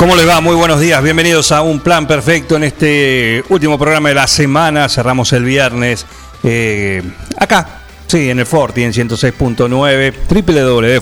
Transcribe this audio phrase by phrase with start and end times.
[0.00, 0.40] ¿Cómo les va?
[0.40, 4.88] Muy buenos días, bienvenidos a Un Plan Perfecto en este último programa de la semana.
[4.88, 6.06] Cerramos el viernes
[6.42, 7.02] eh,
[7.36, 10.14] acá, sí, en el Forti, en 106.9,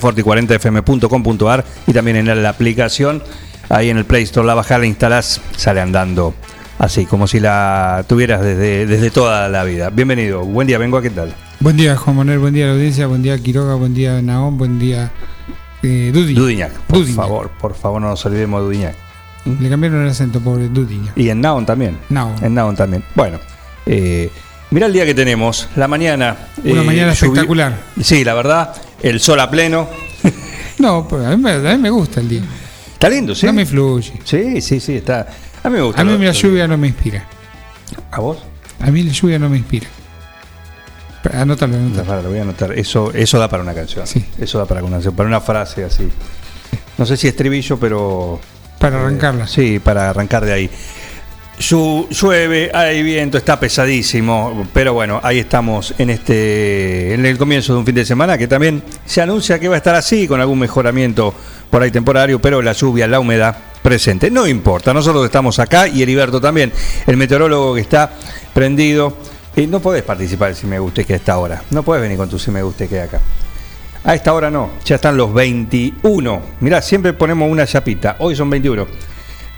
[0.01, 3.23] www.forti40fm.com.ar y también en la aplicación,
[3.69, 6.35] ahí en el Play Store, la bajás, la instalás, sale andando
[6.81, 9.91] así, como si la tuvieras desde, desde toda la vida.
[9.91, 11.33] Bienvenido, buen día, vengo a qué tal.
[11.61, 14.81] Buen día, Juan Manuel, buen día la audiencia, buen día Quiroga, buen día Naón, buen
[14.81, 15.13] día
[15.83, 16.35] eh, Dudi.
[16.35, 17.17] Dudiñac, por Dudiñac.
[17.17, 18.97] favor, por favor no nos olvidemos de Dudiñac.
[19.61, 21.17] Le cambiaron el acento, pobre Dudiñac.
[21.17, 21.97] Y en Naon también.
[22.11, 22.35] Naon.
[22.45, 23.03] En Naon también.
[23.15, 23.39] Bueno,
[23.87, 24.31] eh,
[24.71, 26.37] mirá el día que tenemos, la mañana.
[26.65, 27.79] Una eh, mañana espectacular.
[28.01, 29.89] Sí, la verdad, el sol a pleno.
[30.79, 32.43] No, pues a mí, me- a mí me gusta el día.
[32.93, 33.47] Está lindo, ¿sí?
[33.47, 34.13] No me influye.
[34.23, 35.27] Sí, sí, sí, está.
[35.65, 36.01] A mí me gusta.
[36.01, 37.25] A mí la lluvia no me inspira.
[38.13, 38.39] ¿A vos?
[38.81, 39.89] A mí la lluvia no me inspira.
[41.33, 41.77] Anótalo,
[42.23, 42.73] lo voy a anotar.
[42.73, 44.07] Eso, eso da para una canción.
[44.07, 44.25] Sí.
[44.39, 46.09] Eso da para una canción, para una frase así.
[46.97, 48.41] No sé si estribillo, pero.
[48.79, 49.45] Para arrancarla.
[49.45, 50.71] Eh, sí, para arrancar de ahí.
[51.59, 57.73] Llu- llueve, hay viento, está pesadísimo, pero bueno, ahí estamos en este en el comienzo
[57.73, 60.41] de un fin de semana que también se anuncia que va a estar así con
[60.41, 61.35] algún mejoramiento
[61.69, 64.31] por ahí temporario, pero la lluvia, la humedad presente.
[64.31, 66.73] No importa, nosotros estamos acá y Heriberto también,
[67.09, 68.09] el meteorólogo que está
[68.55, 69.17] prendido.
[69.59, 71.63] Y no podés participar si me guste que a esta hora.
[71.71, 73.21] No podés venir con tu si me guste que acá.
[74.05, 76.43] A esta hora no, ya están los 21.
[76.61, 78.17] Mirá, siempre ponemos una chapita.
[78.21, 78.87] Hoy son 21.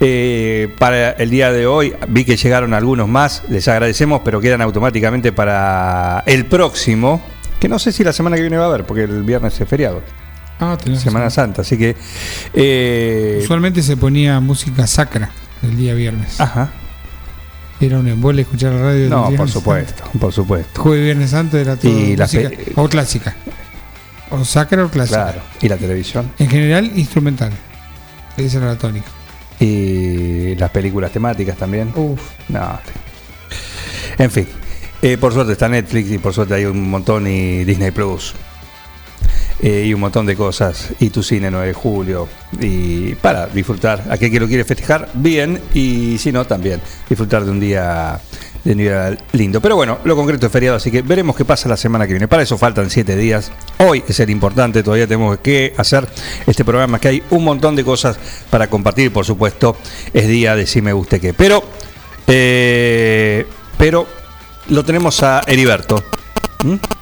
[0.03, 4.63] Eh, para el día de hoy vi que llegaron algunos más, les agradecemos, pero quedan
[4.63, 7.21] automáticamente para el próximo,
[7.61, 9.69] que no sé si la semana que viene va a haber, porque el viernes es
[9.69, 10.01] feriado,
[10.59, 11.31] Ah, Semana razón.
[11.45, 11.97] Santa, así que...
[12.55, 15.31] eh, Usualmente se ponía música sacra
[15.63, 16.41] el día viernes.
[16.41, 16.71] ajá.
[17.81, 19.09] Era un embole escuchar la radio.
[19.09, 20.83] No, por supuesto, por supuesto.
[20.83, 22.51] Jueves y viernes santo era todo Y música.
[22.77, 23.35] O clásica.
[24.31, 25.25] O sacra o clásica.
[25.25, 25.41] Claro.
[25.63, 26.31] Y la televisión.
[26.39, 27.53] En general, instrumental.
[28.37, 29.07] Esa era la tónica.
[29.59, 31.93] Y las películas temáticas también.
[31.95, 32.21] Uf.
[32.49, 32.79] No.
[34.19, 34.47] En fin.
[35.03, 38.35] Eh, por suerte está Netflix y por suerte hay un montón y Disney Plus.
[39.63, 40.91] Eh, y un montón de cosas.
[41.01, 42.29] Y tu cine 9 de julio.
[42.59, 44.05] Y para disfrutar.
[44.11, 45.61] Aquel que lo quiere festejar, bien.
[45.75, 46.81] Y si no, también.
[47.09, 48.21] Disfrutar de un día
[48.65, 49.61] de día lindo.
[49.61, 52.29] Pero bueno, lo concreto es feriado, así que veremos qué pasa la semana que viene.
[52.29, 53.51] Para eso faltan siete días.
[53.79, 56.07] Hoy es el importante, todavía tenemos que hacer
[56.47, 58.19] este programa, que hay un montón de cosas
[58.51, 59.77] para compartir, por supuesto,
[60.13, 61.33] es día de si me guste qué.
[61.33, 61.63] Pero,
[62.27, 63.47] eh,
[63.79, 64.07] pero
[64.69, 66.03] lo tenemos a Heriberto.
[66.65, 67.00] ¿Mm?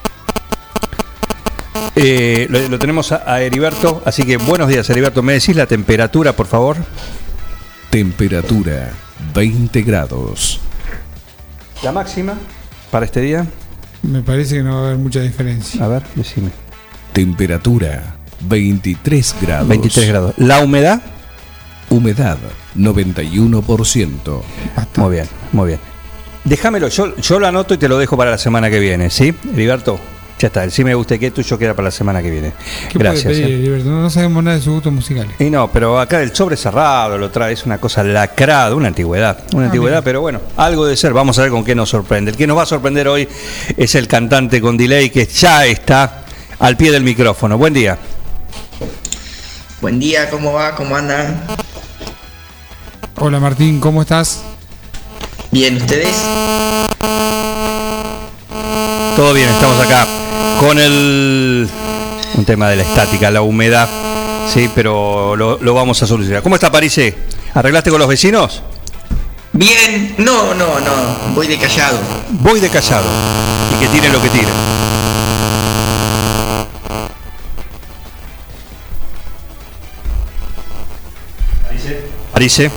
[2.00, 5.20] Eh, lo, lo tenemos a, a Heriberto, así que buenos días Heriberto.
[5.22, 6.76] ¿Me decís la temperatura, por favor?
[7.90, 8.90] Temperatura
[9.34, 10.60] 20 grados.
[11.82, 12.34] La máxima
[12.92, 13.46] para este día.
[14.02, 15.84] Me parece que no va a haber mucha diferencia.
[15.84, 16.50] A ver, decime.
[17.12, 19.68] Temperatura 23 grados.
[19.68, 20.34] 23 grados.
[20.36, 21.02] La humedad.
[21.90, 22.38] Humedad
[22.76, 24.42] 91%.
[24.76, 25.00] Basta.
[25.00, 25.80] Muy bien, muy bien.
[26.44, 29.34] Déjamelo, yo, yo lo anoto y te lo dejo para la semana que viene, ¿sí?
[29.52, 29.98] Heriberto,
[30.38, 32.52] ya está, sí me gusta que tuyo queda para la semana que viene.
[32.90, 33.24] ¿Qué Gracias.
[33.24, 33.82] puede pedir, ¿eh?
[33.84, 35.32] No, no sabemos nada de sus gustos musicales.
[35.40, 39.38] Y no, pero acá el sobre cerrado lo trae, es una cosa lacrada, una antigüedad,
[39.52, 40.04] una Ah, antigüedad, mira.
[40.04, 42.30] pero bueno, algo de ser, vamos a ver con qué nos sorprende.
[42.30, 43.28] El que nos va a sorprender hoy
[43.76, 46.22] es el cantante con delay que ya está
[46.60, 47.58] al pie del micrófono.
[47.58, 47.98] Buen día.
[49.80, 50.74] Buen día, ¿cómo va?
[50.74, 51.40] ¿Cómo andan?
[53.16, 54.42] Hola Martín, ¿cómo estás?
[55.50, 56.14] Bien, ¿ustedes?
[59.16, 60.06] Todo bien, estamos acá
[60.58, 61.68] con el
[62.34, 63.88] un tema de la estática, la humedad,
[64.52, 66.42] sí, pero lo, lo vamos a solucionar.
[66.42, 67.00] ¿Cómo está París?
[67.54, 68.62] ¿Arreglaste con los vecinos?
[69.52, 71.98] Bien, no, no, no, voy de callado.
[72.30, 73.06] Voy de callado
[73.74, 74.48] y que tiren lo que tiren.
[82.32, 82.70] París.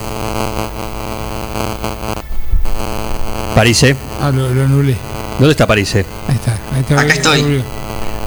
[3.53, 3.85] París.
[4.19, 5.10] Ah, lo, lo anulé.
[5.41, 5.95] ¿Dónde está París?
[5.95, 6.03] Ahí
[6.35, 6.51] está.
[6.73, 7.01] Ahí está.
[7.01, 7.63] Acá estoy.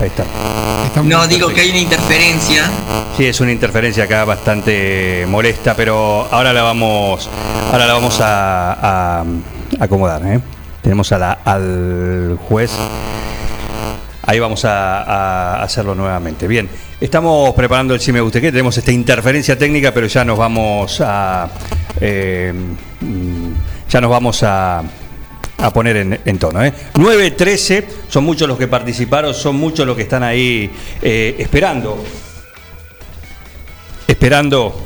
[0.00, 0.24] Ahí está.
[1.04, 2.68] No, digo que hay una interferencia.
[3.16, 7.30] Sí, es una interferencia acá bastante molesta, pero ahora la vamos,
[7.72, 9.24] ahora la vamos a, a
[9.78, 10.26] acomodar.
[10.26, 10.40] ¿eh?
[10.82, 12.72] Tenemos a la- al juez.
[14.26, 16.48] Ahí vamos a, a hacerlo nuevamente.
[16.48, 16.68] Bien,
[17.00, 18.50] estamos preparando el Si Me Guste Que.
[18.50, 21.48] Tenemos esta interferencia técnica, pero ya nos vamos a.
[22.00, 22.52] eh,
[23.88, 24.82] ya nos vamos a,
[25.58, 26.62] a poner en, en tono.
[26.64, 26.72] ¿eh?
[26.94, 30.70] 9.13, son muchos los que participaron, son muchos los que están ahí
[31.02, 32.02] eh, esperando.
[34.06, 34.84] Esperando.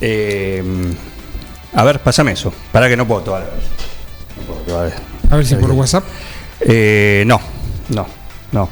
[0.00, 0.62] eh,
[1.74, 2.52] a ver, pásame eso.
[2.70, 3.48] Para que no puedo todavía.
[5.30, 6.04] A ver si por WhatsApp.
[6.60, 7.40] Eh, no,
[7.88, 8.06] no,
[8.52, 8.68] no.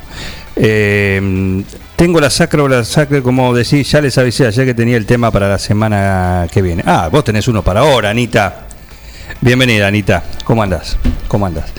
[0.55, 1.64] Eh,
[1.97, 5.06] tengo la sacra o la sacra, como decís, ya les avisé ayer que tenía el
[5.06, 6.82] tema para la semana que viene.
[6.87, 8.67] Ah, vos tenés uno para ahora, Anita.
[9.40, 10.22] Bienvenida, Anita.
[10.44, 10.96] ¿Cómo andás?
[11.28, 11.72] ¿Cómo andás?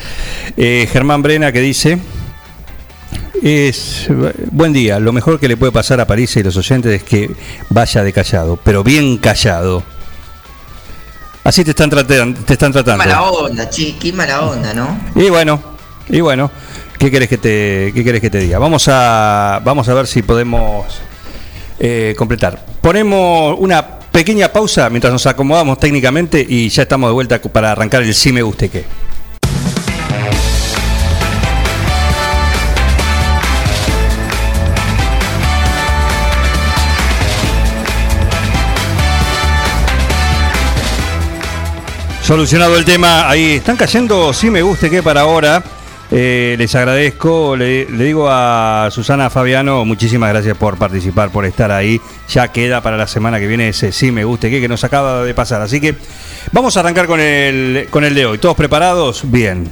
[0.57, 1.99] Eh, Germán Brena que dice...
[3.41, 4.05] Es
[4.51, 4.99] buen día.
[4.99, 7.31] Lo mejor que le puede pasar a París y los oyentes es que
[7.69, 9.81] vaya de callado, pero bien callado.
[11.43, 12.39] Así te están tratando.
[12.41, 13.03] Te están Qué tratando.
[13.03, 14.95] mala onda, chi, qué mala onda, ¿no?
[15.15, 15.59] Y bueno,
[16.09, 16.51] y bueno,
[16.99, 18.59] ¿qué querés que te, qué querés que te diga?
[18.59, 20.85] Vamos a, vamos a ver si podemos
[21.79, 22.63] eh, completar.
[22.79, 28.03] Ponemos una pequeña pausa mientras nos acomodamos técnicamente y ya estamos de vuelta para arrancar
[28.03, 28.85] el sí me guste qué.
[42.21, 45.61] Solucionado el tema, ahí están cayendo, sí me guste que para ahora.
[46.13, 52.01] Eh, les agradezco, le, digo a Susana Fabiano, muchísimas gracias por participar, por estar ahí.
[52.27, 55.23] Ya queda para la semana que viene ese sí me guste que, que nos acaba
[55.23, 55.61] de pasar.
[55.61, 55.95] Así que
[56.51, 58.37] vamos a arrancar con el, con el de hoy.
[58.39, 59.21] ¿Todos preparados?
[59.31, 59.71] Bien.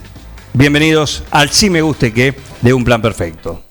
[0.54, 3.62] Bienvenidos al sí me guste que de un plan perfecto.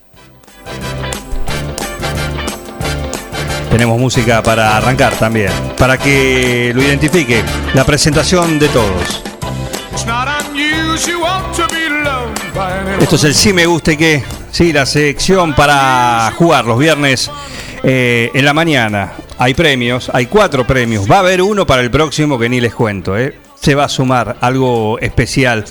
[3.70, 7.42] Tenemos música para arrancar también, para que lo identifique
[7.74, 9.22] la presentación de todos.
[13.00, 17.30] Esto es el sí me guste que, sí, la sección para jugar los viernes
[17.82, 19.12] eh, en la mañana.
[19.38, 21.10] Hay premios, hay cuatro premios.
[21.10, 23.34] Va a haber uno para el próximo que ni les cuento, ¿eh?
[23.60, 25.64] Se va a sumar algo especial,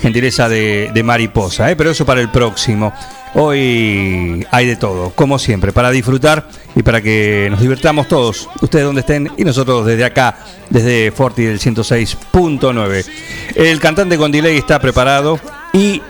[0.00, 1.76] gentileza de, de mariposa, ¿eh?
[1.76, 2.92] Pero eso para el próximo.
[3.34, 8.84] Hoy hay de todo, como siempre, para disfrutar y para que nos divirtamos todos, ustedes
[8.84, 10.38] donde estén y nosotros desde acá,
[10.68, 13.06] desde Forti del 106.9.
[13.54, 15.38] El cantante con delay está preparado
[15.72, 16.02] y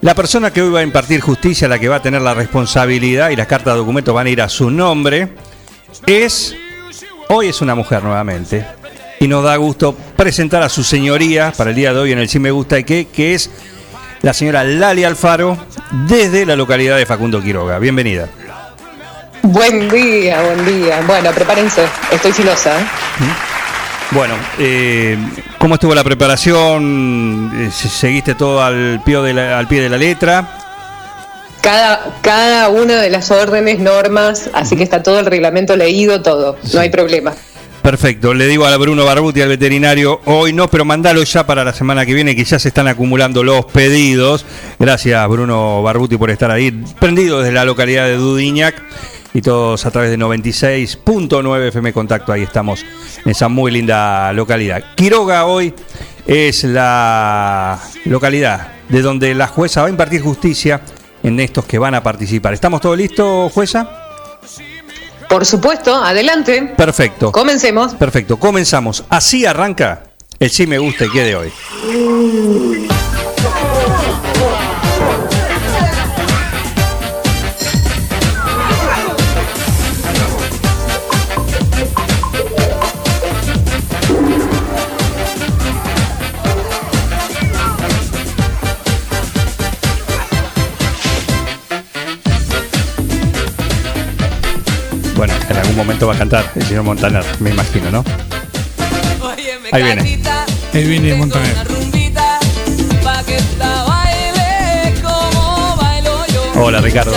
[0.00, 3.30] la persona que hoy va a impartir justicia, la que va a tener la responsabilidad
[3.30, 5.28] y las cartas de documento van a ir a su nombre,
[6.06, 6.54] es,
[7.28, 8.66] hoy es una mujer nuevamente,
[9.18, 12.28] y nos da gusto presentar a su señoría para el día de hoy en el
[12.28, 13.50] Sí Me Gusta y qué, que es
[14.22, 15.56] la señora Lali Alfaro,
[16.06, 17.78] desde la localidad de Facundo Quiroga.
[17.78, 18.28] Bienvenida.
[19.42, 21.00] Buen día, buen día.
[21.06, 22.80] Bueno, prepárense, estoy filosa.
[22.80, 23.55] ¿eh?
[24.12, 25.18] Bueno, eh,
[25.58, 27.50] ¿cómo estuvo la preparación?
[27.54, 30.58] Eh, ¿Seguiste todo al pie de la, al pie de la letra?
[31.60, 36.56] Cada, cada una de las órdenes, normas, así que está todo el reglamento leído, todo,
[36.72, 37.34] no hay problema.
[37.82, 41.72] Perfecto, le digo a Bruno Barbuti, al veterinario, hoy no, pero mandalo ya para la
[41.72, 44.44] semana que viene, que ya se están acumulando los pedidos.
[44.78, 46.70] Gracias, Bruno Barbuti, por estar ahí,
[47.00, 48.82] prendido desde la localidad de Dudiñac
[49.34, 52.84] y todos a través de 96.9 FM Contacto, ahí estamos
[53.24, 54.82] esa muy linda localidad.
[54.94, 55.74] Quiroga hoy
[56.26, 60.80] es la localidad de donde la jueza va a impartir justicia
[61.22, 62.54] en estos que van a participar.
[62.54, 63.88] ¿Estamos todos listos, jueza?
[65.28, 66.74] Por supuesto, adelante.
[66.76, 67.32] Perfecto.
[67.32, 67.94] Comencemos.
[67.94, 69.04] Perfecto, comenzamos.
[69.08, 70.04] Así arranca
[70.38, 71.52] el sí me gusta y qué de hoy.
[95.86, 98.04] Momento va a cantar el señor Montaner, me imagino, ¿no?
[99.70, 100.20] Ahí viene.
[100.74, 101.54] Ahí viene Montaner.
[106.56, 107.12] Hola, Ricardo.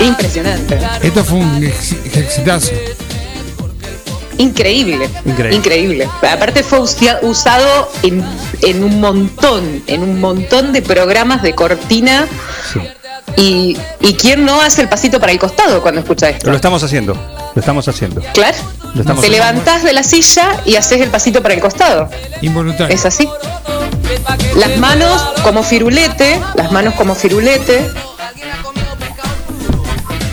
[0.00, 0.78] Impresionante.
[1.02, 2.70] Esto fue un ex- exitazo.
[4.38, 5.08] Increíble.
[5.26, 5.56] Increíble.
[5.56, 6.08] Increíble.
[6.32, 8.24] Aparte fue usado en,
[8.62, 12.26] en un montón, en un montón de programas de cortina.
[12.72, 12.78] Sí.
[13.36, 16.50] Y, y quién no hace el pasito para el costado cuando escucha esto.
[16.50, 17.14] Lo estamos haciendo,
[17.54, 18.20] lo estamos haciendo.
[18.34, 18.56] Claro.
[18.94, 19.30] Lo estamos Te haciendo.
[19.52, 22.08] levantás de la silla y haces el pasito para el costado.
[22.42, 22.94] Involuntario.
[22.94, 23.28] ¿Es así?
[24.56, 27.88] Las manos como firulete, las manos como firulete.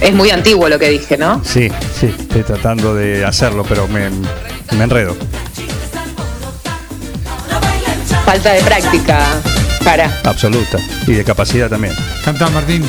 [0.02, 1.42] Es muy antiguo lo que dije, ¿no?
[1.46, 4.10] Sí, sí, estoy tratando de hacerlo, pero me,
[4.72, 5.16] me enredo.
[8.26, 9.26] Falta de práctica,
[9.88, 10.20] para.
[10.26, 10.80] Absoluta.
[11.08, 11.96] Y de capacidad también.
[12.26, 12.84] Canta Martín.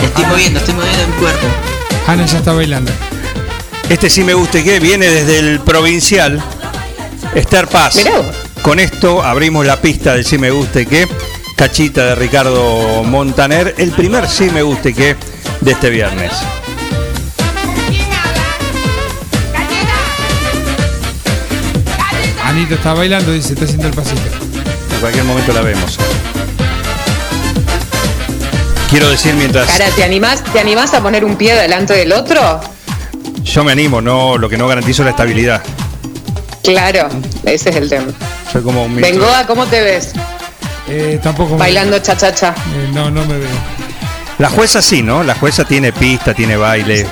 [0.00, 1.46] Estoy moviendo, estoy moviendo mi cuerpo.
[2.06, 2.92] Ana ya está bailando.
[3.88, 6.40] Este sí me guste que viene desde el provincial.
[7.34, 7.96] Esther Paz.
[7.96, 8.22] Mirá.
[8.62, 11.08] Con esto abrimos la pista del sí me guste que.
[11.56, 13.74] Cachita de Ricardo Montaner.
[13.78, 15.16] El primer sí me guste que
[15.60, 16.32] de este viernes.
[22.50, 24.20] Anita está bailando, dice, está haciendo el pasito.
[24.94, 25.96] En cualquier momento la vemos.
[28.90, 32.60] Quiero decir mientras Cara, ¿te animás, ¿te animás a poner un pie delante del otro?
[33.44, 35.62] yo me animo, no lo que no garantizo es la estabilidad.
[36.62, 37.08] Claro,
[37.44, 38.06] ese es el tema.
[38.52, 40.10] Soy como un ministro- Bengoa, ¿cómo te ves?
[40.88, 42.50] Eh, tampoco me- Bailando cha-cha-cha.
[42.50, 43.48] Eh, no, no me veo.
[44.38, 45.22] La jueza sí, ¿no?
[45.22, 47.06] La jueza tiene pista, tiene baile.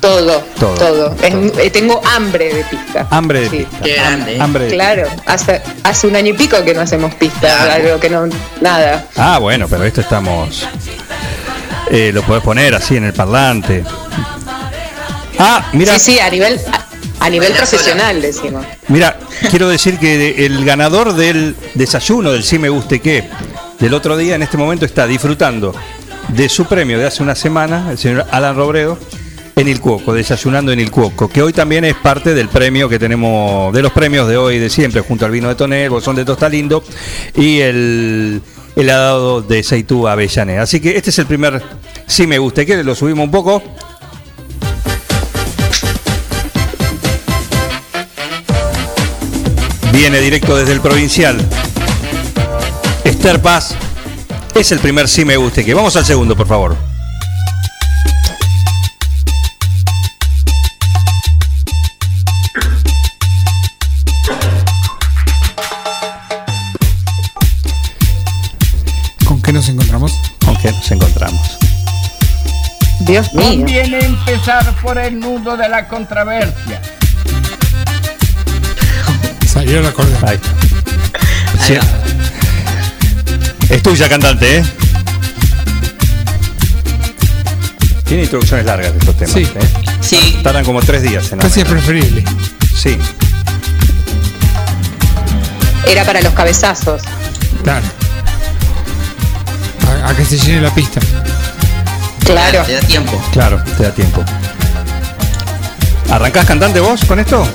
[0.00, 0.74] Todo, Todo.
[0.74, 1.16] todo.
[1.22, 3.06] Es- eh, tengo hambre de pista.
[3.10, 3.56] Hambre de Sí.
[3.58, 3.78] pista.
[3.84, 4.40] Qué grande, ¿eh?
[4.40, 7.72] Hambre de Claro, hace, hace un año y pico que no hacemos pista, Claro.
[7.72, 8.26] algo que no,
[8.62, 9.06] nada.
[9.16, 10.66] Ah, bueno, pero esto estamos.
[11.92, 13.84] eh, lo podés poner así en el parlante.
[15.38, 18.64] Ah, mira, Sí, sí, a nivel, a, a nivel profesional decimos.
[18.88, 19.18] mira,
[19.50, 23.28] quiero decir que de- el ganador del desayuno del Sí Me Guste Que
[23.78, 25.74] del otro día en este momento está disfrutando
[26.28, 28.98] de su premio de hace una semana, el señor Alan Robredo,
[29.60, 32.98] en el Cuoco, desayunando en el Cuoco, que hoy también es parte del premio que
[32.98, 36.24] tenemos, de los premios de hoy de siempre, junto al vino de Tonel, bolsón de
[36.24, 36.82] Tostalindo
[37.34, 38.42] y el
[38.74, 40.62] helado de Seitú Avellaneda.
[40.62, 41.62] Así que este es el primer
[42.06, 43.62] Sí Me Guste Que, lo subimos un poco.
[49.92, 51.36] Viene directo desde el provincial.
[53.04, 53.74] Esther Paz
[54.54, 55.74] es el primer sí me guste que.
[55.74, 56.89] Vamos al segundo, por favor.
[70.72, 71.58] Nos encontramos.
[73.00, 73.58] Dios mío.
[73.58, 76.80] Conviene empezar por el nudo de la controversia.
[79.46, 80.18] Salió la corda.
[80.28, 80.38] Ahí.
[81.66, 81.74] Sí.
[83.68, 84.64] Es tuya, cantante, ¿eh?
[88.04, 89.34] Tiene introducciones largas de estos temas.
[89.34, 89.42] Sí.
[89.42, 89.90] ¿eh?
[90.00, 92.24] Sí, Tardan como tres días en Casi es preferible.
[92.74, 92.98] Sí.
[95.86, 97.02] Era para los cabezazos.
[97.62, 97.99] Claro.
[100.10, 101.00] A, que se llene la pista.
[102.24, 102.64] Claro.
[102.64, 103.22] te da tiempo.
[103.32, 104.24] Claro, te da tiempo.
[106.10, 107.46] ¿Arrancás cantante vos con esto?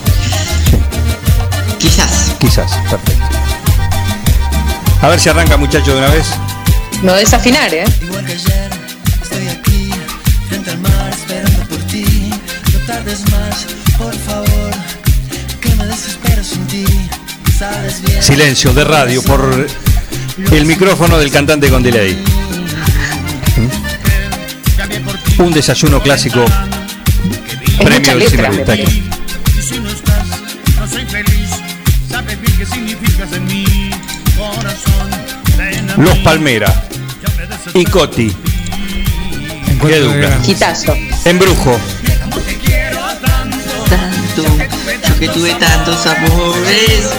[1.78, 2.36] Quizás.
[2.40, 3.26] Quizás, perfecto.
[5.02, 6.28] A ver si arranca muchacho de una vez.
[7.04, 7.84] No desafinar, ¿eh?
[8.02, 8.70] Igual que ayer,
[9.22, 9.92] estoy aquí,
[10.48, 12.32] frente al mar, esperando por ti.
[12.72, 13.66] No tardes más,
[13.98, 14.72] por favor,
[15.60, 16.86] que me desespero sin ti.
[17.60, 18.24] Sabes bien.
[18.24, 19.68] Silencio de radio por
[20.52, 22.45] el micrófono del cantante con delay.
[25.38, 26.44] Un desayuno clásico.
[26.44, 29.04] Es Premio letra, me parece.
[29.62, 30.26] Si no estás,
[30.80, 31.50] no soy feliz.
[32.10, 33.66] Sabes bien qué significas en mi
[34.38, 35.10] corazón.
[35.58, 36.84] Ven a Los Palmera
[37.74, 38.34] y Coti.
[39.82, 40.42] Qué dupla.
[40.42, 40.96] Quitazo.
[41.26, 41.80] Embrujo.
[43.90, 44.44] Tanto,
[45.08, 47.10] yo que tuve tantos amores.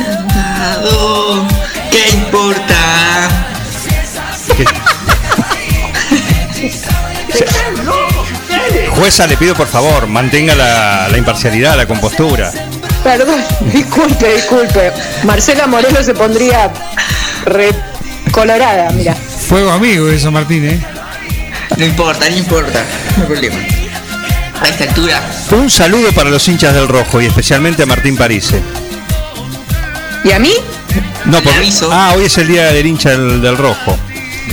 [0.00, 1.46] Encantado,
[1.90, 3.47] ¿Qué importa?
[9.08, 12.52] Jueza, le pido por favor, mantenga la, la imparcialidad, la compostura.
[13.02, 14.92] Perdón, disculpe, disculpe.
[15.24, 16.70] Marcela Moreno se pondría
[17.46, 17.70] re
[18.30, 19.14] colorada, mira.
[19.14, 20.78] Fuego amigo eso, Martín, ¿eh?
[21.78, 22.84] No importa, no importa.
[23.16, 23.56] No hay problema.
[24.60, 25.22] A esta altura,
[25.52, 28.60] Un saludo para los hinchas del Rojo y especialmente a Martín Parise.
[30.22, 30.52] ¿Y a mí?
[31.24, 33.96] No, porque- ah, hoy es el día del hincha del, del Rojo.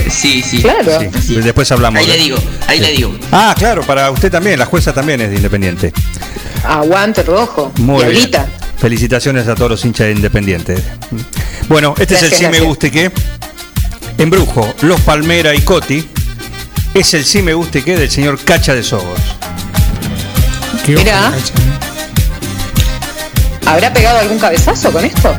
[0.09, 0.61] Sí, sí.
[0.61, 0.99] Claro.
[0.99, 1.35] Sí, Sí.
[1.35, 1.99] Después hablamos.
[1.99, 2.37] Ahí de- le digo,
[2.67, 3.17] ahí le digo.
[3.31, 5.93] Ah, claro, para usted también, la jueza también es de Independiente.
[6.63, 7.71] Aguante rojo.
[7.77, 8.31] Muy bien.
[8.77, 10.75] Felicitaciones a todos los hinchas de Independiente.
[11.69, 13.11] Bueno, este es el sí me guste que.
[14.17, 16.07] Embrujo, Los Palmera y Coti.
[16.93, 19.19] Es el sí me guste que del señor Cacha de Sogos.
[20.85, 21.31] Qué ojo, Mirá.
[21.31, 21.75] cacha, ¿eh?
[23.65, 25.35] ¿Habrá pegado algún cabezazo con esto?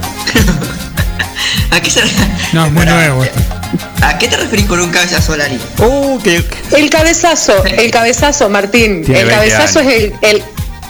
[1.70, 2.00] ¿A qué, se...
[2.52, 3.38] No, es muy nuevo esto.
[4.02, 5.58] ¿A qué te referís con un cabezazo, Lali?
[5.78, 6.44] Uh, que.
[6.72, 9.04] El cabezazo, el cabezazo, Martín.
[9.04, 9.92] Tiene el 20 cabezazo años.
[9.92, 10.42] es el, el.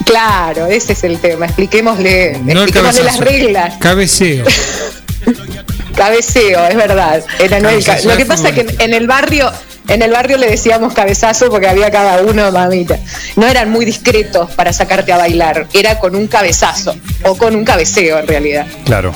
[0.05, 1.45] Claro, ese es el tema.
[1.47, 3.73] Expliquémosle, No el expliquémosle las reglas.
[3.79, 4.45] Cabeceo.
[5.95, 7.23] Cabeceo, es verdad.
[7.39, 9.51] Era no el ca- Lo que pasa es que en, en el barrio,
[9.87, 12.99] en el barrio le decíamos cabezazo porque había cada uno, mamita.
[13.35, 15.67] No eran muy discretos para sacarte a bailar.
[15.73, 18.67] Era con un cabezazo o con un cabeceo en realidad.
[18.85, 19.11] Claro.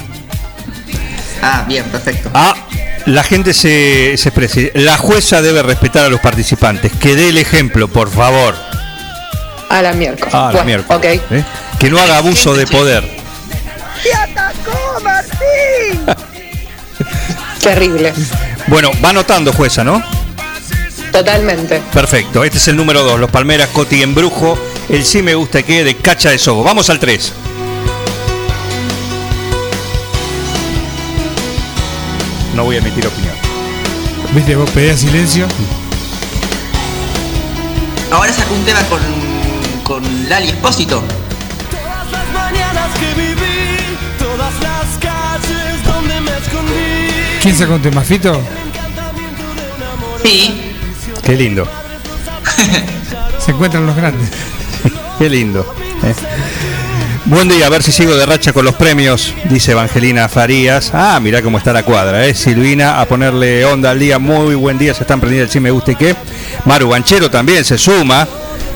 [1.44, 2.30] Ah, bien, perfecto.
[2.34, 2.56] Ah,
[3.06, 4.60] la gente se, se expresa.
[4.76, 6.92] La jueza debe respetar a los participantes.
[7.00, 8.56] Que dé el ejemplo, por favor.
[9.70, 10.34] A la miércoles.
[10.34, 10.98] Ah, la Bueno, miércoles.
[10.98, 11.06] ok.
[11.32, 11.44] ¿eh?
[11.80, 13.04] Que no haga abuso de poder.
[17.62, 18.14] Terrible.
[18.68, 20.02] Bueno, va anotando, jueza, ¿no?
[21.12, 21.82] Totalmente.
[21.94, 22.44] Perfecto.
[22.44, 23.20] Este es el número 2.
[23.20, 24.58] Los Palmeras, Coti Embrujo.
[24.90, 26.64] El sí me gusta que de Cacha de Sobo.
[26.64, 27.34] Vamos al 3.
[32.56, 33.34] No voy a emitir opinión.
[34.34, 34.56] ¿Viste?
[34.56, 35.48] Vos pedías silencio.
[38.12, 39.00] Ahora saco un tema con,
[39.84, 41.04] con Lali Espósito.
[41.70, 47.42] Todas las mañanas que viví, todas las calles donde me escondí.
[47.42, 48.42] ¿Quién sacó un tema, Fito?
[50.24, 50.72] Sí,
[51.24, 51.68] Qué lindo.
[53.40, 54.30] Se encuentran los grandes.
[55.18, 55.76] Qué lindo.
[56.04, 56.14] ¿eh?
[57.32, 60.92] Buen día, a ver si sigo de racha con los premios, dice Evangelina Farías.
[60.94, 62.36] Ah, mirá cómo está la cuadra, ¿eh?
[62.36, 64.20] Silvina, a ponerle onda al día.
[64.20, 66.14] Muy buen día, se están prendiendo el sí me gusta y qué.
[66.66, 68.28] Maru Banchero también se suma.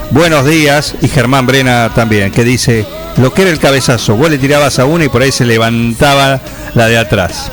[0.10, 0.96] Buenos días.
[1.02, 2.86] Y Germán Brena también, que dice,
[3.18, 6.40] lo que era el cabezazo, vos le tirabas a una y por ahí se levantaba
[6.76, 7.52] la de atrás.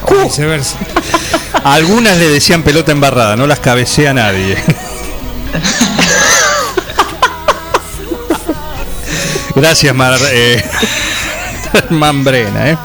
[0.00, 0.78] O viceversa.
[1.62, 4.56] Algunas le decían pelota embarrada, no las cabecea nadie.
[9.60, 10.62] Gracias, Mar, eh,
[11.90, 12.70] Mambrena.
[12.70, 12.76] ¿eh?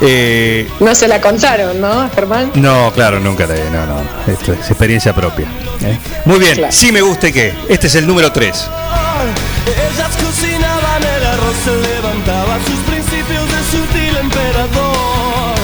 [0.00, 2.50] Eh, No se la contaron, ¿no, Germán?
[2.54, 3.70] no, claro, nunca le.
[3.70, 4.02] No, no.
[4.30, 5.46] Esto es experiencia propia.
[5.84, 5.98] ¿eh?
[6.24, 6.72] Muy bien, Claro.
[6.72, 7.54] sí me gusta y qué.
[7.68, 8.48] Este es el número 3.
[9.64, 15.54] Ellas cocinaban el arroz, se levantaba sus principios de sutil emperador.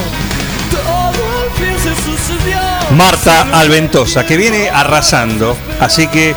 [0.70, 2.58] Todo al fin se sucedió.
[2.96, 5.56] Marta Alventosa, que viene arrasando.
[5.80, 6.34] Así que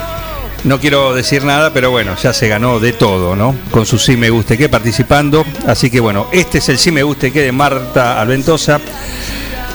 [0.64, 3.56] no quiero decir nada, pero bueno, ya se ganó de todo, ¿no?
[3.72, 5.46] Con su sí me guste que participando.
[5.68, 8.80] Así que bueno, este es el sí me guste que de Marta Alventosa,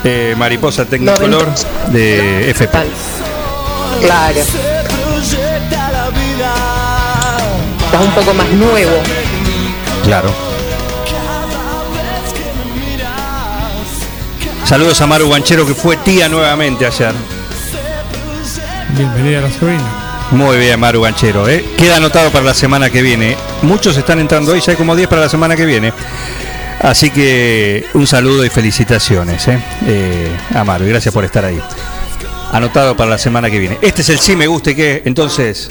[0.04, 1.48] eh, mariposa tecnicolor
[1.92, 2.78] de FP.
[4.00, 4.40] Claro.
[4.44, 4.58] Se
[4.94, 6.54] proyecta la vida.
[7.84, 8.96] Está un poco más nuevo.
[10.04, 10.30] Claro.
[14.64, 17.14] Saludos a Maru Banchero, que fue tía nuevamente ayer.
[18.96, 20.05] Bienvenida a la sobrina.
[20.32, 21.48] Muy bien, Maru Ganchero.
[21.48, 21.64] ¿eh?
[21.76, 23.36] Queda anotado para la semana que viene.
[23.62, 25.92] Muchos están entrando hoy, ya hay como 10 para la semana que viene.
[26.82, 29.58] Así que un saludo y felicitaciones ¿eh?
[29.86, 30.84] Eh, a Maru.
[30.84, 31.60] y Gracias por estar ahí.
[32.52, 33.78] Anotado para la semana que viene.
[33.82, 35.70] Este es el sí me guste que, entonces,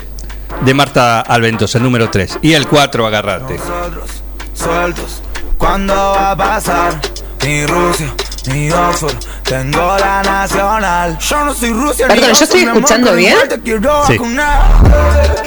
[0.62, 2.40] de Marta Alventos, el número 3.
[2.42, 3.58] Y el 4, agarrate.
[3.58, 4.10] nosotros
[4.54, 5.22] sueltos.
[5.58, 7.00] ¿Cuándo va a pasar?
[7.44, 8.14] Ni Rusia,
[8.48, 9.16] ni Oxford.
[9.44, 11.18] Tengo la nacional.
[11.20, 13.34] Yo no soy Rusia, Perdón, ni ¿yo estoy amor, escuchando bien?
[13.34, 14.14] igual te quiero Sí.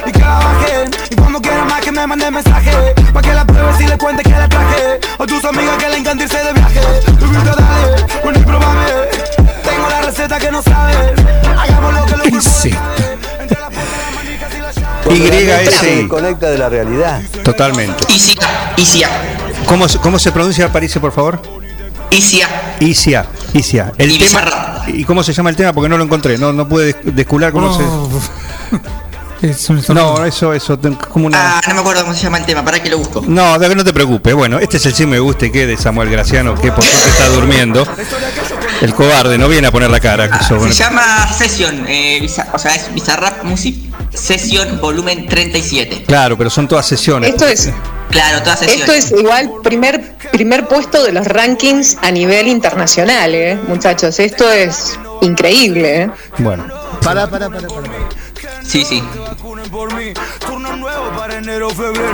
[0.06, 0.90] Y que la bajen.
[1.10, 2.94] Y cuando quiera más que me mande mensaje.
[3.12, 5.00] Pa' que la pruebes y le cuente que la traje.
[5.18, 6.80] O tus amigas que le encanta irse de viaje.
[7.20, 8.86] Bebita, dale, ven y probame.
[9.62, 9.88] Tengo
[16.58, 17.20] la realidad.
[17.42, 18.04] Totalmente.
[19.66, 21.40] ¿Cómo, cómo se pronuncia, París, por favor?
[22.10, 22.76] Isia.
[22.80, 23.26] Isia.
[23.52, 23.92] Isia.
[23.98, 24.84] El Y tema.
[24.88, 25.72] ¿Y cómo se llama el tema?
[25.72, 26.38] Porque no lo encontré.
[26.38, 27.82] No, no pude des- descular cómo se.
[29.40, 30.78] Es un No, eso, eso,
[31.12, 31.58] como una.
[31.58, 33.22] Ah, no me acuerdo cómo se llama el tema, para que lo busco.
[33.26, 34.34] No, de que no te preocupes.
[34.34, 37.28] Bueno, este es el sí me guste que de Samuel Graciano, que por suerte está
[37.28, 37.86] durmiendo.
[38.80, 40.28] El cobarde, no viene a poner la cara.
[40.30, 43.76] que eso, Se llama Session, eh, o sea, es Bizarrap Music
[44.12, 46.04] Session volumen 37.
[46.06, 47.30] Claro, pero son todas sesiones.
[47.30, 47.70] Esto es,
[48.10, 48.88] Claro, todas sesiones.
[48.88, 53.58] esto es igual primer, primer puesto de los rankings a nivel internacional, ¿eh?
[53.68, 54.18] muchachos.
[54.18, 56.02] Esto es increíble.
[56.02, 56.10] ¿eh?
[56.38, 56.64] Bueno,
[57.02, 57.88] Para, para, para, para.
[58.68, 59.02] Sí, sí.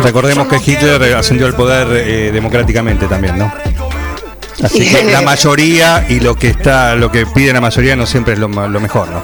[0.00, 3.52] recordemos que Hitler ascendió al poder eh, democráticamente también, ¿no?
[4.62, 8.34] Así que la mayoría y lo que está, lo que pide la mayoría no siempre
[8.34, 9.22] es lo, mejor, ¿no?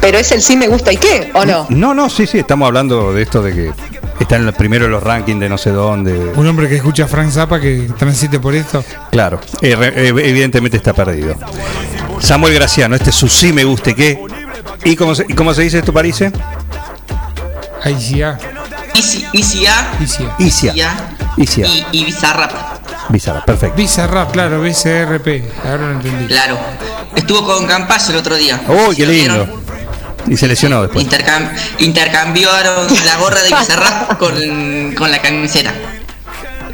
[0.00, 1.66] Pero es el sí me gusta y qué, ¿o no?
[1.68, 3.72] No, no, sí, sí, estamos hablando de esto de que
[4.18, 6.32] está en el primero los rankings de no sé dónde.
[6.34, 8.84] Un hombre que escucha a Frank Zappa que transite por esto.
[9.12, 11.36] Claro, eh, eh, evidentemente está perdido.
[12.18, 14.18] Samuel Graciano, este es su sí me guste qué.
[14.84, 16.22] ¿Y cómo se, y cómo se dice esto, París?
[17.86, 18.38] Isia.
[19.32, 19.90] Isia.
[20.00, 20.36] Isia
[21.36, 21.66] Isia.
[21.66, 22.52] y, y Bizarrap.
[23.10, 23.76] Bizarra, perfecto.
[23.76, 25.44] Bizarrap, claro, BCRP.
[25.64, 26.26] Ahora lo entendí.
[26.26, 26.58] Claro.
[27.14, 28.60] Estuvo con Campayo el otro día.
[28.68, 29.34] Uy, Si qué lindo.
[29.46, 29.68] vieron.
[30.26, 31.06] Y se lesionó después.
[31.06, 35.72] Intercam- intercambiaron la gorra de Bizarrap con, con la camiseta.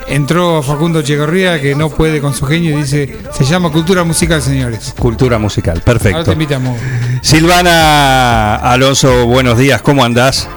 [0.07, 4.43] Entró Facundo Chegorría que no puede con su genio y dice, se llama cultura musical,
[4.43, 4.95] señores.
[4.99, 6.33] Cultura musical, Ahora te perfecto.
[6.33, 6.79] invitamos.
[7.23, 10.49] Silvana Alonso, buenos días, ¿cómo andás?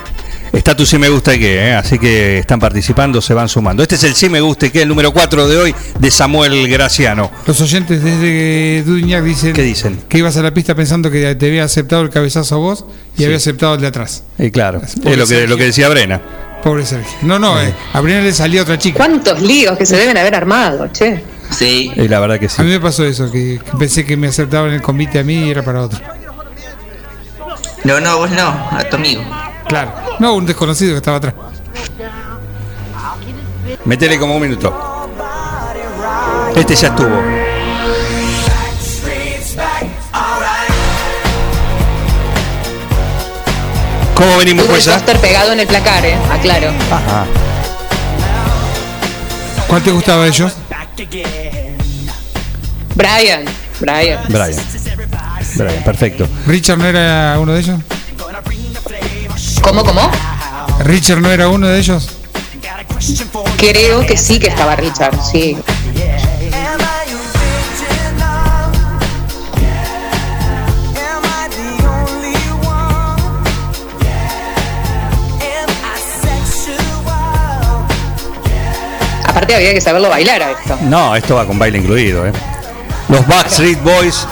[0.53, 1.73] Está tu sí me gusta y qué, ¿eh?
[1.73, 3.83] así que están participando, se van sumando.
[3.83, 6.67] Este es el sí me gusta y qué, el número 4 de hoy de Samuel
[6.69, 7.31] Graciano.
[7.45, 9.99] Los oyentes desde Duñac dicen, ¿Qué dicen?
[10.07, 12.85] que ibas a la pista pensando que te había aceptado el cabezazo vos
[13.17, 14.23] y había aceptado el de atrás.
[14.39, 16.21] Y claro, es lo que, lo que decía Brena.
[16.67, 17.17] Pobre Sergio.
[17.21, 18.97] No, no, eh, a Brena le salía otra chica.
[18.97, 21.23] ¿Cuántos líos que se deben haber armado, che?
[21.49, 21.89] Sí.
[21.95, 22.61] Y la verdad que A sí.
[22.61, 25.49] mí me pasó eso, que, que pensé que me aceptaban el convite a mí y
[25.49, 25.97] era para otro.
[27.85, 29.23] No, no, vos no, a tu amigo.
[29.69, 29.93] Claro.
[30.19, 31.35] No, un desconocido que estaba atrás.
[33.85, 35.07] Metele como un minuto.
[36.53, 37.17] Este ya estuvo.
[44.17, 44.93] ¿Cómo venimos pues ya?
[44.93, 46.69] póster pegado en el placar, eh, aclaro.
[46.89, 47.27] Ajá.
[49.67, 50.53] ¿Cuál te gustaba de ellos?
[52.95, 53.45] Brian,
[53.79, 54.19] Brian.
[54.27, 54.55] Brian.
[55.55, 56.27] Brian, perfecto.
[56.47, 57.79] ¿Richard no era uno de ellos?
[59.61, 60.09] ¿Cómo, cómo?
[60.79, 62.09] ¿Richard no era uno de ellos?
[63.57, 65.55] Creo que sí que estaba Richard, sí.
[79.37, 80.79] Aparte había que saberlo bailar a esto.
[80.81, 82.33] No, esto va con baile incluido, ¿eh?
[83.07, 84.27] Los Backstreet Boys.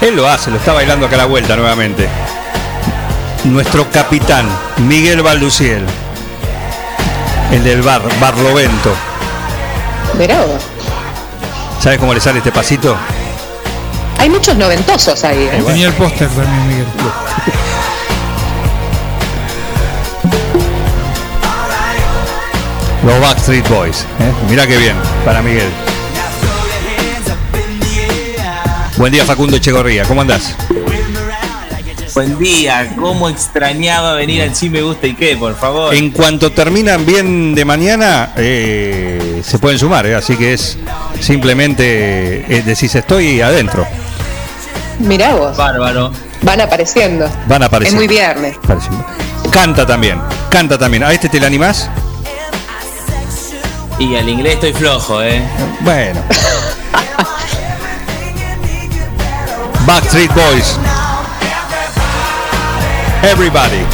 [0.00, 2.08] Él lo hace, lo está bailando acá a la vuelta nuevamente.
[3.44, 5.86] Nuestro capitán, Miguel Balduciel.
[7.52, 8.92] El del bar, Barlovento.
[10.14, 10.62] Vos.
[11.78, 12.96] ¿Sabes cómo le sale este pasito?
[14.18, 15.62] Hay muchos noventosos ahí, eh.
[15.64, 16.86] Tenía el póster también, Miguel.
[23.04, 24.06] Los Backstreet Boys.
[24.20, 24.32] ¿eh?
[24.48, 25.70] Mirá qué bien, para Miguel.
[28.96, 30.54] Buen día Facundo Echegorría, ¿cómo andás?
[32.14, 35.94] Buen día, ¿cómo extrañaba venir al Sí Me Gusta y qué, por favor?
[35.94, 40.14] En cuanto terminan bien de mañana, eh, se pueden sumar, ¿eh?
[40.14, 40.78] así que es
[41.20, 43.86] simplemente eh, decís estoy adentro.
[44.98, 45.56] Mirá vos.
[45.56, 46.12] Bárbaro.
[46.42, 47.28] Van apareciendo.
[47.48, 47.94] Van a aparecer.
[47.94, 48.56] Es muy viernes.
[48.62, 49.04] Apareciendo.
[49.50, 51.02] Canta también, canta también.
[51.02, 51.88] ¿A este te la animás?
[53.98, 55.42] Y al inglés estoy flojo, ¿eh?
[55.80, 56.20] Bueno.
[59.86, 60.76] Backstreet Boys.
[63.22, 63.84] Everybody.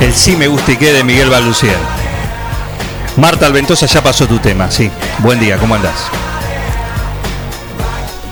[0.00, 1.76] El sí me gusta y qué de Miguel Baluciel.
[3.16, 4.90] Marta Alventosa ya pasó tu tema, sí.
[5.18, 5.94] Buen día, ¿cómo andás?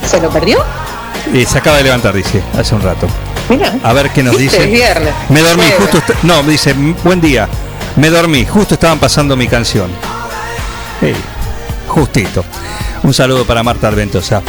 [0.05, 0.59] ¿Se lo perdió?
[1.33, 3.07] Eh, se acaba de levantar, dice, hace un rato.
[3.49, 3.73] Mira.
[3.85, 4.65] A ver qué nos dice.
[4.65, 5.15] Es viernes.
[5.29, 6.03] Me dormí, justo.
[6.25, 7.49] No, me dice, "M- buen día.
[7.97, 9.91] Me dormí, justo estaban pasando mi canción.
[11.03, 11.13] Sí,
[11.89, 12.45] justito.
[13.03, 14.41] Un saludo para Marta Alventosa.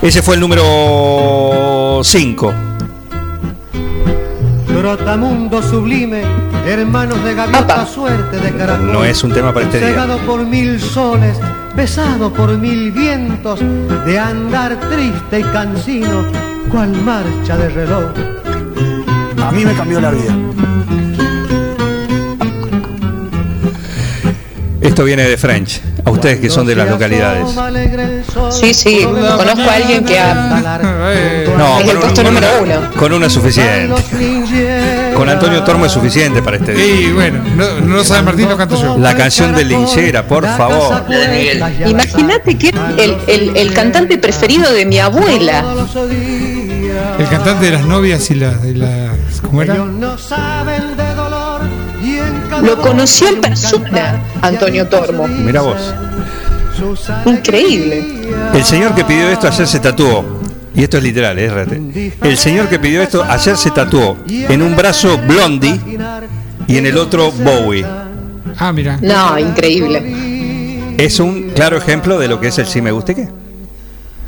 [0.00, 2.54] Ese fue el número 5.
[4.68, 6.22] Trotamundo sublime,
[6.66, 8.90] hermanos de gaviota, suerte de caracol.
[8.90, 10.06] No es un tema para este día.
[10.24, 11.36] Por mil soles,
[11.76, 13.60] besado por mil vientos,
[14.06, 16.24] de andar triste y cansino,
[16.70, 18.12] cual marcha de reloj.
[19.44, 20.34] A mí me cambió la vida.
[24.80, 25.82] Esto viene de French.
[26.08, 27.46] A ustedes que son de las localidades.
[28.50, 29.04] Sí, sí.
[29.04, 30.78] Conozco a alguien que ha.
[31.58, 32.90] No, es con el una- puesto número una- uno.
[32.96, 33.94] Con una es suficiente.
[35.14, 37.00] Con Antonio Tormo es suficiente para este día.
[37.00, 38.96] Y bueno, no, no lo sabe Martín, lo canto yo.
[38.98, 41.04] La canción de Linchera, por favor.
[41.86, 42.68] Imagínate que
[42.98, 45.64] el, el, el cantante preferido de mi abuela.
[47.18, 48.64] El cantante de las novias y las.
[48.64, 49.74] y las- ¿Cómo era?
[52.62, 55.26] Lo conoció en persona, Antonio Tormo.
[55.26, 55.94] Mira vos.
[57.26, 58.30] Increíble.
[58.54, 60.38] El señor que pidió esto ayer se tatuó.
[60.74, 62.14] Y esto es literal, ¿eh?
[62.22, 65.80] El señor que pidió esto ayer se tatuó en un brazo Blondie
[66.68, 67.84] y en el otro Bowie.
[68.56, 68.98] Ah, mira.
[69.02, 70.94] No, increíble.
[70.98, 73.28] Es un claro ejemplo de lo que es el sí me guste qué.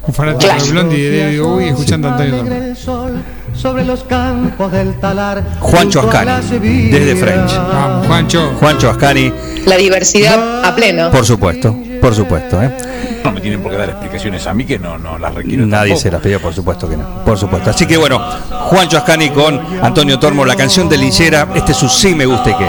[0.07, 2.55] Un fanático de Blondie y de David Bowie escuchando a Antonio Tormo.
[2.55, 3.23] El sol
[3.55, 5.45] sobre los campos del talar.
[5.61, 7.53] Juancho Ascani, desde French.
[7.55, 8.53] Vamos, Juancho.
[8.59, 9.33] Juancho Ascani,
[9.67, 11.11] La diversidad a pleno.
[11.11, 12.75] por supuesto, por supuesto, ¿eh?
[13.23, 15.67] No me tienen por qué dar explicaciones a mí que no, no las requiero.
[15.67, 16.01] Nadie tampoco.
[16.03, 17.25] se las pidió, por supuesto que no.
[17.25, 17.69] Por supuesto.
[17.71, 21.89] Así que bueno, Juancho Ascani con Antonio Tormo, la canción de Linchera, este es su
[21.89, 22.67] sí me guste qué.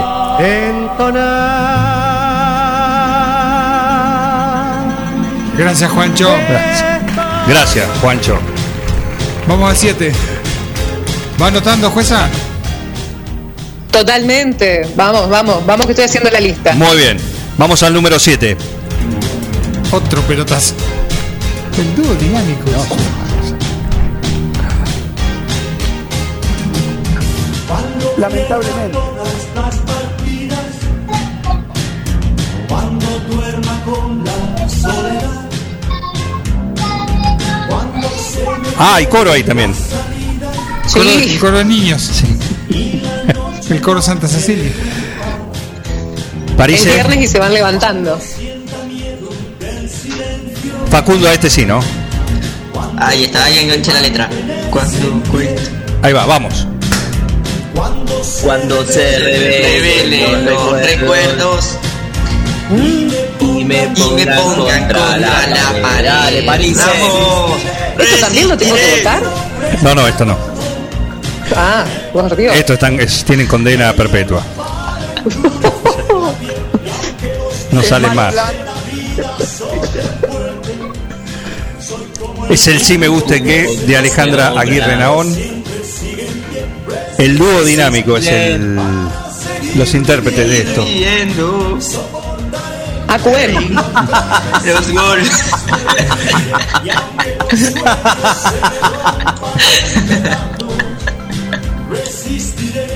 [5.56, 6.28] Gracias, Juancho.
[6.48, 6.91] Gracias,
[8.00, 8.38] Juancho.
[9.46, 10.12] Vamos al 7.
[11.40, 12.28] ¿Va anotando, jueza?
[13.90, 14.88] Totalmente.
[14.96, 16.72] Vamos, vamos, vamos que estoy haciendo la lista.
[16.74, 17.18] Muy bien.
[17.58, 18.56] Vamos al número 7.
[19.90, 20.74] Otro pelotazo.
[21.78, 22.70] El dúo dinámico.
[28.18, 28.98] Lamentablemente.
[38.84, 39.72] Ah, y coro ahí también.
[40.92, 42.10] Coro, coro de niños.
[43.70, 44.72] El coro Santa Cecilia.
[46.56, 48.18] París, El viernes y se van levantando.
[50.90, 51.78] Facundo a este sí, ¿no?
[52.98, 54.28] Ahí está, ahí enganché la letra.
[54.68, 55.22] Cuando.
[56.02, 56.66] Ahí va, vamos.
[58.42, 61.78] Cuando se revelen los recuerdos
[63.40, 66.04] y me pongan, contra, la, pared.
[66.04, 66.78] Dale, París.
[66.78, 67.60] Vamos.
[67.98, 69.22] ¿Esto también lo tengo que votar?
[69.82, 70.36] No, no, esto no.
[71.54, 72.54] Ah, por Dios.
[72.56, 74.42] Esto están, es- tienen condena perpetua.
[77.70, 78.34] No sale más.
[82.50, 85.34] Es el sí me guste que de Alejandra Aguirre Naón.
[87.18, 88.76] El dúo dinámico es el
[89.76, 90.84] los intérpretes de esto.
[93.24, 94.64] Viendo AQM.
[94.66, 95.30] los goles.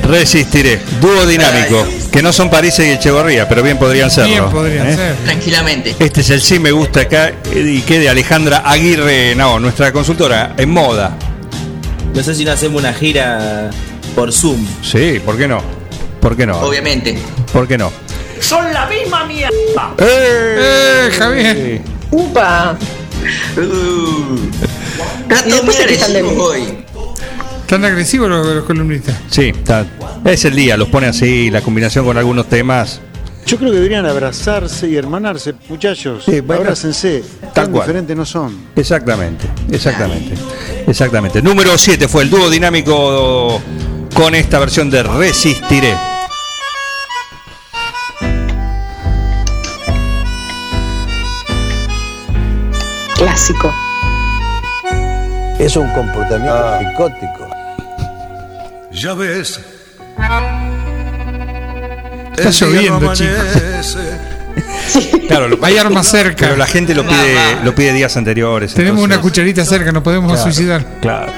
[0.05, 0.81] Resistiré.
[1.01, 1.87] Dúo dinámico.
[2.11, 4.31] Que no son París y Echevarría, pero bien podrían serlo.
[4.31, 4.97] Bien podrían ¿eh?
[4.97, 5.17] ser.
[5.17, 5.97] Tranquilamente.
[5.99, 10.55] Este es el sí me gusta acá y que de Alejandra Aguirre Naón, nuestra consultora
[10.57, 11.17] en moda.
[12.15, 13.71] No sé si no hacemos una gira
[14.15, 14.67] por Zoom.
[14.83, 15.61] Sí, ¿por qué no?
[16.21, 16.59] ¿Por qué no?
[16.61, 17.19] Obviamente.
[17.53, 18.06] ¿Por qué no?
[18.41, 19.95] Son la misma mierda.
[19.99, 21.81] ¡Eh, Javier!
[22.11, 22.77] Upa.
[23.57, 24.37] Uh.
[25.29, 25.79] Después
[26.13, 26.85] de hoy.
[27.67, 29.17] ¿Tan agresivos los, los columnistas?
[29.29, 29.85] Sí, está-
[30.25, 33.01] es el día, los pone así, la combinación con algunos temas.
[33.47, 36.25] Yo creo que deberían abrazarse y hermanarse, muchachos.
[36.25, 37.23] Sí, bueno, Abrácense.
[37.55, 37.85] Tan cual.
[37.87, 38.57] diferentes no son.
[38.75, 40.35] Exactamente, exactamente.
[40.87, 41.43] Exactamente.
[41.43, 43.61] Número 7 fue el dúo dinámico
[44.15, 45.95] con esta versión de Resistiré.
[53.37, 53.71] Clásico.
[55.59, 57.51] Es un comportamiento psicótico.
[58.93, 59.61] Ya ves.
[62.35, 63.99] Está lloviendo, no chicos.
[65.29, 66.47] Claro, lo- Hay armas cerca.
[66.47, 68.73] pero la gente lo pide, lo pide días anteriores.
[68.73, 70.83] Tenemos una cucharita cerca, nos podemos Claro, suicidar.
[71.03, 71.31] Claro.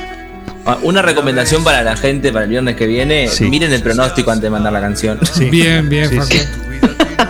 [0.67, 3.47] Ah, Una recomendación para la gente para el viernes que viene, Sí.
[3.51, 5.19] miren el pronóstico antes de mandar la canción.
[5.51, 6.31] Bien, bien, Sí, Facu.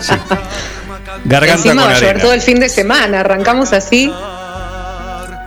[0.02, 0.12] sí.
[1.24, 2.22] Garganta Encima con va a llover arena.
[2.22, 3.20] todo el fin de semana.
[3.20, 4.12] Arrancamos así.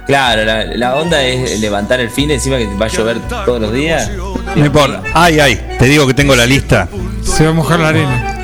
[0.07, 3.71] Claro, la, la onda es levantar el fin encima que va a llover todos los
[3.73, 4.09] días.
[4.55, 5.01] No importa.
[5.13, 6.87] Ay, ay, te digo que tengo la lista.
[7.23, 8.37] Se va a mojar la arena.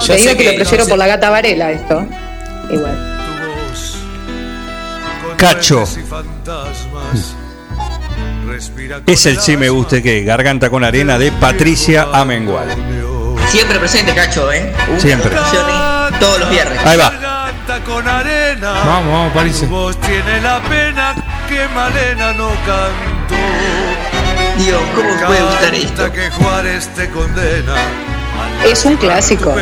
[0.00, 2.06] Yo Te digo sé que, lo no prefiero sé- por la gata Varela esto.
[2.70, 3.14] Igual.
[5.36, 5.84] Cacho.
[9.06, 12.68] Es el sí me guste que Garganta con arena de Patricia Amengual.
[13.50, 14.72] Siempre presente, cacho, ¿eh?
[14.98, 15.30] Siempre.
[16.20, 16.78] Todos los viernes.
[16.84, 17.37] Ahí va.
[17.86, 18.72] Con arena.
[18.84, 19.60] Vamos, vamos, París.
[19.60, 21.14] Tu voz tiene la pena
[21.48, 23.34] que Malena no cantó.
[24.58, 26.02] Dios, ¿cómo me puede gustar esto?
[26.02, 27.74] Canta que Juárez te condena.
[28.66, 29.54] Es un clásico.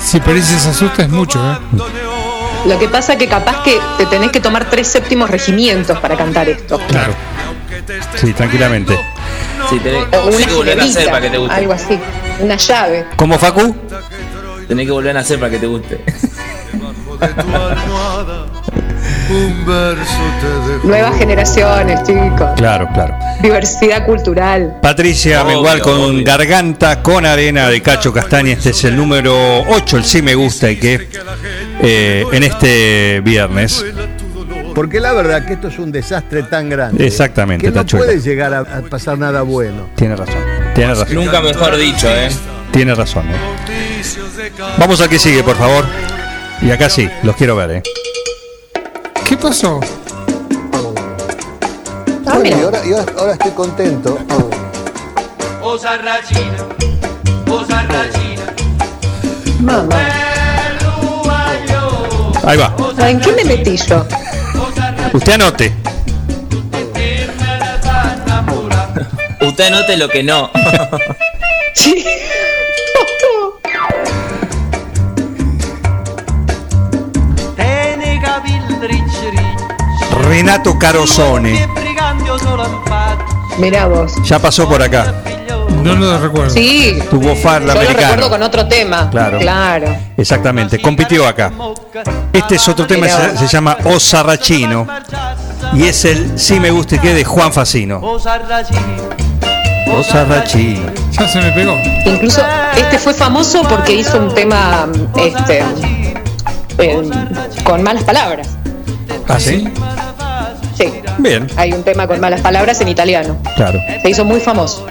[0.00, 1.56] Si París se asusta es mucho, ¿eh?
[2.66, 6.48] Lo que pasa que capaz que te tenés que tomar tres séptimos regimientos para cantar
[6.48, 6.78] esto.
[6.88, 7.14] Claro.
[8.16, 8.98] Sí, tranquilamente.
[9.70, 11.54] Sí, tenés, O tenés una que volver a hacer jinemita, para que te guste.
[11.54, 12.00] algo así.
[12.40, 13.06] Una llave.
[13.16, 13.76] ¿Cómo Facu?
[14.68, 16.04] Tenés que volver a hacer para que te guste.
[19.30, 20.88] Un verso te dejo.
[20.88, 22.50] Nuevas generaciones, chicos.
[22.56, 23.14] Claro, claro.
[23.42, 24.78] Diversidad cultural.
[24.80, 26.24] Patricia Obvio, con obvio.
[26.24, 28.52] Garganta con arena de Cacho Castaña.
[28.52, 31.08] Este es el número 8, el sí me gusta y que
[31.82, 33.84] eh, en este viernes.
[34.74, 37.06] Porque la verdad que esto es un desastre tan grande.
[37.06, 38.06] Exactamente, Que no Tachuela.
[38.06, 39.88] puede llegar a, a pasar nada bueno.
[39.96, 40.36] Tiene razón.
[40.74, 41.14] Tiene razón.
[41.14, 42.28] Nunca mejor dicho, ¿eh?
[42.70, 43.26] Tiene razón.
[43.28, 44.50] eh.
[44.78, 45.84] Vamos al que sigue, por favor.
[46.62, 47.82] Y acá sí, los quiero ver, ¿eh?
[49.26, 49.80] ¿Qué pasó?
[52.26, 54.18] Ah, y ahora, y ahora- ahora estoy contento.
[59.60, 59.96] Mamá.
[62.44, 62.74] Ahí va.
[63.06, 64.04] ¿En qué me metí yo?
[65.12, 65.72] Usted anote.
[69.40, 70.50] Usted anote lo que no.
[71.74, 72.04] Sí.
[80.28, 81.66] Renato Carosone.
[83.58, 84.12] Mirá vos.
[84.24, 85.14] Ya pasó por acá.
[85.82, 86.50] No lo recuerdo.
[86.50, 86.98] Sí.
[87.10, 88.08] Tuvo farla Yo lo americano.
[88.12, 89.08] recuerdo con otro tema.
[89.10, 89.38] Claro.
[89.38, 89.96] Claro.
[90.18, 91.50] Exactamente, compitió acá.
[92.32, 94.86] Este es otro tema, se llama O Sarrachino.
[95.72, 97.98] Y es el Si me gusta y qué de Juan Facino.
[98.02, 98.92] O Sarrachino.
[101.12, 101.74] Ya se me pegó.
[102.04, 102.42] Incluso
[102.76, 104.86] este fue famoso porque hizo un tema
[105.16, 105.64] este
[106.76, 107.00] eh,
[107.64, 108.48] con malas palabras.
[109.26, 109.68] ¿Ah, sí?
[110.78, 110.92] Sí.
[111.18, 113.36] Bien, Hay un tema con malas palabras en italiano.
[113.56, 113.80] claro.
[114.00, 114.86] Se hizo muy famoso.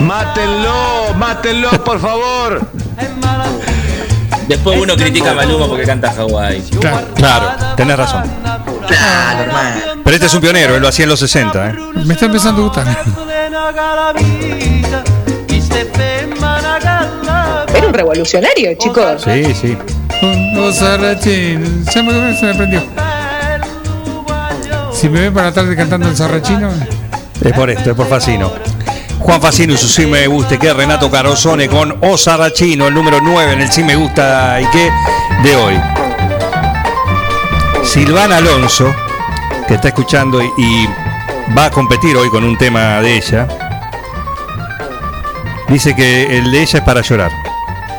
[0.00, 2.60] Mátenlo, mátenlo, por favor.
[4.46, 6.62] Después uno critica a Maluma porque canta Hawái.
[7.16, 8.22] Claro, tenés razón.
[8.86, 9.80] Claro, hermano.
[10.04, 11.70] Pero este es un pionero, él lo hacía en los 60.
[11.70, 11.74] ¿eh?
[12.06, 12.86] Me está empezando a gustar.
[17.74, 19.22] Era un revolucionario, chicos.
[19.22, 19.76] Sí, sí.
[21.90, 22.82] Se me prendió.
[24.98, 26.70] Si me ven para la tarde cantando el sarrachino,
[27.40, 28.50] Es por esto, es por Facino.
[29.20, 32.94] Juan Facino y su Sí Me Gusta y qué, Renato Carosone con O Sarrachino, el
[32.94, 34.90] número 9 en el Sí Me Gusta y qué
[35.44, 35.80] de hoy.
[37.84, 38.92] Silvana Alonso,
[39.68, 40.88] que está escuchando y, y
[41.56, 43.46] va a competir hoy con un tema de ella,
[45.68, 47.30] dice que el de ella es para llorar.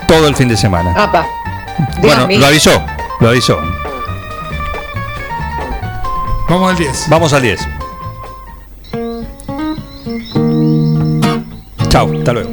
[0.05, 0.91] Todo el fin de semana.
[1.01, 1.25] Apa.
[1.99, 2.41] Bueno, mío.
[2.41, 2.83] lo avisó,
[3.21, 3.57] lo avisó.
[6.49, 7.05] Vamos al 10.
[7.09, 7.59] Vamos al 10.
[11.89, 12.49] Chau, hasta luego.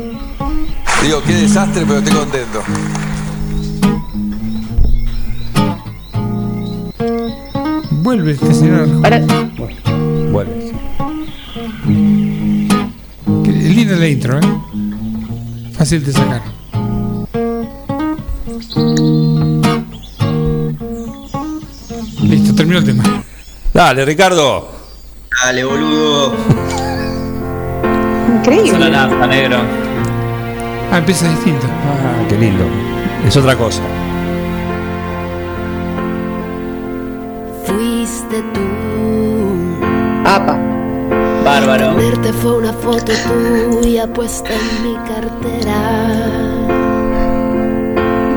[1.02, 2.62] Digo, qué desastre, pero estoy contento.
[7.90, 9.00] Vuelve este señor.
[9.02, 9.20] Para-
[10.30, 10.72] Vuelve.
[13.46, 14.42] Es linda la intro, ¿eh?
[15.72, 16.42] Fácil de sacar.
[22.22, 23.02] Listo, terminó el tema.
[23.76, 24.70] Dale, Ricardo.
[25.44, 26.34] Dale, boludo.
[28.38, 28.78] Increíble.
[28.78, 29.58] la nafta, negro.
[30.90, 31.66] Ah, empieza distinto.
[31.66, 32.64] Ah, qué lindo.
[33.26, 33.82] Es otra cosa.
[37.66, 39.76] Fuiste tú.
[40.24, 40.58] Apa.
[41.44, 41.96] Bárbaro.
[41.96, 45.76] Verte fue una foto tuya puesta en mi cartera.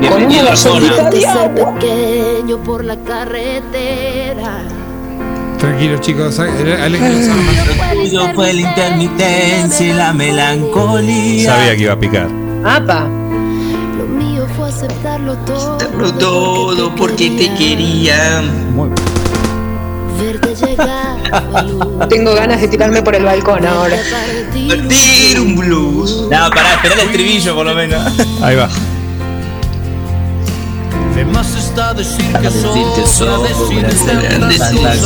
[0.00, 1.10] Bienvenido a la zona.
[1.10, 4.69] Pequeño por la carretera.
[5.60, 6.38] Tranquilo, chicos.
[6.38, 7.66] ale- Alejen las armas.
[7.66, 11.50] Lo tuyo fue la intermitencia y la melancolía.
[11.54, 12.28] Sabía que iba a picar.
[12.64, 13.06] Apa.
[13.98, 15.76] Lo mío fue aceptarlo todo.
[15.78, 18.42] Darlo todo porque te quería.
[20.18, 22.08] Verte llegar.
[22.08, 23.96] Tengo ganas de tirarme por el balcón ahora.
[24.68, 26.22] Partir un blues.
[26.30, 28.02] No, pará, esperá el estribillo por lo menos.
[28.42, 28.68] Ahí va.
[31.20, 32.48] De más está decir que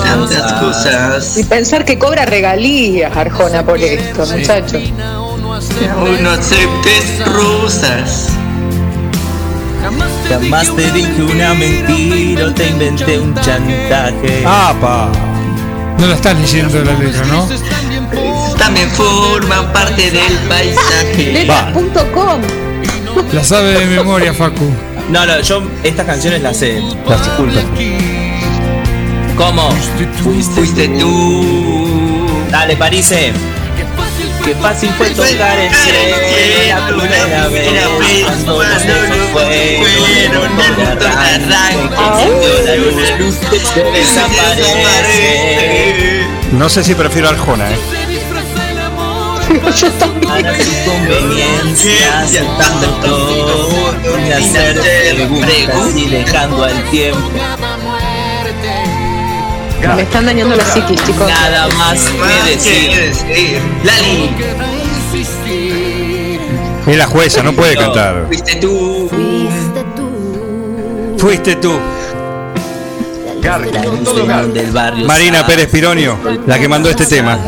[0.05, 1.37] tantas cosas.
[1.37, 4.77] Y pensar que cobra regalías, Arjona, por esto, muchacho.
[4.77, 8.29] Aún no aceptes rosas.
[10.29, 14.45] Jamás te dije una mentira o te inventé un chantaje.
[14.47, 15.11] ¡Apa!
[15.99, 17.49] No la estás leyendo la letra, ¿no?
[18.57, 21.33] También forman parte del paisaje.
[21.33, 22.41] Letras.com.
[23.33, 24.94] La sabe de memoria, Facu.
[25.11, 26.83] No, no, yo estas canciones las sé.
[27.09, 27.65] Las disculpas.
[29.37, 29.71] ¿Cómo?
[30.55, 32.27] Fuiste tú.
[32.51, 33.33] Dale, Parise.
[34.45, 36.17] Qué fácil fue tocar el cielo
[36.69, 38.99] la primera vez cuando los besos
[39.33, 40.33] fueron el
[41.15, 42.75] arranque que encendió la
[43.17, 43.37] luz
[43.95, 44.93] desaparece
[46.53, 48.04] No sé si prefiero Arjona, ¿eh?
[49.73, 50.31] Yo también.
[50.31, 57.31] para su conveniencia aceptando todo sin hacer preguntas y dejando al tiempo
[59.97, 61.29] Me están dañando la psiquis, chicos.
[61.29, 63.13] nada más que decir?
[63.85, 64.31] Lali.
[66.87, 68.27] Es la jueza, no puede cantar.
[68.27, 69.09] Fuiste tú.
[69.11, 71.17] Fuiste tú.
[71.19, 71.81] Fuiste tú.
[73.43, 75.47] la luz del barrio Marina.
[75.47, 77.39] Pérez Pironio, la que mandó este tema.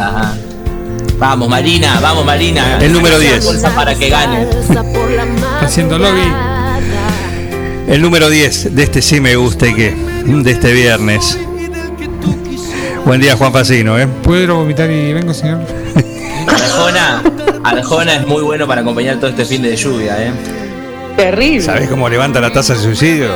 [1.19, 2.79] Vamos Marina, vamos Marina.
[2.81, 3.45] El número 10.
[3.45, 4.47] Bolsa para que gane.
[5.61, 6.21] Haciendo lobby.
[7.89, 9.95] El número 10 de este sí me gusta y qué.
[10.25, 11.39] De este viernes.
[13.05, 14.07] Buen día, Juan Facino, ¿eh?
[14.23, 15.61] ¿Puedo vomitar y vengo, señor?
[16.49, 17.23] Arjona,
[17.63, 20.33] Arjona es muy bueno para acompañar todo este fin de lluvia, ¿eh?
[21.17, 21.63] Terrible.
[21.63, 23.29] ¿Sabés cómo levanta la tasa de suicidio?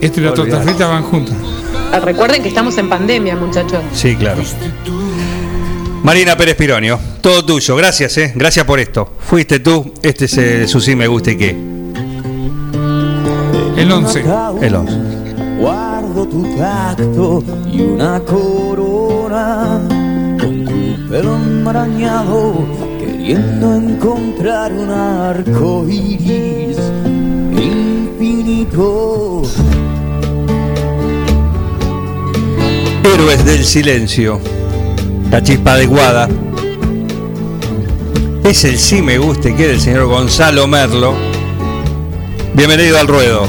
[0.00, 1.34] Esto y la torta frita van juntos.
[1.92, 3.80] Ah, Recuerden que estamos en pandemia, muchachos.
[3.94, 4.42] Sí, claro.
[6.04, 7.76] Marina Pérez Pironio, todo tuyo.
[7.76, 8.32] Gracias, ¿eh?
[8.36, 9.14] Gracias por esto.
[9.20, 11.56] Fuiste tú, este es eh, su sí me gusta y qué.
[13.78, 14.22] El 11.
[14.60, 14.94] El 11.
[15.58, 17.42] Guardo tu tacto
[17.72, 19.80] y una corona
[20.38, 22.66] con tu pelo enmarañado,
[23.00, 26.76] queriendo encontrar un arco iris
[27.56, 29.40] infinito.
[33.04, 34.38] Héroes del silencio.
[35.34, 36.28] La chispa adecuada.
[38.44, 41.12] Es el sí me guste que del señor Gonzalo Merlo.
[42.54, 43.42] Bienvenido al ruedo.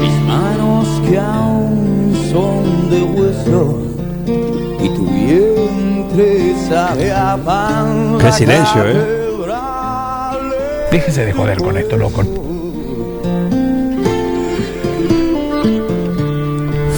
[0.00, 3.82] Mis manos que aún son de hueso
[4.82, 8.16] y tu vientre sabe a pan.
[8.18, 9.22] Qué silencio, ¿eh?
[10.90, 12.24] Déjese de joder con esto, loco.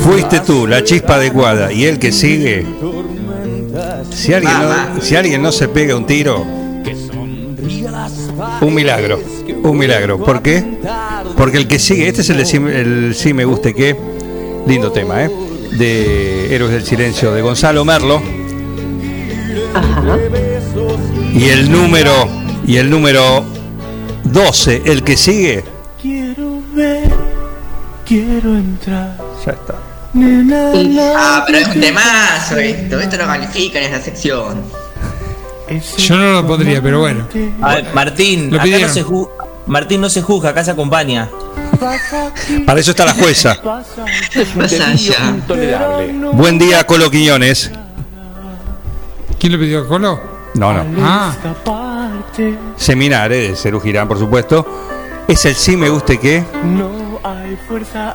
[0.05, 1.73] Fuiste tú, la chispa adecuada.
[1.73, 2.67] Y el que sigue.
[4.11, 6.43] Si alguien, no, si alguien no se pega un tiro,
[8.61, 9.19] un milagro.
[9.63, 10.19] Un milagro.
[10.23, 10.63] ¿Por qué?
[11.37, 13.97] Porque el que sigue, este es el, de sí- el sí me guste que.
[14.67, 15.31] Lindo tema, ¿eh?
[15.79, 18.23] De Héroes del Silencio de Gonzalo Merlo.
[21.35, 22.13] Y el número.
[22.67, 23.45] Y el número
[24.25, 25.65] 12, el que sigue.
[26.01, 27.11] Quiero ver,
[28.07, 29.19] quiero entrar.
[29.45, 29.75] Ya está.
[30.17, 33.01] Ah, pero es un temazo esto.
[33.01, 34.62] Esto lo califica en esa sección.
[35.99, 37.27] Yo no lo pondría, pero bueno.
[37.62, 38.95] A ver, Martín, Lo acá no pidieron.
[38.95, 39.29] se ju-
[39.67, 41.29] Martín no se juzga, acá se acompaña.
[42.67, 43.57] Para eso está la jueza.
[46.33, 47.71] Buen día, Colo Quiñones.
[49.39, 49.89] ¿Quién lo pidió?
[49.89, 50.21] ¿Colo?
[50.55, 50.85] No, no.
[51.01, 51.33] Ah,
[52.77, 54.67] Seminare de Cerú Girán, por supuesto.
[55.27, 57.04] Es el sí me guste que No.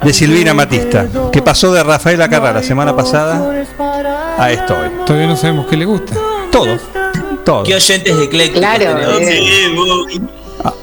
[0.04, 3.52] De Silvina Matista, que pasó de Rafaela Carrá la semana pasada
[4.38, 4.90] a esto hoy.
[5.06, 6.16] todavía no sabemos qué le gusta.
[6.52, 6.78] Todo.
[7.44, 7.64] Todo.
[7.64, 8.84] ¿Qué oyentes de Eclectic Claro,
[9.20, 10.22] eh.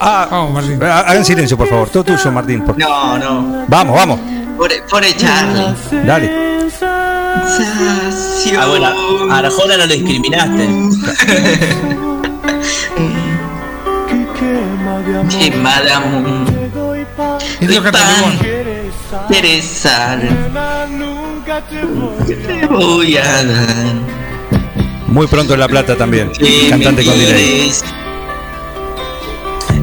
[0.00, 0.78] Ah, Vamos, Martín.
[0.82, 1.88] ah, hagan silencio, por favor.
[1.90, 2.62] Todo tuyo, Martín.
[2.64, 3.64] por- No, no.
[3.68, 4.20] Vamos, vamos.
[4.56, 5.74] Por, por Charlie.
[6.04, 6.30] Dale.
[8.58, 8.86] Ah, bueno,
[9.32, 10.68] a Arjona no lo discriminaste.
[15.30, 16.55] Quema de amor.
[17.60, 17.92] Es lo que.
[19.28, 20.18] Teresa.
[22.46, 23.46] Te voy a dar.
[25.06, 26.30] Muy pronto en La Plata también.
[26.68, 27.72] Cantante con delay.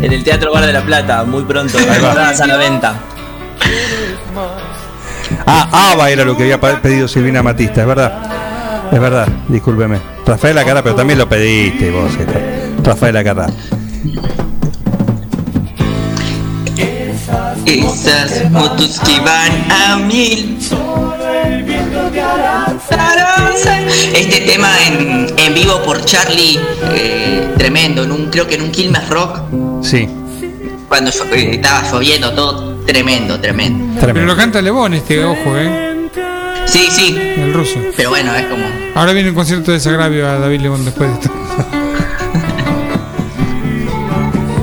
[0.01, 1.79] En el Teatro Bar de la Plata, muy pronto.
[1.79, 2.99] Entradas a la venta.
[5.45, 8.21] Ah, Ava era lo que había pedido Silvina Matista, es verdad.
[8.91, 9.99] Es verdad, discúlpeme.
[10.25, 12.11] Rafaela Carrá, pero también lo pediste vos.
[12.13, 12.33] esto.
[12.83, 13.23] Rafaela
[17.65, 20.57] Esas motos que van a mil.
[24.13, 26.59] Este tema en, en vivo por Charlie,
[26.93, 28.03] eh, tremendo.
[28.03, 29.39] En un, creo que en un Quilmes Rock,
[29.81, 30.07] Sí,
[30.87, 33.99] cuando eh, estaba lloviendo todo, tremendo, tremendo.
[33.99, 36.09] Pero lo canta Lebón este, ojo, ¿eh?
[36.65, 37.79] Sí, sí, El ruso.
[37.95, 38.65] pero bueno, es como.
[38.95, 41.31] Ahora viene un concierto de desagravio a David Lebón después de esto.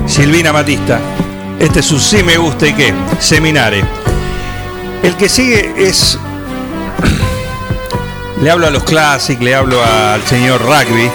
[0.07, 0.99] Silvina Matista.
[1.61, 2.91] Este es su sí me gusta y qué.
[3.19, 3.83] Seminare.
[5.03, 6.17] El que sigue es.
[8.41, 11.07] Le hablo a los Classic, le hablo al señor Rugby.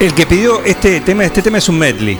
[0.00, 2.18] El que pidió este tema, este tema es un medley.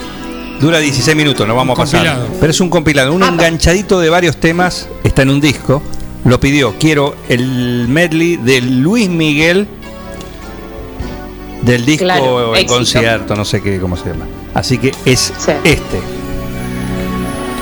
[0.61, 2.07] Dura 16 minutos, no vamos a pasar.
[2.07, 2.37] Compilado.
[2.39, 4.89] Pero es un compilado, un enganchadito de varios temas.
[5.03, 5.83] Está en un disco.
[6.25, 6.77] Lo pidió.
[6.79, 9.67] Quiero el medley de Luis Miguel
[11.63, 12.75] del disco Claro, El éxito.
[12.75, 14.27] concierto, no sé qué, cómo se llama.
[14.55, 15.53] Así que es Sí.
[15.65, 16.01] este.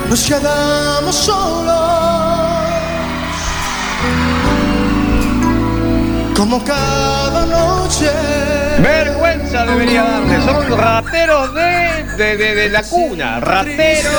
[0.09, 1.81] Nos quedamos solos.
[6.35, 8.09] Como cada noche.
[8.81, 10.41] Vergüenza debería darle.
[10.43, 13.39] Son rateros de, de, de, de la cuna.
[13.39, 14.11] Rateros.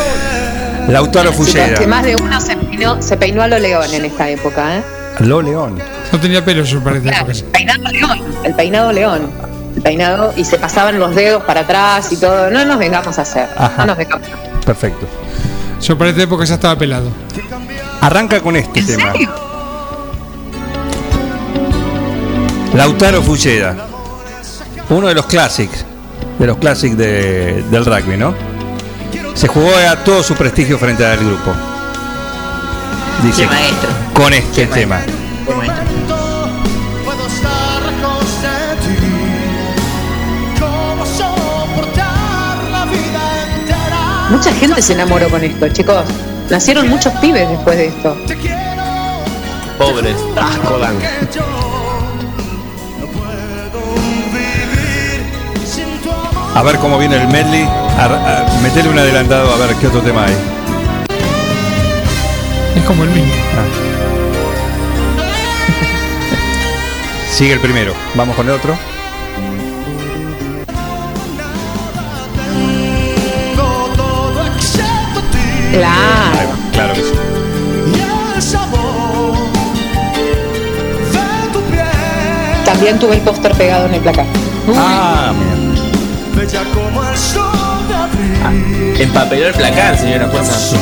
[0.88, 1.78] Lautaro Fullera.
[1.78, 4.82] que más de uno se peinó, se peinó a lo león en esta época, ¿eh?
[5.20, 5.78] Lo León.
[6.10, 7.08] No tenía pelo yo parece.
[7.10, 8.20] Claro, el peinado león.
[8.44, 9.30] El peinado león.
[9.76, 12.50] El peinado y se pasaban los dedos para atrás y todo.
[12.50, 13.48] No nos vengamos a hacer.
[13.56, 13.74] Ajá.
[13.78, 14.50] No nos vengamos a hacer.
[14.64, 15.06] Perfecto.
[15.80, 17.08] Yo para esta época ya estaba pelado.
[18.00, 19.12] Arranca con este ¿En tema.
[19.12, 19.30] serio?
[22.74, 23.76] Lautaro Fulleda.
[24.90, 25.84] Uno de los clásicos.
[26.38, 28.34] De los clásicos de- del rugby, ¿no?
[29.34, 31.52] Se jugó a todo su prestigio frente al grupo.
[33.22, 33.90] Dice Qué maestro.
[34.14, 35.00] con este tema.
[35.46, 36.11] Qué maestro.
[44.32, 46.04] Mucha gente se enamoró con esto, chicos.
[46.50, 48.16] Nacieron muchos pibes después de esto.
[49.78, 50.16] Pobres.
[50.36, 50.96] Asco dan.
[56.54, 57.62] A ver cómo viene el medley.
[57.64, 60.34] A- metele un adelantado a ver qué otro tema hay.
[62.76, 63.32] Es como el mismo.
[63.56, 63.64] Ah.
[67.32, 67.94] Sigue el primero.
[68.14, 68.76] Vamos con el otro.
[75.72, 76.50] Claro.
[76.72, 77.12] Claro que sí.
[82.64, 84.26] También tuve el póster pegado en el placar.
[84.76, 85.52] Ah, mira.
[88.98, 90.76] Empapeló el placar, señora Juanza.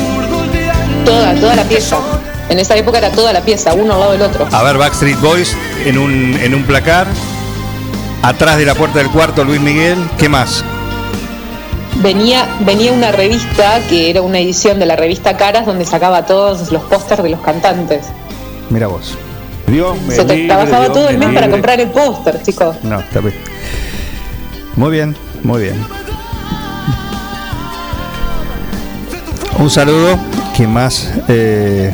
[1.05, 1.97] Toda, toda la pieza.
[2.49, 4.47] En esa época era toda la pieza, uno al lado del otro.
[4.51, 7.07] A ver, Backstreet Boys en un, en un placar.
[8.21, 9.97] Atrás de la puerta del cuarto, Luis Miguel.
[10.17, 10.63] ¿Qué más?
[12.01, 16.71] Venía, venía una revista que era una edición de la revista Caras donde sacaba todos
[16.71, 18.07] los pósters de los cantantes.
[18.69, 19.15] Mira vos.
[19.67, 22.41] Dios me Se te libre, trabajaba Dios todo el me mes para comprar el póster,
[22.41, 22.75] chicos.
[22.83, 23.35] No, está bien.
[24.75, 25.75] Muy bien, muy bien.
[29.59, 30.17] Un saludo.
[30.55, 31.11] ¿Quién más?
[31.27, 31.93] Eh,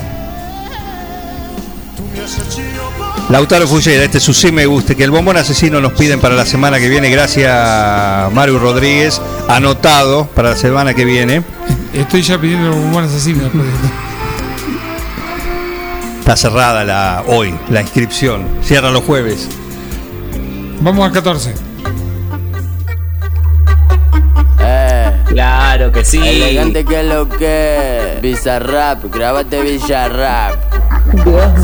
[3.30, 6.34] Lautaro Fullera, este es su sí me guste, que el bombón asesino nos piden para
[6.34, 11.44] la semana que viene, gracias Mario Rodríguez, anotado para la semana que viene.
[11.94, 13.50] Estoy ya pidiendo un buen asesino.
[16.20, 19.50] Está cerrada la hoy, la inscripción, cierra los jueves.
[20.80, 21.54] Vamos al 14.
[25.28, 26.18] Claro que sí.
[26.18, 30.67] Elegante que lo que Bizarrap, grábate mío.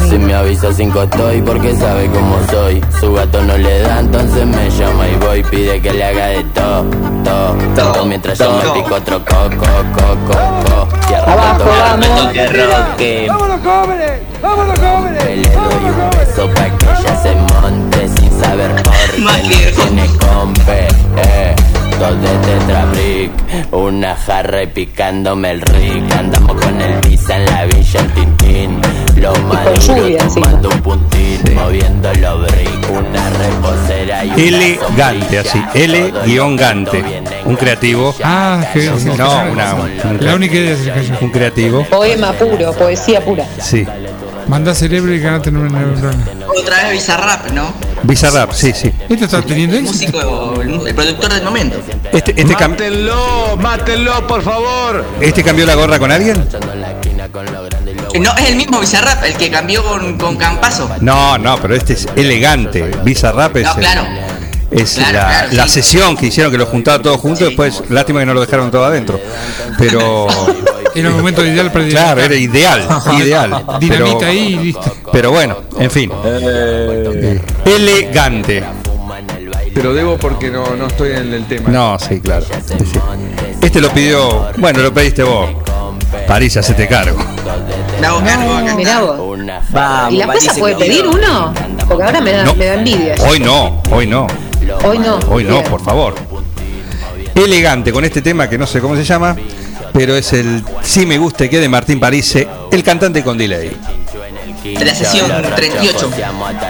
[0.09, 2.81] Si me avisa cinco estoy porque sabe cómo soy.
[2.99, 5.43] Su gato no le da entonces me llama y voy.
[5.43, 6.85] Pide que le haga de todo,
[7.23, 9.65] todo, todo Mientras yo me pico otro coco,
[9.95, 10.93] coco, coco
[11.25, 12.31] arranco Abajo, vamos.
[12.33, 13.25] Que roque.
[13.29, 14.21] ¡Vámonos, jóvenes!
[14.41, 15.23] ¡Vámonos, jóvenes!
[15.23, 19.73] Le doy un beso pa' que ella se monte sin saber por qué.
[19.75, 20.87] Tiene compe,
[21.17, 21.55] eh.
[21.99, 23.31] Dos de tetrabric,
[23.71, 26.11] una jarra y picándome el rick.
[26.17, 28.81] Andamos con el visa en la villa, el tintín
[29.23, 35.63] Lo maduro lluvia tomando un puntín, moviendo los brick Una reposera y una L-Gante, así,
[35.73, 38.13] L-Gante, canto viene un creativo.
[38.21, 38.83] Ah, que
[39.17, 41.13] No, una- un- La única idea le cayó.
[41.21, 43.45] Un creativo, Poema puro, poesía pura.
[43.61, 43.87] sí.
[44.45, 46.25] Mandá cerebro y ganate en una neurona.
[46.59, 47.73] Otra vez Bizarrap, ¿no?
[48.03, 48.91] Bizarrap, sí, sí.
[49.07, 51.77] ¿Esto está teniendo El músico, el, el productor del momento.
[52.11, 55.05] Este, este, Mátenlo, mátenlo, por favor.
[55.21, 56.45] ¿Este cambió la gorra con alguien?
[58.13, 60.89] Eh, No, es el mismo Bizarrap, el que cambió con, con Campazo.
[61.01, 62.83] No, no, pero este es elegante.
[63.03, 64.01] Bizarrap es, No, claro.
[64.71, 65.69] es Claro, la, claro, la sí.
[65.81, 67.47] sesión que hicieron que lo juntaban todos juntos.
[67.47, 69.19] Después, lástima que no lo dejaron todo adentro.
[69.77, 70.27] Pero,
[70.95, 72.87] Era el momento ideal para claro, era ideal,
[73.17, 73.63] ideal.
[73.65, 74.95] Pero, Dinamita ahí y listo.
[75.11, 76.11] pero bueno, en fin.
[77.65, 78.63] Elegante.
[79.73, 81.69] Pero debo porque no, no estoy en el tema.
[81.69, 82.45] No, sí, claro.
[83.59, 85.49] Este lo pidió, bueno, lo pediste vos.
[86.27, 87.17] París, hacete cargo.
[88.03, 88.75] Hago cargo acá.
[88.75, 89.37] Mirá vos.
[89.71, 91.53] Vamos, ¿Y la jueza puede pedir uno?
[91.87, 92.55] Porque ahora me da, No.
[92.55, 93.15] me da envidia.
[93.27, 94.27] Hoy no, hoy no.
[94.83, 95.19] Hoy no.
[95.29, 95.69] Hoy no, Bien.
[95.69, 96.15] por favor.
[97.35, 99.35] Elegante con este tema que no sé cómo se llama,
[99.91, 103.71] pero es el Sí me gusta que de Martín Parise, el cantante con delay.
[104.63, 106.11] De la sesión 38.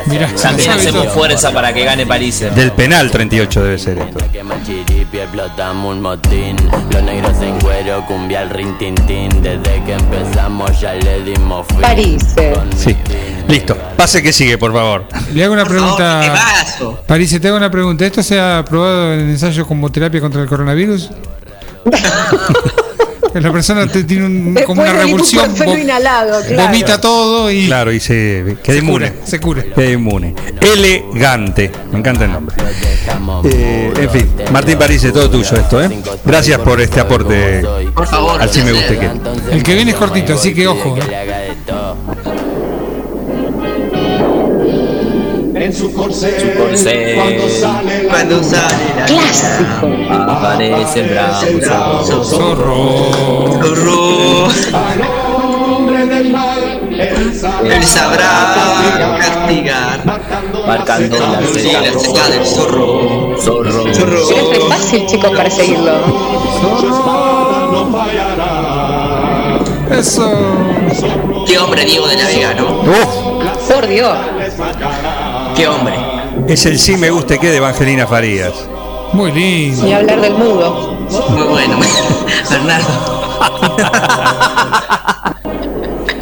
[0.08, 2.44] Mirá, También hacemos fuerza para que gane París.
[2.56, 4.18] Del penal 38 debe ser esto.
[4.32, 6.56] Quema el chiripi, explotamos un motín
[6.92, 11.68] Los negros en cuero, cumbia al rin tin tin Desde que empezamos ya le dimos
[11.68, 12.26] fin París.
[12.76, 12.96] Sí.
[13.48, 13.78] Listo.
[13.96, 15.06] Pase que sigue, por favor.
[15.32, 16.34] Le hago una pregunta.
[17.06, 18.06] París, te hago una pregunta.
[18.06, 21.12] ¿Esto se ha probado en el ensayo como terapia contra el coronavirus?
[23.34, 26.64] La persona te- tiene un- como una vo- inhalado, claro.
[26.64, 29.12] vomita todo y Claro, y se queda se inmune.
[29.12, 29.64] cura, se cura.
[29.76, 30.36] Queda inmune.
[30.62, 31.72] Elegante.
[31.92, 32.56] Me encanta el nombre.
[33.46, 35.90] Eh, en fin, Martín Parise, todo tuyo esto, ¿eh?
[36.26, 37.64] Gracias por este aporte
[37.96, 38.42] Por favor.
[38.42, 39.10] al Sí me gusta que.
[39.56, 40.96] El que viene es cortito, así que ojo.
[40.98, 41.54] ¿eh?
[45.72, 46.54] Corsé,
[48.10, 49.88] Cuando sale la Clásico.
[50.30, 52.04] aparece el bravo.
[52.24, 53.10] Zorro.
[53.62, 54.48] zorro,
[57.64, 60.06] él sabrá castigar.
[60.68, 62.00] Marcando la la seca.
[62.00, 63.36] seca del zorro.
[63.40, 63.94] Zorro.
[63.94, 64.20] Zorro.
[64.28, 65.94] Pero es fácil, chicos, para seguirlo.
[69.92, 70.30] Eso.
[71.48, 72.82] Qué hombre Diego de la Vega, ¿no?
[72.82, 74.18] Uf, Por Dios.
[75.56, 75.96] Qué hombre.
[76.48, 78.54] es el sí me guste que de Evangelina Farías.
[79.14, 79.84] Muy lindo.
[79.86, 80.98] Ni hablar del mudo.
[81.30, 81.80] Muy bueno.
[82.50, 83.14] Bernardo.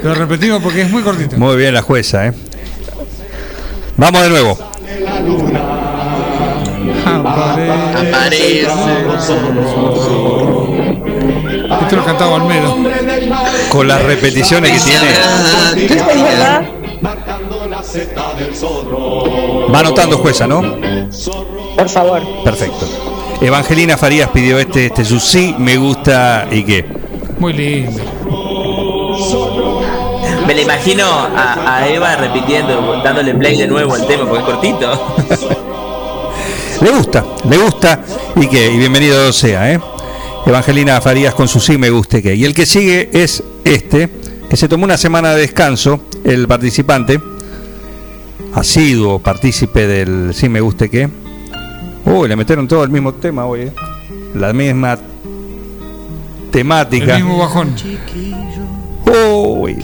[0.03, 1.37] Lo repetimos porque es muy cortito.
[1.37, 2.33] Muy bien la jueza, ¿eh?
[3.97, 4.57] Vamos de nuevo.
[7.05, 8.67] Aparece.
[11.81, 12.77] Esto lo cantaba Olmedo.
[13.69, 15.07] Con las repeticiones que tiene.
[19.73, 20.61] Va anotando jueza, ¿no?
[21.77, 22.21] Por favor.
[22.43, 22.87] Perfecto.
[23.41, 26.85] Evangelina Farías pidió este, este su sí, me gusta y qué.
[27.39, 28.03] Muy lindo.
[30.45, 34.45] Me la imagino a, a Eva repitiendo, dándole play de nuevo al tema porque es
[34.45, 35.15] cortito.
[36.81, 37.99] Le gusta, le gusta
[38.35, 39.79] y que y bienvenido sea, ¿eh?
[40.45, 42.35] Evangelina Farías con su sí me guste que.
[42.35, 44.09] Y el que sigue es este,
[44.49, 47.19] que se tomó una semana de descanso, el participante,
[48.53, 51.09] asiduo partícipe del sí me guste que.
[52.05, 53.73] Uy, le metieron todo el mismo tema hoy, ¿eh?
[54.35, 54.97] La misma
[56.51, 57.17] temática.
[57.17, 57.75] El mismo bajón.
[59.05, 59.77] Uy.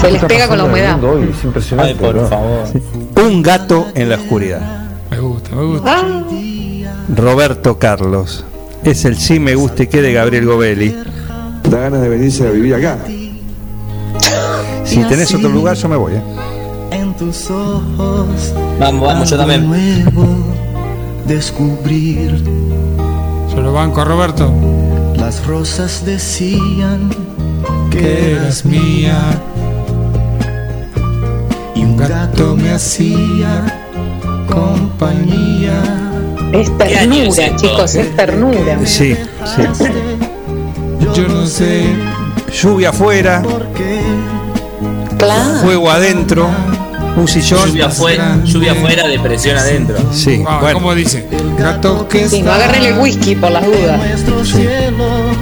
[0.00, 0.98] Se les pega con la humedad.
[1.22, 1.92] Es impresionante.
[1.92, 2.26] Ay, por ¿no?
[2.28, 2.64] favor.
[3.22, 4.88] Un gato en la oscuridad.
[5.10, 5.96] Me gusta, me gusta.
[5.98, 6.22] Ah,
[7.14, 8.44] Roberto Carlos.
[8.84, 10.94] Es el sí me guste que de Gabriel Govelli.
[11.68, 12.98] Da ganas de venirse a vivir acá.
[14.84, 16.14] Si tenés otro lugar, yo me voy.
[16.14, 16.22] ¿eh?
[17.20, 18.54] En tus ojos.
[18.78, 19.68] Vamos, vamos, yo también.
[19.68, 20.26] Nuevo
[21.26, 22.42] descubrir.
[23.54, 24.50] Yo lo banco a Roberto.
[25.16, 27.10] Las rosas decían
[27.90, 29.18] Que eras mía.
[31.74, 33.86] y un gato me hacía
[34.50, 35.82] compañía.
[36.52, 38.78] es ¿Qué año es ternura, chicos, es ternura.
[38.86, 39.14] Sí,
[39.44, 39.62] sí.
[41.14, 41.84] Yo no sé.
[42.50, 43.42] Lluvia afuera,
[45.18, 45.60] Claro.
[45.62, 46.48] fuego adentro,
[47.20, 47.68] un sillón.
[47.68, 49.96] Lluvia afuera, lluvia afuera, depresión adentro.
[50.12, 50.74] Sí, Ah, bueno.
[50.78, 51.26] ¿Cómo dice?
[51.58, 54.00] Gato que Sí, no agarren el whisky por las dudas.
[54.44, 55.32] Cielo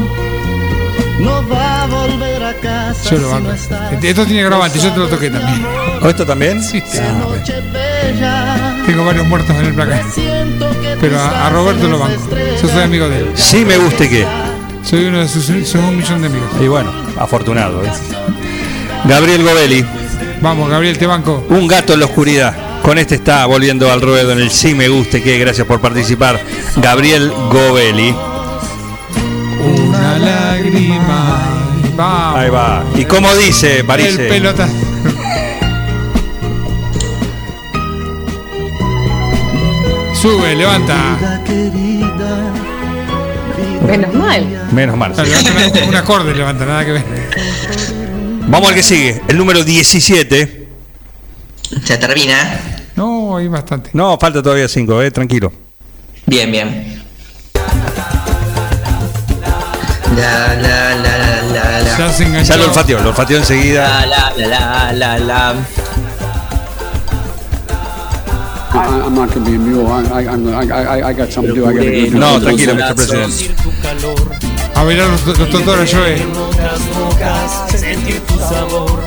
[1.21, 3.11] no va a volver a casa.
[3.11, 3.93] Yo lo no estás.
[4.03, 5.67] Esto tiene grabante, yo te lo toqué también.
[6.03, 6.63] ¿O esto también?
[6.63, 6.99] Sí, sí.
[7.73, 8.77] Bella.
[8.87, 10.03] Tengo varios muertos en el placar.
[11.01, 12.23] Pero a, a Roberto lo banco.
[12.63, 13.31] Yo soy amigo de él.
[13.35, 14.27] Sí me guste que.
[14.85, 16.49] Soy uno de sus, sus un millón de amigos.
[16.63, 17.85] Y bueno, afortunado.
[17.85, 17.91] ¿eh?
[19.05, 19.85] Gabriel Govelli,
[20.41, 21.45] Vamos, Gabriel, te banco.
[21.51, 22.55] un gato en la oscuridad.
[22.83, 25.39] Con este está volviendo al ruedo en el sí me guste que.
[25.39, 26.41] Gracias por participar.
[26.77, 28.15] Gabriel Govelli.
[29.61, 31.43] Una lágrima.
[31.97, 32.39] Vamos.
[32.39, 32.85] Ahí va.
[32.95, 34.17] ¿Y cómo dice, El París?
[34.17, 34.69] pelota.
[40.15, 41.17] Sube, levanta.
[43.87, 44.69] Menos mal.
[44.73, 45.13] Menos mal.
[45.17, 47.05] Levanta un acorde, levanta, nada que ver.
[48.49, 49.23] Vamos al que sigue.
[49.29, 50.69] El número 17.
[51.85, 52.61] Ya termina.
[52.97, 53.91] No, hay bastante.
[53.93, 55.53] No, falta todavía 5, eh, tranquilo.
[56.27, 57.03] Bien, bien.
[60.17, 61.99] La, la, la, la, la, la.
[61.99, 62.53] Ya se enganchó.
[62.53, 64.07] Ya lo olfateó, lo olfateó enseguida.
[64.07, 65.55] La, la, la, la, la, la.
[68.71, 69.87] I, I'm not going to be a mule.
[69.87, 71.67] I, I, I'm- I, I, I got something to do.
[71.67, 72.19] I got to go.
[72.19, 72.95] No, tranquilo, Mr.
[72.95, 73.33] President.
[74.75, 76.17] A ver los, los totores, Joe.
[78.15, 79.01] Tu sabor.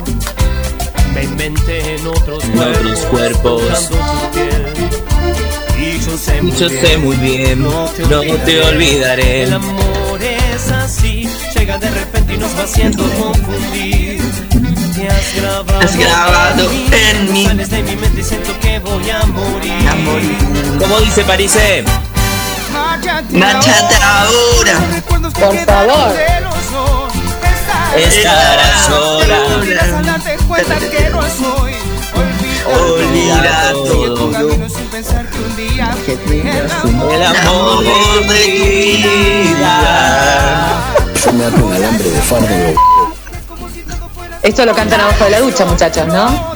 [1.13, 3.89] Me inventé en otros En otros cuerpos.
[3.89, 3.95] tu
[4.33, 4.67] piel.
[5.77, 7.89] Y yo sé muy Yo bien, sé muy bien, no
[8.45, 9.43] te olvidaré.
[9.43, 11.27] El amor es así,
[11.57, 14.21] llega de repente y nos va haciendo confundir.
[14.95, 17.45] Te has grabado, Has grabado en mí.
[17.45, 20.37] Sales de mi mente y siento que voy a morir.
[20.79, 21.83] ¿Cómo dice Parise?
[23.33, 24.79] Machate ahora.
[25.39, 26.13] Por favor.
[27.95, 30.01] Estarás sola.
[30.03, 31.73] darte cuenta que no soy.
[32.65, 34.49] Olvida todo.
[37.11, 37.93] El amor de
[38.27, 39.73] mi vida.
[41.23, 42.47] Yo me ato un alambre de fardo.
[44.41, 46.53] Esto lo cantan abajo de la ducha, muchachos, ¿no?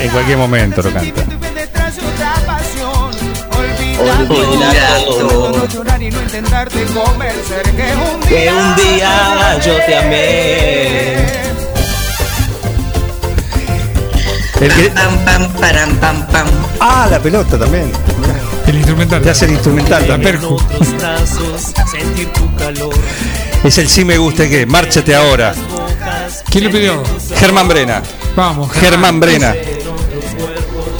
[0.00, 0.90] En cualquier momento lo
[8.28, 11.26] Que un día yo te amé.
[14.60, 16.46] El que- Pam, pam, param, pam, pam.
[16.80, 17.90] Ah, la pelota también.
[18.66, 19.22] El instrumental.
[19.22, 20.40] Te hace el instrumental La también.
[21.90, 22.94] sentir tu calor.
[23.64, 24.66] Es el sí me guste que.
[24.66, 25.54] Márchate ahora.
[26.50, 27.02] ¿Quién le pidió?
[27.38, 28.02] Germán Brena.
[28.34, 29.54] Vamos, Germán Brena.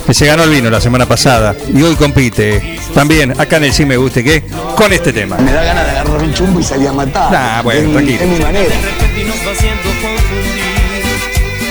[0.07, 1.55] Que se ganó el vino la semana pasada.
[1.75, 2.79] Y hoy compite.
[2.95, 4.43] También acá en el sí me guste que.
[4.77, 5.37] Con este tema.
[5.39, 7.33] Me da ganas de agarrar un chumbo y salir a matar.
[7.33, 8.21] Nah, bueno, es, mi- tranquilo.
[8.23, 8.75] es mi manera.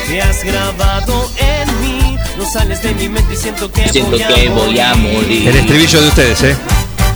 [0.07, 4.21] Te has grabado en mí, no sales de mi mente y siento que Siento voy
[4.21, 5.49] a que voy a morir.
[5.49, 6.55] El estribillo de ustedes, ¿eh?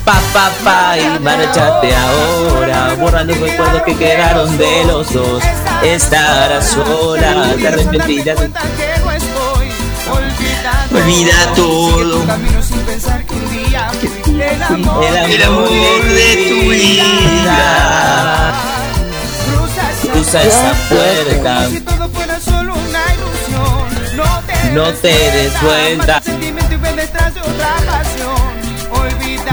[0.04, 2.96] Pa, pa, pa, y márchate ahora.
[3.00, 5.44] Borra los recuerdos que quedaron de los dos.
[5.84, 8.38] Estarás sola, te arrepentirás.
[10.94, 12.24] Olvida todo.
[15.32, 18.54] El amor de tu vida.
[20.14, 21.68] Cruza esa puerta.
[24.74, 26.22] No te des vuelta.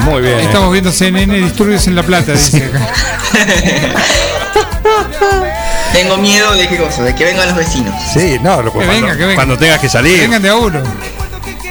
[0.01, 0.39] Muy bien.
[0.39, 0.43] ¿eh?
[0.45, 2.81] Estamos viendo CNN Disturbios en La Plata, dice acá.
[5.97, 7.95] Tengo miedo de qué cosa, de que vengan los vecinos.
[8.13, 9.35] Sí, no, lo- Que cuando, venga, que venga.
[9.35, 10.21] cuando tengas que salir.
[10.21, 10.83] Vengan de a uno.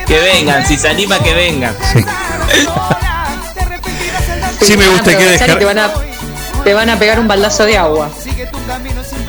[0.08, 1.76] Que vengan, si se anima que vengan.
[4.62, 5.94] Sí me gusta que y descar- te van a
[6.64, 8.10] te van a pegar un baldazo de agua.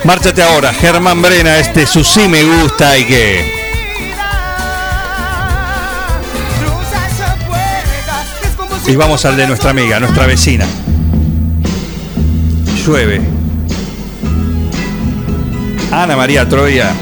[0.03, 3.67] Márchate ahora, Germán Brena, este su sí me gusta y que.
[8.87, 10.65] Y vamos al de nuestra amiga, nuestra vecina.
[12.85, 13.36] Llueve.
[15.91, 16.93] Ana María Troya.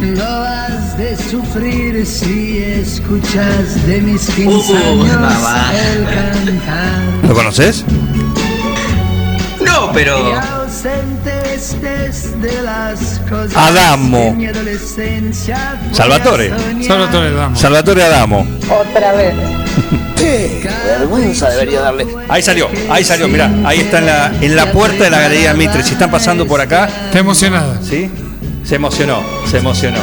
[0.00, 5.72] No has de sufrir si escuchas de mis 15 Uh, años mamá.
[5.74, 7.02] el cantar.
[7.28, 7.84] ¿Lo conoces?
[9.64, 10.16] No, pero.
[13.56, 14.36] Adamo.
[15.92, 16.52] Salvatore.
[16.82, 17.56] Salvatore Damo.
[17.56, 18.46] Salvatore Adamo.
[18.70, 19.34] Otra vez.
[20.18, 22.06] Qué vergüenza debería darle.
[22.28, 25.54] Ahí salió, ahí salió, mirá, ahí está en la, en la puerta de la Galería
[25.54, 25.82] Mitre.
[25.82, 27.78] Si están pasando por acá, Está emocionada.
[27.82, 28.10] ¿sí?
[28.64, 29.98] Se emocionó, se emocionó.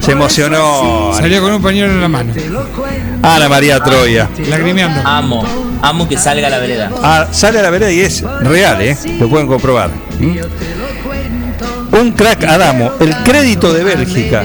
[0.00, 2.32] Se emocionó Salió con un pañuelo en la mano.
[3.22, 4.30] Ana María Troya.
[4.48, 5.02] Lagrimeando.
[5.04, 5.44] Amo,
[5.82, 6.90] amo que salga a la vereda.
[7.02, 8.96] Ah, sale a la vereda y es real, ¿eh?
[9.18, 9.90] Lo pueden comprobar.
[10.18, 10.38] ¿Mm?
[12.00, 14.42] Un crack Adamo, el crédito de Bélgica.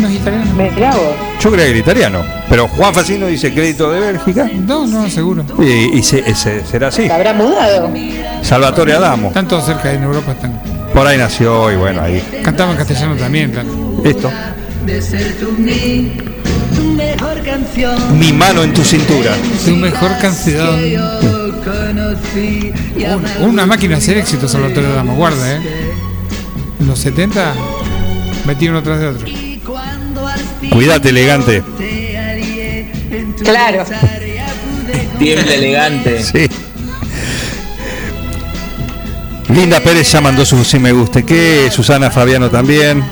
[0.00, 0.52] No es italiano.
[0.54, 1.25] Mirá vos.
[1.42, 5.44] Yo creía que era italiano, pero Juan Facino dice crédito de Bélgica No, no, seguro.
[5.60, 7.06] y, y se- ese- será así.
[7.06, 7.92] ¿Se habrá mudado?
[8.42, 9.28] Salvatore Adamo.
[9.28, 10.32] Están todos cerca en Europa.
[10.32, 10.60] Están.
[10.92, 12.22] Por ahí nació y bueno, ahí.
[12.42, 13.68] Cantaban en castellano también, claro.
[14.04, 14.30] Esto.
[14.86, 16.12] de ser tu mi
[16.76, 19.32] tu mejor canción Mi mano en tu cintura.
[19.64, 20.80] Tu mejor canción.
[23.40, 25.14] Una máquina de hacer éxito, Salvatore Damo.
[25.16, 25.60] Guarda, ¿eh?
[26.80, 27.52] En los 70
[28.46, 29.26] metí uno tras de otro.
[30.76, 31.62] Cuídate, elegante.
[33.42, 33.82] Claro.
[35.18, 36.22] Tiembla elegante.
[36.22, 36.50] Sí.
[39.48, 43.02] Linda Pérez ya mandó su sí me guste que, Susana Fabiano también,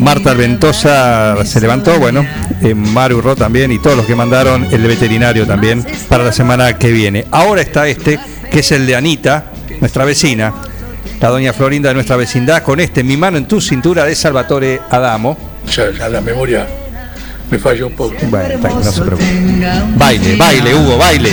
[0.00, 2.26] Marta Ventosa se levantó, bueno,
[2.60, 6.76] eh, Maru Ro también y todos los que mandaron, el veterinario también, para la semana
[6.76, 7.24] que viene.
[7.30, 8.18] Ahora está este,
[8.50, 10.52] que es el de Anita, nuestra vecina,
[11.20, 14.80] la doña Florinda de nuestra vecindad, con este Mi mano en tu cintura de Salvatore
[14.90, 15.38] Adamo.
[15.66, 16.66] Ya, ya la memoria
[17.50, 18.14] me falló un poco.
[18.28, 19.26] Bueno, está no se preocupe.
[19.96, 21.30] Baile, baile, Hugo, baile.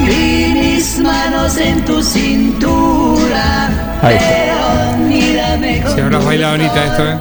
[0.00, 3.68] y mis manos en tu cintura
[4.02, 5.94] Ahí está.
[5.94, 7.18] Si habrás bailado bonita esto, ¿eh?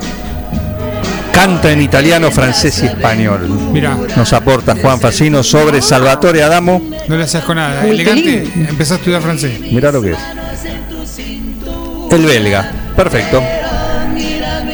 [1.31, 3.47] Canta en italiano, francés y español.
[3.71, 6.81] Mira, Nos aporta Juan Facino sobre Salvatore Adamo.
[7.07, 7.81] no le haces con nada.
[7.81, 9.59] Muy Elegante, empezó a estudiar francés.
[9.71, 10.17] Mirá lo que es.
[12.11, 12.71] El belga.
[12.95, 13.43] Perfecto.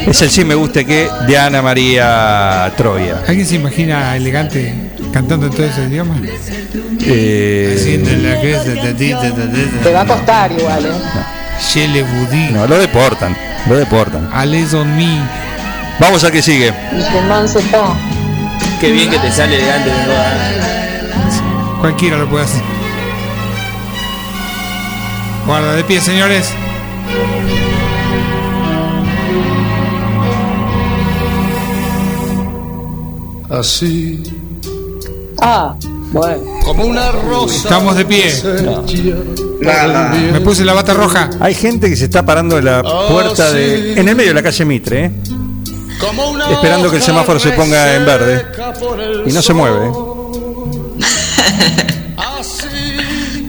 [0.07, 3.23] Es el sí me guste que de Ana María Troya.
[3.27, 4.73] ¿Alguien se imagina elegante
[5.13, 6.15] cantando en todo ese idioma?
[7.05, 7.99] Eh,
[9.83, 10.89] Te va a costar igual, ¿eh?
[12.51, 13.35] No, lo deportan.
[13.67, 14.29] Lo deportan.
[14.33, 15.19] Allez on me.
[15.99, 16.73] Vamos a que sigue.
[18.81, 21.79] Qué bien que te sale elegante de nuevo.
[21.79, 22.61] Cualquiera lo puede hacer.
[25.45, 26.53] Guarda de pie, señores.
[33.53, 34.21] Así
[35.41, 35.75] Ah,
[36.11, 36.37] bueno.
[36.63, 37.55] como una rosa.
[37.55, 38.33] Estamos de pie.
[39.61, 40.09] Nada.
[40.31, 41.29] Me puse la bata roja.
[41.39, 43.93] Hay gente que se está parando en la puerta de.
[43.99, 45.11] en el medio de la calle Mitre, ¿eh?
[45.99, 48.45] Como una esperando que el semáforo se ponga en verde.
[49.25, 49.87] Y no se mueve.
[49.87, 49.91] ¿eh?
[52.17, 53.47] Así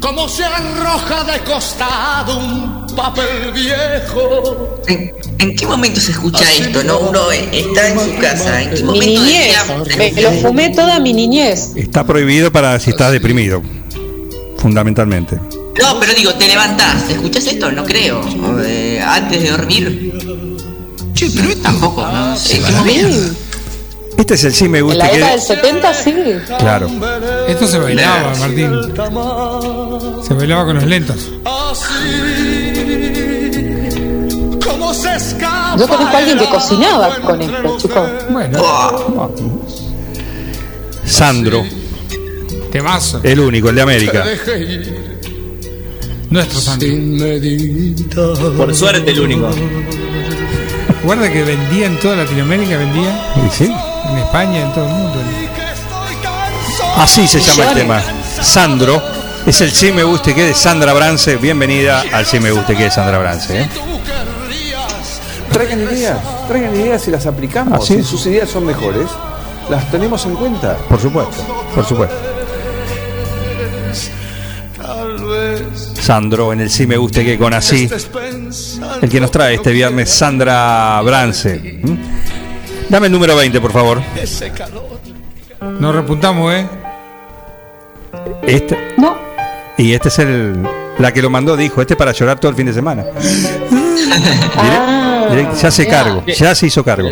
[0.00, 4.80] como se arroja de costado un papel viejo.
[4.86, 6.82] ¿En, en qué momento se escucha esto?
[6.84, 8.62] No, uno está en su casa.
[8.62, 10.14] ¿En qué Mi momento del niñez.
[10.14, 11.70] Me lo fumé toda mi niñez.
[11.76, 13.62] Está prohibido para si estás deprimido.
[14.58, 15.36] Fundamentalmente.
[15.80, 17.70] No, pero digo, te levantás, ¿escuchás esto?
[17.72, 18.20] No creo.
[18.20, 20.12] O de- antes de dormir.
[21.14, 22.34] Che, pero tampoco, ¿no?
[22.34, 23.34] ¿En qué momento?
[24.16, 25.36] Este es el sí me En gusta la década que.
[25.38, 26.14] del 70 sí.
[26.60, 26.88] Claro.
[27.48, 28.70] Esto se bailaba, Martín.
[30.26, 31.30] Se bailaba con los lentos.
[35.78, 38.10] Yo conozco a alguien que cocinaba con esto, chicos.
[38.30, 39.30] Bueno, Oh,
[41.06, 41.64] Sandro,
[42.72, 43.20] temazo.
[43.22, 44.24] el único, el de América.
[46.30, 48.32] Nuestro meditar.
[48.56, 49.50] Por suerte el único.
[51.04, 53.64] Guarda que vendía en toda Latinoamérica, vendía ¿Y sí?
[54.10, 55.18] en España, en todo el mundo.
[56.96, 58.02] Así se llama el tema.
[58.42, 59.02] Sandro
[59.46, 61.36] es el sí me guste que de Sandra Brance.
[61.36, 63.60] Bienvenida al sí me guste que de Sandra Brance.
[63.60, 63.68] ¿eh?
[65.54, 67.80] Traigan ideas, traigan ideas y las aplicamos.
[67.80, 69.06] Así si sus ideas son mejores,
[69.70, 70.76] las tenemos en cuenta.
[70.88, 72.16] Por supuesto, por supuesto.
[76.04, 77.88] Sandro en el Sí Me Guste que con así.
[79.00, 81.80] El que nos trae este viernes, Sandra Brance.
[81.82, 81.96] ¿Mm?
[82.90, 84.02] Dame el número 20, por favor.
[85.80, 86.68] Nos repuntamos, ¿eh?
[88.42, 88.76] Este.
[88.98, 89.16] No.
[89.78, 90.62] Y este es el.
[90.98, 93.04] La que lo mandó dijo, este es para llorar todo el fin de semana.
[94.56, 95.03] Ah,
[95.34, 97.10] Direct- ya se cargo, ya se hizo cargo.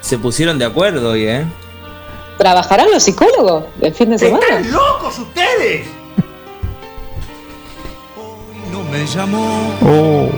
[0.00, 1.44] Se pusieron de acuerdo hoy, ¿eh?
[2.38, 4.60] ¿Trabajarán los psicólogos el fin de semana?
[4.70, 5.86] locos ustedes!
[8.70, 9.72] No me llamó.
[9.82, 10.28] Oh.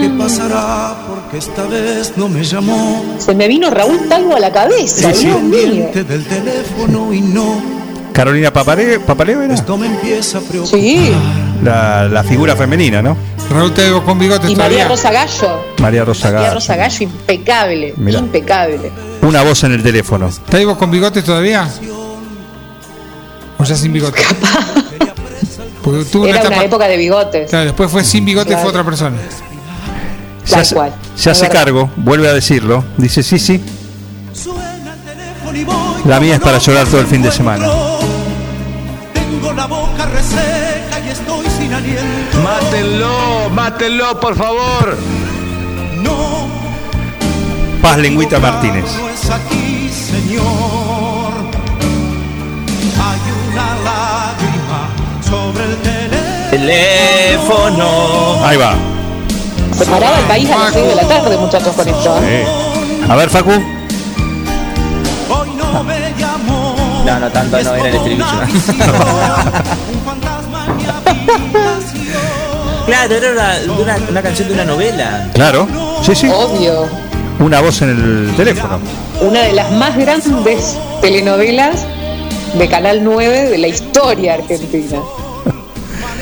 [0.00, 0.96] ¿Qué pasará?
[1.08, 3.04] Porque esta vez no me llamó.
[3.18, 5.26] Se me vino Raúl Talgo a la cabeza, Sí, sí.
[5.26, 5.90] Dios mío.
[5.94, 7.62] Del teléfono y no.
[8.12, 10.78] Carolina Papare- Papaleo era Esto me empieza a preocupar.
[10.80, 11.12] Sí.
[11.62, 13.16] la, la figura femenina, ¿no?
[13.50, 14.88] Raúl Taibo con bigotes Y María todavía.
[14.88, 15.64] Rosa Gallo.
[15.78, 16.54] María Rosa María Gallo.
[16.54, 17.94] Rosa Gallo, impecable.
[17.96, 18.18] Mirá.
[18.18, 18.92] Impecable.
[19.22, 20.28] Una voz en el teléfono.
[20.50, 21.68] ¿Taibo con bigotes todavía?
[23.58, 24.20] ¿O ya sin bigote?
[25.82, 27.50] Porque tuvo Era una época de bigotes.
[27.50, 28.62] Claro, después fue sin bigote Claro.
[28.62, 29.16] fue otra persona.
[30.44, 30.94] Se Tal hace, cual.
[31.14, 32.84] se hace cargo, vuelve a decirlo.
[32.96, 33.62] Dice, sí, sí.
[36.06, 37.66] La mía es para llorar todo el fin de semana.
[39.64, 42.38] La boca reseca y estoy sin aliento.
[42.42, 44.94] Mátenlo, mátenlo, por favor.
[46.02, 46.48] No,
[47.80, 48.84] Paz Lengüita Martínez.
[48.98, 51.32] no es aquí, Señor.
[53.06, 53.20] Hay
[53.52, 54.90] una lágrima
[55.26, 55.76] sobre el
[56.50, 58.44] Teléfono.
[58.44, 58.74] Ahí va.
[59.78, 62.18] Se paraba el país a las 6 de la tarde, muchachos, con esto.
[62.22, 62.42] ¿eh?
[62.42, 63.06] Eh.
[63.08, 63.52] A ver, Facu.
[65.30, 66.04] Hoy no me.
[67.04, 68.24] No, no tanto, no era el estribillo.
[72.86, 75.30] claro, era una, una, una canción de una novela.
[75.34, 75.68] Claro.
[76.02, 76.30] Sí, sí.
[76.32, 76.88] Obvio.
[77.40, 78.78] Una voz en el teléfono.
[79.20, 81.84] Una de las más grandes telenovelas
[82.56, 84.98] de Canal 9 de la historia argentina.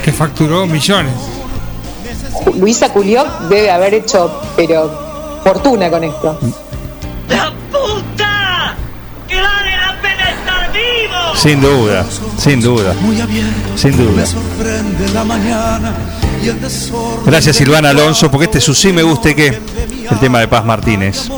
[0.04, 1.14] Que facturó millones.
[2.56, 4.90] Luisa Culioc debe haber hecho, pero,
[5.44, 6.36] fortuna con esto.
[11.34, 12.04] Sin duda,
[12.36, 12.94] sin duda.
[13.76, 14.26] Sin duda.
[14.26, 15.94] sorprende la mañana
[16.42, 17.24] y el desorden.
[17.26, 20.64] Gracias Silvana Alonso, porque este es su sí me guste que el tema de Paz
[20.64, 21.28] Martínez.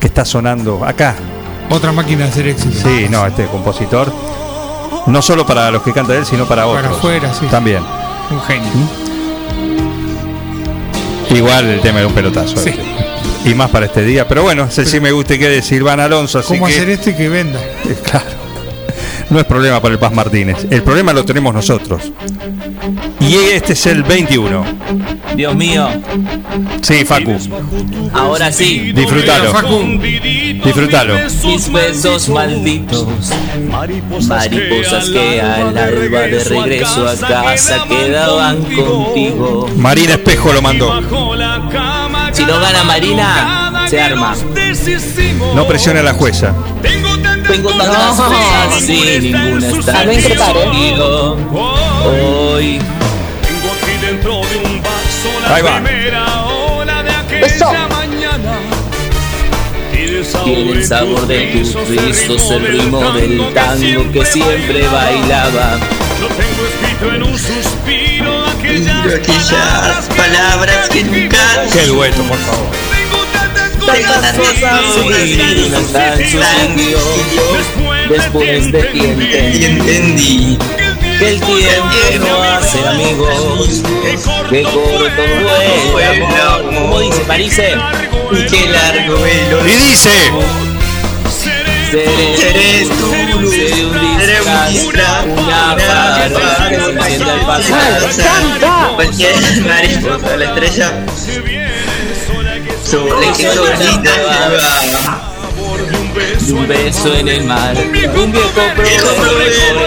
[0.00, 1.16] Que está sonando acá.
[1.70, 2.88] Otra máquina de hacer éxito.
[2.88, 4.12] Sí, no, este compositor.
[5.06, 6.84] No solo para los que canta él, sino para otros.
[6.84, 7.46] Para afuera, sí.
[7.50, 7.82] También.
[8.30, 8.70] Un genio.
[11.30, 12.56] Igual el tema era un pelotazo.
[12.56, 12.70] Sí.
[12.70, 13.50] este.
[13.50, 14.26] Y más para este día.
[14.26, 16.38] Pero bueno, ese sí me guste que de Silvana Alonso.
[16.38, 17.60] Así ¿Cómo que, hacer esto y que venda?
[17.60, 18.47] Eh, Claro.
[19.30, 20.66] No es problema para el Paz Martínez.
[20.70, 22.12] El problema lo tenemos nosotros.
[23.20, 24.64] Y este es el 21.
[25.36, 25.88] Dios mío.
[26.80, 27.36] Sí, Facu.
[28.14, 28.92] Ahora sí.
[28.92, 29.52] Disfrútalo.
[30.64, 31.14] Disfrútalo.
[31.44, 33.06] Mis besos malditos.
[34.26, 39.68] Mariposas que al alba de regreso a casa quedaban contigo.
[39.76, 41.00] Marina Espejo lo mandó.
[42.32, 44.34] Si no gana Marina, se arma.
[45.54, 46.54] No presione a la jueza.
[47.48, 51.32] Tengo tantas cosas y ninguna está no.
[52.04, 52.78] Hoy
[53.42, 55.80] Tengo aquí dentro de un vaso la Ahí va.
[55.82, 57.72] primera hora de aquella Eso.
[57.88, 58.58] mañana.
[59.92, 64.86] Tiene el sabor, tiene el sabor de tus rizos, el ritmo del tango que siempre
[64.88, 65.78] bailaba.
[66.20, 71.38] Lo tengo escrito en un suspiro aquellas, Aquellas palabras que nunca
[71.72, 72.87] Qué dueto, por favor.
[73.88, 74.82] Tantas cosas
[75.70, 76.98] no tan sucedió
[78.10, 80.58] después de que entendí entendí
[81.18, 83.82] que el tiempo no hace amigos,
[84.50, 85.22] que corto
[85.92, 86.74] fue el amor.
[86.74, 87.76] Como dice Parise,
[88.30, 90.10] y qué largo el Y dice.
[91.90, 98.10] seré, Seré tu luz, seré un una barra que se encienda al pasar.
[98.16, 98.92] ¡Canta!
[98.96, 99.34] Cualquier
[99.64, 101.06] mariposa, la estrella
[102.90, 105.20] sobre que solita lleva
[106.40, 108.14] Y un beso en el mar, un viejo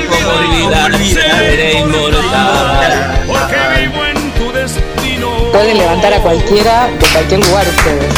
[0.08, 3.24] cómo olvidar, seré inmortal.
[3.28, 5.52] porque vivo en tu destino.
[5.52, 8.14] Pueden levantar a cualquiera de cualquier lugar ustedes.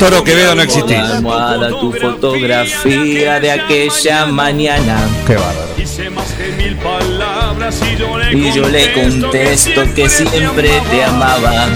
[0.00, 0.96] Toro Quevedo no existís.
[0.96, 4.96] La almohada, tu fotografía de aquella mañana.
[5.26, 5.68] Qué bárbaro.
[5.76, 11.04] Hice más que mil palabras y yo le Y yo le contesto que siempre te
[11.04, 11.68] amaba.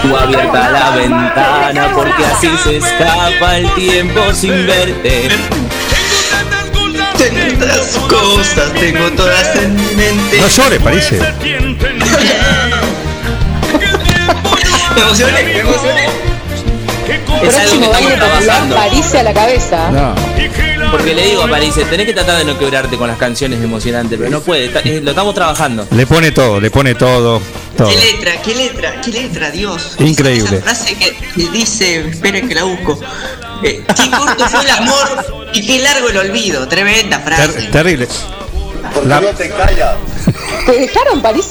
[0.00, 5.30] Tú abierta la ventana porque así se escapa el tiempo sin verte.
[7.18, 11.18] Tengo tantas cosas, tengo todas en mi mente No llores, parece.
[14.94, 16.29] Me emocioné, me emocioné.
[17.42, 18.76] Es algo que baile popular, trabajando.
[18.76, 19.90] París a la cabeza.
[19.90, 20.14] No.
[20.90, 24.18] Porque le digo a París, tenés que tratar de no quebrarte con las canciones emocionantes,
[24.18, 25.86] pero no puede, está- eh, lo estamos trabajando.
[25.92, 27.40] Le pone todo, le pone todo.
[27.76, 27.88] todo.
[27.88, 28.32] ¿Qué letra?
[28.42, 29.00] ¿Qué letra?
[29.00, 29.50] ¿Qué letra?
[29.50, 29.94] Dios.
[30.00, 30.56] Increíble.
[30.58, 32.98] Esa frase que, que dice, esperen que la busco.
[33.62, 36.66] Eh, qué corto fue el amor y qué largo el olvido.
[36.66, 37.52] Tremenda frase.
[37.52, 38.08] Ter- terrible.
[39.06, 39.94] La- te callas.
[40.66, 41.46] ¿Te dejaron París?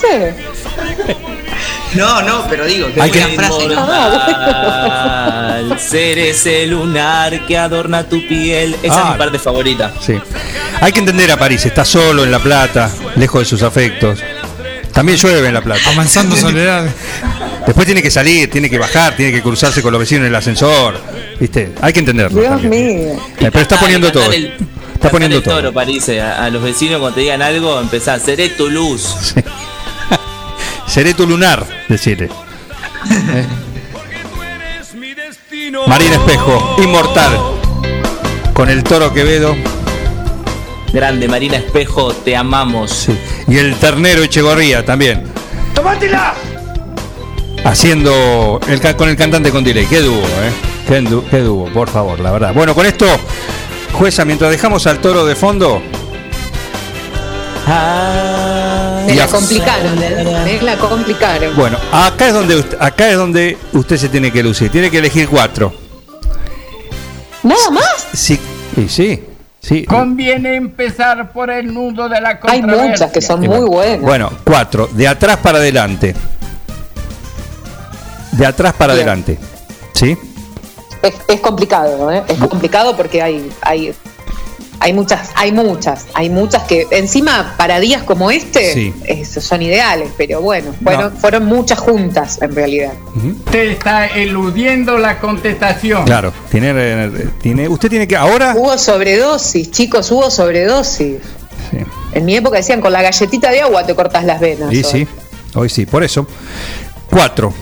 [1.95, 3.63] No, no, pero digo, que Hay que- frase.
[3.63, 8.75] Inmortal, ser ese lunar que adorna tu piel.
[8.83, 9.11] Esa es Ah.
[9.13, 9.91] mi parte favorita.
[9.99, 10.15] Sí.
[10.81, 14.19] Hay que entender a París, está solo en La Plata, lejos de sus afectos.
[14.93, 15.81] También llueve en La Plata.
[15.91, 16.85] Avanzando soledad.
[17.65, 20.35] Después tiene que salir, tiene que bajar, tiene que cruzarse con los vecinos en el
[20.35, 20.99] ascensor.
[21.39, 21.73] ¿Viste?
[21.81, 22.39] Hay que entenderlo.
[22.41, 22.71] Dios también.
[23.05, 23.13] mío.
[23.39, 24.31] Eh, Pero está poniendo todo.
[24.31, 24.53] El-
[24.93, 25.55] Está poniendo el todo.
[25.55, 26.09] toro, París.
[26.09, 29.33] eh, A, a los vecinos cuando te digan algo, empezás, seré tu luz.
[30.89, 32.29] Seré tu lunar, decirle.
[35.87, 37.37] Marina Espejo, inmortal.
[38.53, 39.55] Con el toro Quevedo
[40.91, 43.07] Grande, Marina Espejo, te amamos.
[43.47, 45.23] y el ternero Echegorría también.
[45.75, 46.33] ¡Tomátela!
[47.63, 49.85] Haciendo el, con el cantante con delay.
[49.85, 50.51] Qué dúo, ¿eh?
[50.87, 52.53] Qué, qué dúo, por favor, la verdad.
[52.53, 53.05] Bueno, con esto,
[53.93, 55.83] jueza, mientras dejamos al toro de fondo,
[59.09, 59.99] Me la a- complicaron.
[59.99, 61.55] Me la complicaron.
[61.55, 64.71] bueno, acá es donde usted, acá es donde usted se tiene que lucir.
[64.71, 65.73] Tiene que elegir cuatro.
[67.43, 68.07] ¿Nada más?
[68.13, 68.39] Sí,
[68.87, 69.23] sí,
[69.61, 69.85] sí.
[69.85, 74.01] Conviene empezar por el nudo de la Hay muchas que son muy buenas.
[74.01, 74.87] Bueno, cuatro.
[74.91, 76.13] De atrás para adelante.
[78.33, 79.07] De atrás para Bien.
[79.07, 79.37] adelante.
[79.93, 80.17] ¿Sí?
[81.01, 82.23] Es, es complicado, ¿eh?
[82.27, 83.93] Es complicado porque hay, hay,
[84.79, 88.93] hay muchas, hay muchas, hay muchas que encima para días como este Sí.
[89.05, 92.93] es- son ideales, pero bueno, fueron, fueron muchas juntas en realidad.
[93.45, 96.03] Usted está eludiendo la contestación.
[96.05, 96.33] Claro.
[96.49, 97.09] Tiene,
[97.41, 98.15] tiene, usted tiene que.
[98.15, 98.53] Ahora.
[98.55, 101.17] Hubo sobredosis, chicos, hubo sobredosis.
[101.71, 101.77] Sí.
[102.13, 104.73] En mi época decían con la galletita de agua te cortas las venas.
[104.73, 104.83] Y hoy.
[104.83, 105.07] sí,
[105.55, 106.25] hoy sí, por eso.
[107.09, 107.53] Cuatro.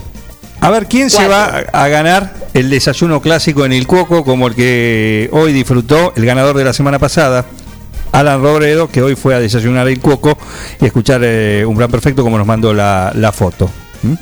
[0.60, 4.56] A ver, ¿quién se va a ganar el desayuno clásico en el Cuoco como el
[4.56, 7.46] que hoy disfrutó el ganador de la semana pasada?
[8.12, 10.38] Alan Robredo, que hoy fue a desayunar el Cuoco
[10.82, 13.70] y escuchar eh, un plan perfecto como nos mandó la, la foto.
[14.02, 14.14] ¿Mm?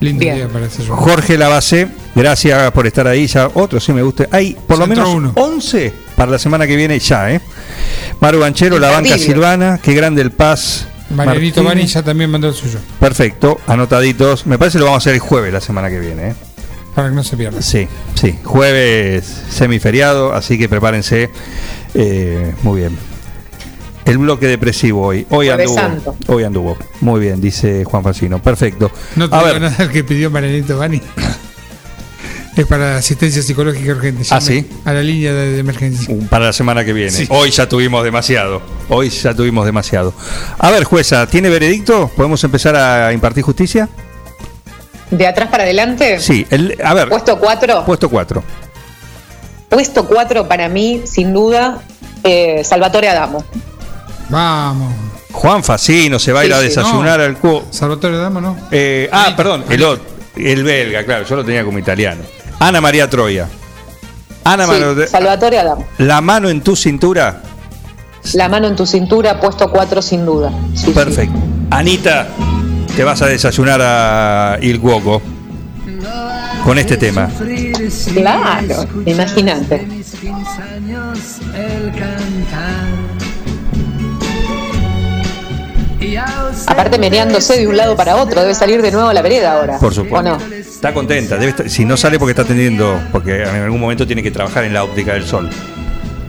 [0.00, 0.36] Lindo Bien.
[0.36, 0.96] día para ese show.
[0.96, 3.26] Jorge Lavacé, gracias por estar ahí.
[3.26, 4.28] Ya otro sí me gusta.
[4.30, 5.32] Hay por lo menos uno.
[5.34, 7.40] 11 para la semana que viene ya, ¿eh?
[8.20, 9.18] Maru Banchero, la banca.
[9.18, 10.86] Silvana, qué grande el Paz.
[11.10, 11.80] Marianito Martín.
[11.80, 12.78] Bani ya también mandó el suyo.
[13.00, 14.46] Perfecto, anotaditos.
[14.46, 16.28] Me parece que lo vamos a hacer el jueves la semana que viene.
[16.30, 16.34] ¿eh?
[16.94, 17.62] Para que no se pierda.
[17.62, 18.38] Sí, sí.
[18.44, 21.30] Jueves semiferiado, así que prepárense.
[21.94, 22.96] Eh, muy bien.
[24.04, 25.26] El bloque depresivo hoy.
[25.30, 25.80] Hoy Jueves anduvo.
[25.80, 26.16] Santo.
[26.32, 26.76] Hoy anduvo.
[27.00, 28.42] Muy bien, dice Juan Facino.
[28.42, 28.90] Perfecto.
[29.16, 29.60] No te a digo ver.
[29.62, 31.00] nada el que pidió Marianito Bani.
[32.62, 34.24] es para asistencia psicológica urgente.
[34.30, 34.66] Ah, ¿sí?
[34.84, 36.14] A la línea de, de emergencia.
[36.30, 37.10] Para la semana que viene.
[37.10, 37.26] Sí.
[37.30, 38.62] Hoy ya tuvimos demasiado.
[38.88, 40.12] Hoy ya tuvimos demasiado.
[40.58, 42.10] A ver, jueza, ¿tiene veredicto?
[42.16, 43.88] ¿Podemos empezar a impartir justicia?
[45.10, 46.46] De atrás para adelante, Sí.
[46.50, 47.84] El, a ver, puesto 4.
[47.86, 48.42] puesto 4.
[49.68, 51.82] Puesto 4 para mí, sin duda,
[52.24, 53.44] eh, Salvatore Adamo.
[54.28, 54.92] Vamos.
[55.32, 56.64] Juan Facino se va a ir Sí, a sí.
[56.68, 57.24] desayunar No.
[57.26, 57.66] al cubo.
[57.70, 58.56] Salvatore Damo, ¿no?
[58.70, 60.00] Eh, ah, perdón, el, ot-
[60.36, 62.22] el belga, claro, yo lo tenía como italiano.
[62.58, 63.48] Ana María Troya.
[64.44, 65.86] Ana Sí, Mano- Salvatore Adamo.
[65.98, 67.42] la mano en tu cintura.
[68.34, 70.50] La mano en tu cintura, puesto 4 sin duda.
[70.74, 70.90] Sí, sí.
[70.92, 71.38] Perfecto.
[71.70, 72.26] Anita,
[72.96, 75.22] te vas a desayunar a Il Cuoco
[76.64, 77.28] con este tema.
[78.14, 79.86] Claro, imagínate.
[86.66, 89.78] Aparte meneándose de un lado para otro, debe salir de nuevo a la vereda ahora.
[89.78, 90.18] Por supuesto.
[90.18, 90.54] ¿O no?
[90.54, 91.36] Está contenta.
[91.36, 94.64] Debe estar- si no sale porque está atendiendo, porque en algún momento tiene que trabajar
[94.64, 95.48] en la óptica del sol.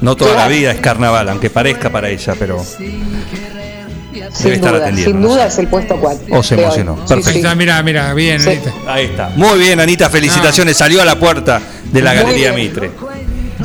[0.02, 4.84] No toda la vida es carnaval, aunque parezca para ella, pero debe Sin estar duda,
[4.84, 5.12] atendiendo.
[5.12, 6.26] sin duda es el puesto 4.
[6.38, 6.96] O se emocionó.
[7.06, 7.30] Perfecto.
[7.30, 8.50] Ahí está, mira, mira, bien, Sí.
[8.50, 8.74] Anita.
[8.88, 9.30] Ahí está.
[9.36, 10.78] Muy bien, Anita, felicitaciones.
[10.78, 11.62] Salió a la puerta
[11.92, 12.70] de la Muy Galería bien.
[12.70, 12.92] Mitre.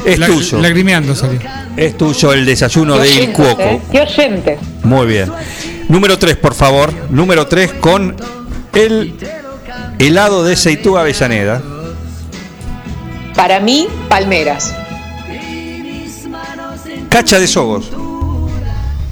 [0.04, 0.60] Es La- tuyo.
[0.60, 1.38] Lagrimeando salió.
[1.76, 3.62] Es tuyo el desayuno de Il Cuoco.
[3.62, 3.80] ¿eh?
[3.92, 4.58] Qué oyente.
[4.82, 5.30] Muy bien.
[5.88, 6.92] Número 3, por favor.
[7.10, 8.16] Número 3 con
[8.72, 9.14] el
[9.98, 11.62] helado de Seitú Avellaneda.
[13.34, 14.74] Para mí, Palmeras.
[17.08, 17.90] Cacha de Sogos.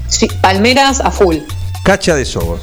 [0.08, 1.36] Sí, Palmeras a full.
[1.84, 2.62] Cacha de Sogos.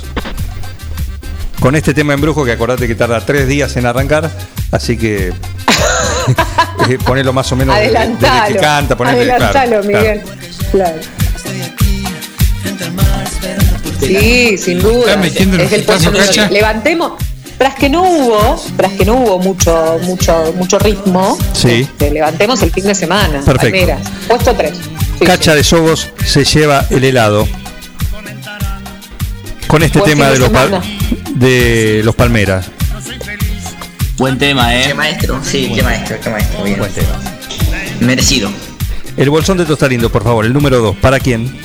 [1.59, 4.31] Con este tema en brujo que acordate que tarda tres días en arrancar,
[4.71, 5.27] así que
[6.89, 9.99] eh, ponelo más o menos desde, que canta, ponele, claro, Adelantalo, claro.
[9.99, 10.21] Miguel.
[10.71, 10.99] Claro.
[13.99, 15.07] Sí, sin duda.
[15.13, 15.71] Está metiendo es
[16.37, 16.53] el.
[16.53, 17.13] Levantemos,
[17.57, 21.81] tras que no hubo, tras que no hubo mucho, mucho, mucho ritmo, Sí.
[21.81, 23.41] este, levantemos el fin de semana.
[23.41, 23.87] Perfecto.
[23.87, 24.01] Palmeras.
[24.27, 24.73] Puesto 3.
[25.25, 27.47] Cacha de Sogos se lleva el helado.
[29.67, 30.81] Con este Buen tema de de los, pal-
[31.35, 32.65] de los Palmeras.
[34.17, 34.93] Buen tema, Qué eh.
[34.93, 36.63] maestro, sí, qué maestro, qué maestro.
[36.63, 36.79] Bien.
[36.79, 37.19] Buen tema.
[38.01, 38.49] Merecido.
[39.15, 40.95] El bolsón de Tostalindo, por favor, el número 2.
[40.97, 41.55] ¿Para quién?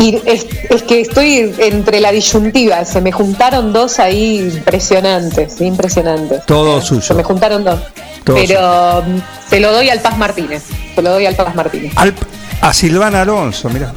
[0.00, 6.44] Y es, es que estoy entre la disyuntiva, se me juntaron dos ahí impresionantes, impresionantes.
[6.46, 7.22] Todo Se me suyo.
[7.24, 7.78] juntaron dos.
[8.24, 9.20] Todo Pero mm,
[9.50, 10.62] se lo doy al Paz Martínez.
[10.94, 11.92] Se lo doy al Paz Martínez.
[11.96, 12.14] Al-
[12.62, 13.92] a Silvana Alonso, mira.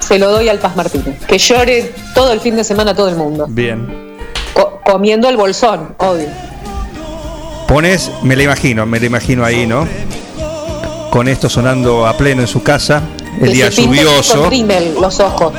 [0.00, 1.18] Se lo doy al Paz Martínez.
[1.26, 3.46] Que llore todo el fin de semana todo el mundo.
[3.48, 4.16] Bien.
[4.52, 6.28] Co- comiendo el bolsón, obvio.
[7.66, 9.88] Pones, me la imagino, me la imagino ahí, ¿no?
[11.10, 13.02] Con esto sonando a pleno en su casa,
[13.40, 14.40] el Que día se lluvioso.
[14.42, 15.52] Con rímel los ojos.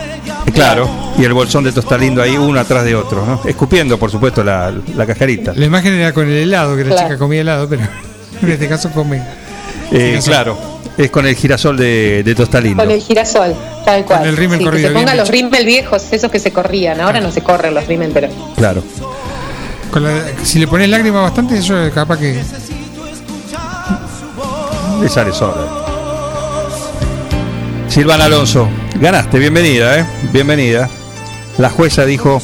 [0.53, 3.41] Claro, y el bolsón de Tostalindo ahí uno atrás de otro, ¿no?
[3.45, 5.53] Escupiendo, por supuesto, la, la cascarita.
[5.55, 7.07] La imagen era con el helado, que la Claro.
[7.07, 7.81] chica comía helado, pero
[8.41, 9.21] en este caso come.
[9.91, 10.57] Eh, claro,
[10.97, 12.81] es con el girasol de, de Tostalindo.
[12.83, 13.53] Con el girasol,
[13.83, 14.19] tal cual.
[14.19, 16.51] Con el rímel Sí, que corrido, se bien pongan los rímel viejos, esos que se
[16.51, 17.01] corrían.
[17.01, 18.29] Ahora no se corren los rímel, pero.
[18.55, 18.83] Claro.
[19.91, 22.41] Con la- si le pones lágrimas bastante, eso es capaz que.
[25.01, 25.84] Le sale sola.
[27.95, 28.67] Silvana Alonso,
[28.99, 30.05] ganaste, bienvenida, ¿eh?
[30.33, 30.89] Bienvenida.
[31.57, 32.41] La jueza dijo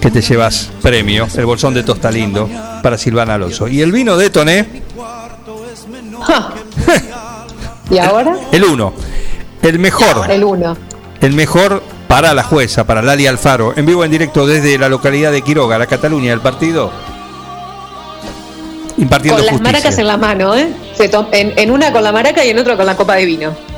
[0.00, 2.48] que te llevas premio, el bolsón de Tostalindo,
[2.80, 3.66] para Silvana Alonso.
[3.66, 4.64] Y el vino de Toné.
[7.90, 8.36] ¿Y ahora?
[8.52, 8.92] el uno.
[9.60, 10.76] El mejor, El uno.
[11.20, 15.32] el mejor para la jueza, para Lali Alfaro, en vivo en directo desde la localidad
[15.32, 16.92] de Quiroga, la Cataluña, el partido.
[18.98, 19.72] Impartiendo Con las justicia.
[19.72, 20.72] maracas en la mano, ¿eh?
[20.96, 23.69] Se en, en una con la maraca y en otra con la copa de vino.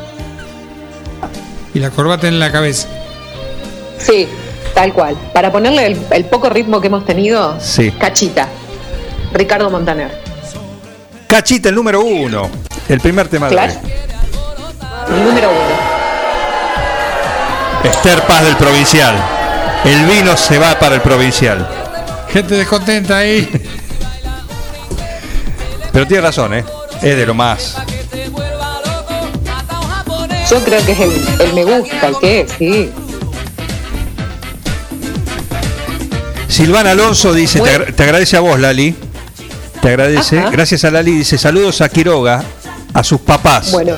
[1.75, 2.89] Y la corbata en la cabeza.
[3.99, 4.29] Sí,
[4.75, 5.17] tal cual.
[5.33, 7.91] Para ponerle el, el poco ritmo que hemos tenido, Sí.
[7.93, 8.49] cachita.
[9.33, 10.11] Ricardo Montaner.
[11.27, 12.51] Cachita, el número uno.
[12.89, 13.73] El primer tema de Claro.
[13.73, 13.93] hoy.
[15.17, 15.83] El número uno.
[17.91, 19.15] Esther Paz del Provincial.
[19.85, 21.67] El vino se va para el Provincial.
[22.33, 23.49] Gente descontenta ahí.
[25.93, 26.65] Pero tiene razón, ¿eh?
[27.03, 27.77] Es de lo más.
[30.53, 32.91] Yo creo que es el, el me gusta, el que es, sí.
[36.47, 38.95] Silvana Alonso dice, te, agra- te agradece a vos, Lali.
[39.81, 40.39] Te agradece.
[40.41, 40.51] Ajá.
[40.51, 41.13] Gracias a Lali.
[41.13, 42.45] Dice, saludos a Quiroga,
[42.93, 43.73] a sus papás.
[43.73, 43.97] Bueno.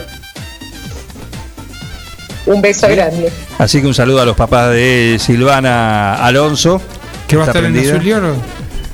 [2.47, 3.33] Un beso grande.
[3.59, 6.81] Así que un saludo a los papás de Silvana Alonso.
[7.27, 7.77] Que va a estar en.
[7.77, 8.37] Azul y Oro.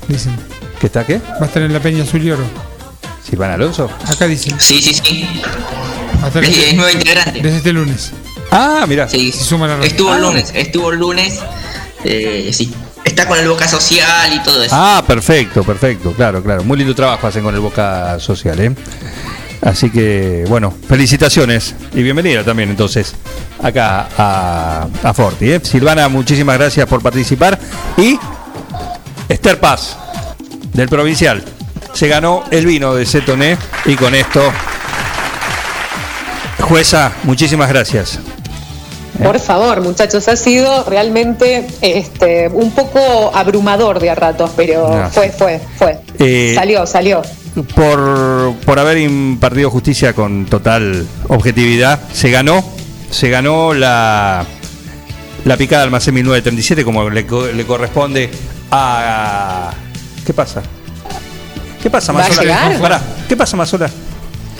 [0.08, 0.34] Dicen.
[0.80, 1.18] ¿Que está qué?
[1.18, 2.44] Va a estar en la Peña Azul y Oro.
[3.28, 3.90] Silvana Alonso.
[4.08, 4.58] Acá dicen.
[4.58, 5.28] Sí, sí, sí.
[6.20, 7.40] Va a estar Es, es desde, nuevo integrante.
[7.40, 8.12] desde este lunes.
[8.50, 9.08] Ah, mira.
[9.08, 10.26] Sí, Se suma la estuvo el Ah.
[10.28, 11.38] lunes, estuvo el lunes.
[12.04, 12.72] eh, sí.
[13.04, 14.74] Está con el Boca Social y todo eso.
[14.76, 16.12] Ah, perfecto, perfecto.
[16.12, 16.62] Claro, claro.
[16.64, 18.74] Muy lindo trabajo hacen con el Boca Social, ¿eh?
[19.62, 23.14] Así que, bueno, felicitaciones y bienvenida también entonces
[23.62, 25.50] acá a, a Forti.
[25.52, 25.60] ¿eh?
[25.62, 27.58] Silvana, muchísimas gracias por participar.
[27.98, 28.18] Y
[29.28, 29.96] Esther Paz,
[30.72, 31.42] del Provincial,
[31.92, 33.56] se ganó el vino de Cetoné
[33.86, 34.40] y con esto,
[36.70, 38.20] jueza, muchísimas gracias.
[39.22, 45.10] Por favor, muchachos, ha sido realmente este, un poco abrumador de a ratos, pero No.
[45.10, 45.98] fue, fue, fue.
[46.20, 47.20] Eh, salió, salió.
[47.74, 52.64] por, por haber impartido justicia con total objetividad, se ganó,
[53.10, 54.46] se ganó la,
[55.44, 58.30] la picada almacén 1937 como le, le corresponde
[58.70, 59.70] a...
[60.24, 60.62] ¿Qué pasa?
[61.82, 62.42] ¿Qué pasa, ¿Va a Mazola?
[62.42, 62.80] llegar?
[62.80, 63.90] Pará, ¿Qué pasa, Mazola?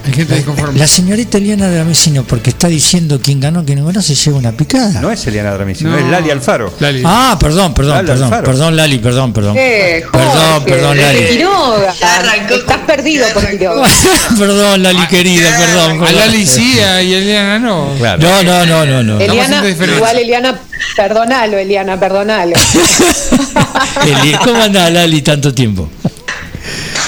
[0.06, 0.78] Hay gente disconforme.
[0.78, 4.52] La señorita Eliana Dramesino, porque está diciendo quién ganó, quién no ganó, se lleva una
[4.52, 5.01] picada.
[5.01, 5.97] No es Eliana Dramisi, No.
[5.97, 6.72] es Lali Alfaro.
[6.81, 7.02] Lali.
[7.05, 8.44] Ah, perdón, perdón, Lali perdón, Alfaro.
[8.44, 9.56] perdón, Lali, perdón, perdón.
[9.59, 11.27] Eh, Perdón, Jorge, perdón, Lali.
[11.28, 11.94] Quiroga.
[11.94, 13.48] Ya arrancó Estás perdido ya por.
[13.51, 13.89] Quiroga.
[14.39, 15.90] perdón, Lali querida, perdón.
[16.02, 16.16] A perdón.
[16.16, 17.94] Lali sí, a y a Eliana no.
[17.98, 18.22] Claro.
[18.22, 19.20] No, no, no, no, no.
[19.20, 20.60] Eliana, igual Eliana,
[20.97, 22.55] perdonalo, Eliana, perdonalo.
[24.44, 25.89] ¿Cómo anda Lali tanto tiempo?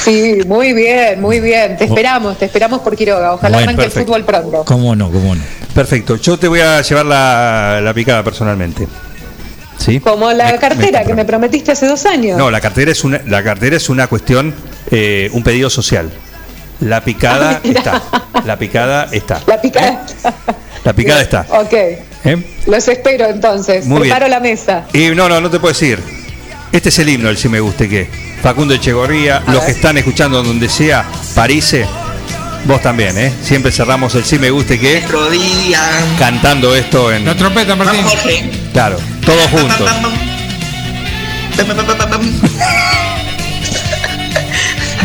[0.05, 1.77] Sí, muy bien, muy bien.
[1.77, 3.35] Te esperamos, te esperamos por Quiroga.
[3.35, 4.01] Ojalá Bueno, arranque perfecto.
[4.01, 4.65] el fútbol pronto.
[4.65, 5.43] ¿Cómo no, cómo no?
[5.75, 8.87] Perfecto, yo te voy a llevar la, la picada personalmente.
[9.79, 10.01] ¿Sí?
[10.01, 12.37] Como la Me- cartera me- que me prometiste hace dos años.
[12.39, 14.55] No, la cartera es una, la cartera es una cuestión,
[14.91, 16.11] eh, un pedido social.
[16.81, 18.03] La picada Ah, está.
[18.45, 19.41] La picada está.
[19.47, 20.05] La picada.
[20.85, 21.47] La picada está.
[21.51, 22.59] Ok, ¿eh?
[22.67, 23.87] los espero entonces.
[23.87, 24.31] Muy Preparo bien.
[24.33, 24.85] la mesa.
[24.93, 26.01] Y no, no, no te puedo decir.
[26.73, 28.09] Este es el himno del Si Me Guste Que.
[28.43, 31.05] Facundo Echegorría, los que están escuchando donde sea,
[31.35, 31.87] Parise,
[32.65, 33.33] vos también, ¿eh?
[33.43, 35.81] Siempre cerramos el Si Me Guste Que Nuestro día.
[36.19, 37.25] cantando esto en.
[37.27, 38.01] La trompeta, Martín.
[38.05, 38.51] Vamos, Jorge.
[38.73, 39.91] Claro, todos juntos.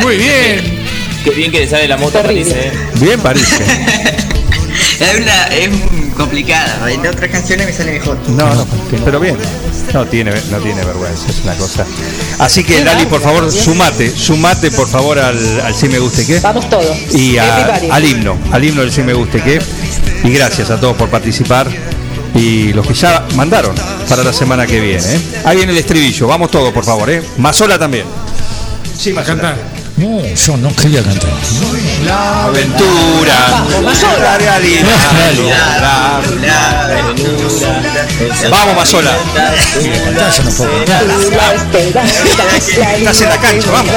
[0.01, 0.77] Muy bien.
[1.23, 2.71] Qué bien que le sale la moto a París, eh.
[2.99, 3.59] Bien, París.
[4.99, 5.69] Es, una, es
[6.15, 6.91] complicada.
[6.91, 8.17] En otras canciones me sale mejor.
[8.29, 8.65] No, no,
[9.05, 9.37] pero bien.
[9.93, 11.85] No tiene, no tiene vergüenza, es una cosa.
[12.39, 16.39] Así que, Lali, por favor, sumate, sumate, por favor, al, al Sí Me Guste Qué.
[16.39, 16.95] Vamos todos.
[17.13, 19.59] Y a- al himno, al himno del Sí Me Guste Qué.
[20.23, 21.67] Y gracias a todos por participar.
[22.35, 23.73] Y los que ya mandaron
[24.09, 25.15] para la semana que viene.
[25.15, 25.21] ¿eh?
[25.45, 27.09] Ahí viene el estribillo, vamos todos, por favor.
[27.09, 27.23] ¿eh?
[27.37, 28.05] Mazola también.
[28.97, 29.57] Sí, Cantar.
[29.97, 31.31] No, yo no quería cantar.
[32.05, 33.65] La aventura,
[34.21, 36.21] la realidad.
[38.51, 39.11] Vamos, Mazola.
[40.35, 41.03] Yo no puedo cantar.
[42.95, 43.95] Estás en la cancha, vamos.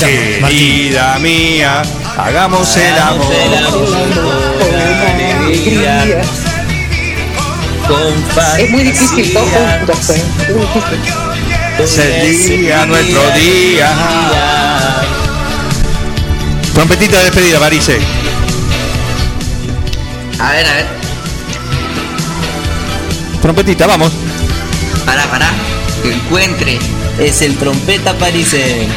[0.00, 1.82] Querida mía,
[2.16, 3.32] hagamos el amor.
[8.58, 10.10] Es muy difícil todos juntos.
[10.10, 10.22] eh.
[10.48, 11.23] Es muy difícil.
[11.78, 13.94] Es el día, nuestro día.
[16.72, 17.98] Trompetita de despedida, Marise.
[20.38, 20.86] A ver, a ver.
[23.42, 24.12] Trompetita, vamos.
[25.04, 25.50] Pará, pará.
[26.02, 26.78] Que encuentre.
[27.18, 28.88] Es el trompeta parisén.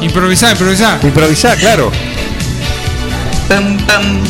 [0.00, 0.98] Improvisá, improvisá.
[1.02, 1.92] Improvisá, claro.
[3.48, 4.22] Pam, pam.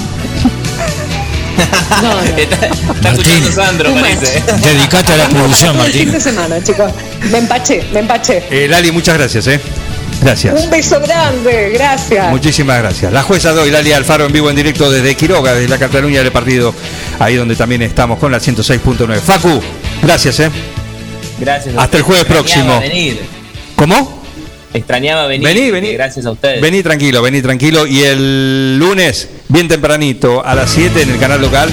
[2.37, 4.43] Está, está escuchando Sandro, parece.
[4.63, 6.13] Dedicate a la producción, Fin Martín.
[6.13, 6.93] de semana, chicos.
[7.31, 8.45] Me empaché, me empaché.
[8.51, 9.61] Eh, Lali, muchas gracias, ¿eh?
[10.23, 10.63] Gracias.
[10.63, 12.31] Un beso grande, gracias.
[12.31, 13.13] Muchísimas gracias.
[13.13, 16.23] La jueza de hoy, Lali Alfaro, en vivo, en directo desde Quiroga, desde la Cataluña
[16.23, 16.75] del partido,
[17.19, 19.21] ahí donde también estamos con la 106.9.
[19.21, 19.61] Facu,
[20.03, 20.51] gracias, ¿eh?
[21.39, 21.77] Gracias.
[21.77, 22.81] a Hasta el jueves próximo.
[22.81, 23.21] Venir.
[23.75, 24.25] ¿Cómo?
[24.73, 25.47] Extrañaba venir.
[25.47, 25.93] Vení, vení.
[25.93, 26.61] Gracias a ustedes.
[26.61, 27.87] Vení tranquilo, vení tranquilo.
[27.87, 31.71] Y el lunes, bien tempranito, a las 7 en el canal local,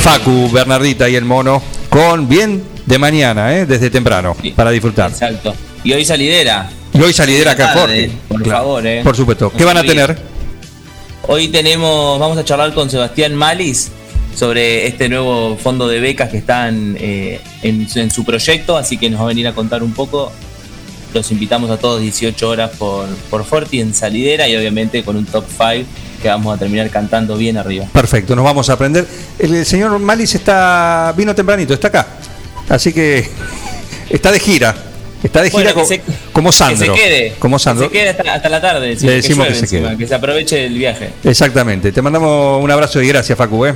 [0.00, 3.66] Facu, Bernardita y el mono, con bien de mañana, ¿eh?
[3.66, 5.10] desde temprano, para disfrutar.
[5.10, 5.54] Exacto.
[5.84, 6.68] Y hoy salidera.
[6.94, 8.10] Y hoy salidera acá Tarde.
[8.28, 8.58] Por Claro.
[8.60, 9.00] favor, eh.
[9.04, 9.52] Por supuesto.
[9.56, 10.18] ¿Qué van a tener?
[11.26, 13.90] Hoy tenemos, vamos a charlar con Sebastián Malis
[14.34, 18.96] sobre este nuevo fondo de becas que están eh, en, su- en su proyecto, así
[18.96, 20.32] que nos va a venir a contar un poco.
[21.14, 25.24] Los invitamos a todos 18 horas por, por Forti en salidera y obviamente con un
[25.26, 25.86] top 5
[26.20, 27.86] que vamos a terminar cantando bien arriba.
[27.92, 29.06] Perfecto, nos vamos a aprender.
[29.38, 32.06] El, el señor Malis está vino tempranito, está acá.
[32.68, 33.28] Así que
[34.10, 34.74] está de gira.
[35.22, 36.94] Está de gira Bueno, co- que se- como Sandro.
[36.94, 37.34] Que se quede.
[37.40, 37.90] Como Sandro.
[37.90, 38.86] Que se quede hasta, hasta la tarde.
[39.00, 39.98] Le decimos que llueve se encima, quede.
[39.98, 41.10] que se aproveche el viaje.
[41.24, 41.90] Exactamente.
[41.90, 43.66] Te mandamos un abrazo y gracias, Facu.
[43.66, 43.74] ¿eh?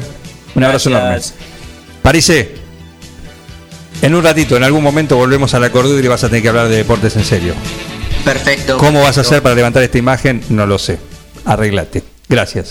[0.54, 1.18] Un abrazo enorme.
[2.00, 2.54] Parise,
[4.02, 6.48] en un ratito, en algún momento volvemos a la cordura y vas a tener que
[6.48, 7.54] hablar de deportes en serio.
[8.24, 8.76] Perfecto.
[8.78, 10.42] ¿Cómo vas a hacer para levantar esta imagen?
[10.48, 10.98] No lo sé.
[11.44, 12.02] Arreglate.
[12.28, 12.70] Gracias.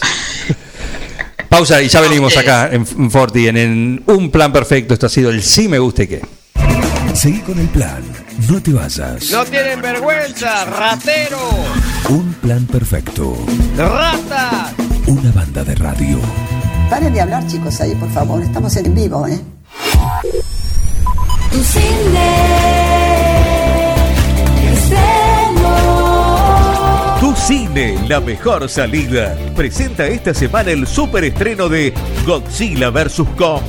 [1.49, 4.93] Pausa y ya venimos acá en, Forti en, en un plan perfecto.
[4.93, 6.21] Esto ha sido el sí me guste que.
[7.13, 8.01] Seguí con el plan.
[8.49, 9.29] No te vayas.
[9.31, 11.39] No tienen vergüenza, ratero,
[12.09, 13.37] Un plan perfecto.
[13.77, 14.73] rata.
[15.07, 16.19] Una banda de radio.
[16.89, 18.41] Paren de hablar, chicos, ahí, por favor.
[18.41, 19.39] Estamos en vivo, ¿eh?
[21.51, 21.63] Tu Tu
[27.51, 29.35] cine, la mejor salida.
[29.57, 31.93] Presenta esta semana el super estreno de
[32.25, 33.23] Godzilla vs.
[33.35, 33.61] Kong.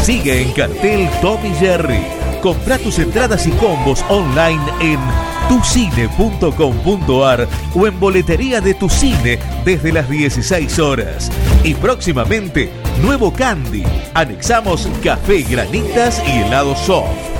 [0.00, 2.06] Sigue en cartel Tommy Jerry.
[2.40, 5.00] Compra tus entradas y combos online en
[5.48, 11.32] tucine.com.ar o en boletería de tu cine desde las 16 horas.
[11.64, 12.70] Y próximamente,
[13.02, 13.82] nuevo candy.
[14.14, 17.35] Anexamos café, granitas y helado soft.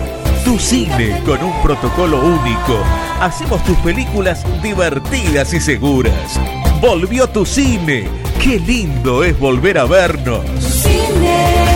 [0.47, 2.79] Tu cine con un protocolo único.
[3.21, 6.41] Hacemos tus películas divertidas y seguras.
[6.81, 8.09] Volvió tu cine.
[8.41, 10.45] Qué lindo es volver a vernos.
[10.85, 11.76] de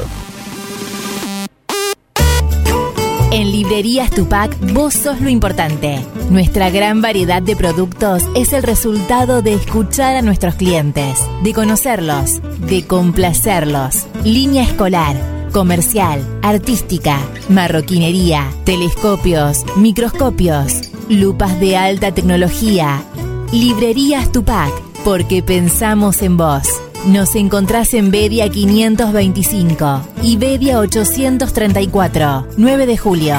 [3.33, 6.05] En Librerías Tupac, vos sos lo importante.
[6.31, 12.41] Nuestra gran variedad de productos es el resultado de escuchar a nuestros clientes, de conocerlos,
[12.67, 14.09] de complacerlos.
[14.25, 15.15] Línea escolar,
[15.53, 23.03] comercial, artística, marroquinería, telescopios, microscopios, lupas de alta tecnología.
[23.53, 24.73] Librerías Tupac,
[25.05, 26.63] porque pensamos en vos.
[27.07, 33.37] Nos encontrás en Bedia 525 y Bedia 834, 9 de julio.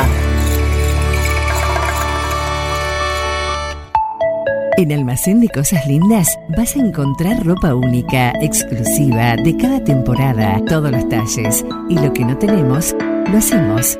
[4.77, 10.91] En Almacén de Cosas Lindas vas a encontrar ropa única, exclusiva, de cada temporada, todos
[10.91, 11.63] los talles.
[11.87, 12.95] Y lo que no tenemos,
[13.31, 13.99] lo hacemos.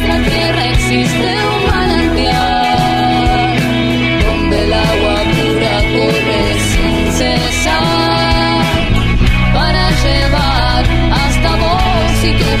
[12.21, 12.60] Vos y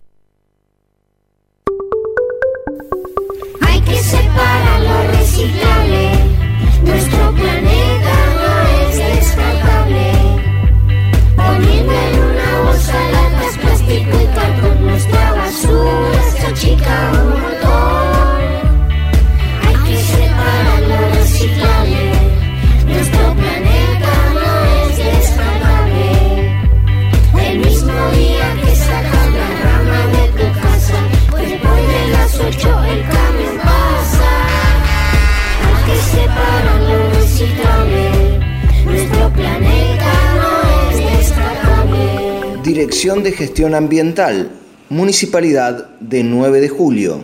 [42.91, 44.51] Dirección de Gestión Ambiental,
[44.89, 47.23] Municipalidad de 9 de Julio.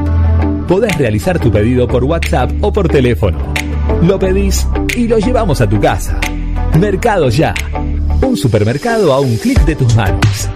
[0.71, 3.37] Podés realizar tu pedido por WhatsApp o por teléfono.
[4.03, 4.65] Lo pedís
[4.95, 6.17] y lo llevamos a tu casa.
[6.79, 7.53] Mercado Ya.
[8.21, 10.49] Un supermercado a un clic de tus manos.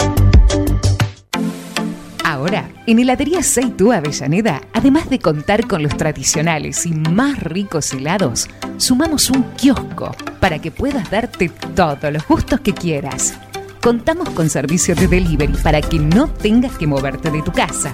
[2.24, 8.48] Ahora, en Heladería Seitú Avellaneda, además de contar con los tradicionales y más ricos helados,
[8.78, 13.38] sumamos un kiosco para que puedas darte todos los gustos que quieras.
[13.82, 17.94] Contamos con servicio de delivery para que no tengas que moverte de tu casa.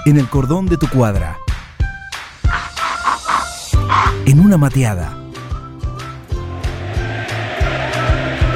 [0.04, 1.38] En el cordón de tu cuadra.
[4.26, 5.16] En una mateada.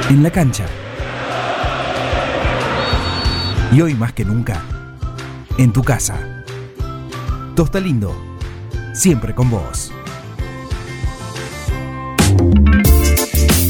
[0.09, 0.65] En la cancha.
[3.71, 4.61] Y hoy más que nunca,
[5.57, 6.34] en tu casa.
[7.55, 8.13] Tosta Lindo,
[8.93, 9.94] siempre con vos.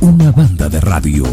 [0.00, 1.24] Una banda de radio.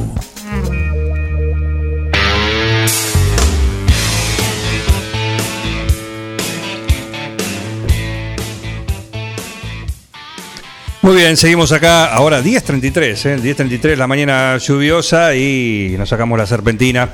[11.01, 12.05] Muy bien, seguimos acá.
[12.05, 13.39] Ahora 10.33, ¿eh?
[13.39, 17.11] 10.33, la mañana lluviosa y nos sacamos la serpentina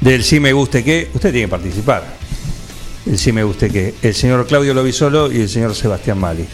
[0.00, 1.08] del Sí Me Guste Que.
[1.14, 2.02] Usted tiene que participar.
[3.06, 3.94] El Sí Me Guste Que.
[4.02, 6.44] El señor Claudio Lovisolo y el señor Sebastián Mali.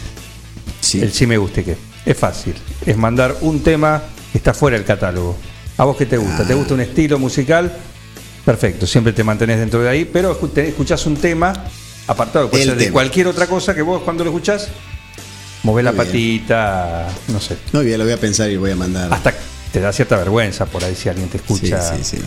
[0.93, 1.75] El Sí Me Guste Que.
[2.05, 2.53] Es fácil.
[2.85, 4.03] Es mandar un tema
[4.37, 5.35] está fuera del catálogo.
[5.77, 6.45] ¿A vos qué te gusta?
[6.45, 7.71] ¿Te gusta un estilo musical?
[8.45, 11.53] Perfecto, siempre te mantenés dentro de ahí, pero escuchás un tema
[12.07, 12.93] apartado puede ser de tema.
[12.93, 14.69] cualquier otra cosa que vos cuando lo escuchás,
[15.63, 16.05] movés la bien.
[16.05, 17.57] patita, no sé.
[17.73, 19.11] Muy bien, lo voy a pensar y voy a mandar.
[19.11, 19.33] Hasta
[19.71, 21.81] te da cierta vergüenza por ahí si alguien te escucha.
[21.81, 22.23] Sí, sí, sí.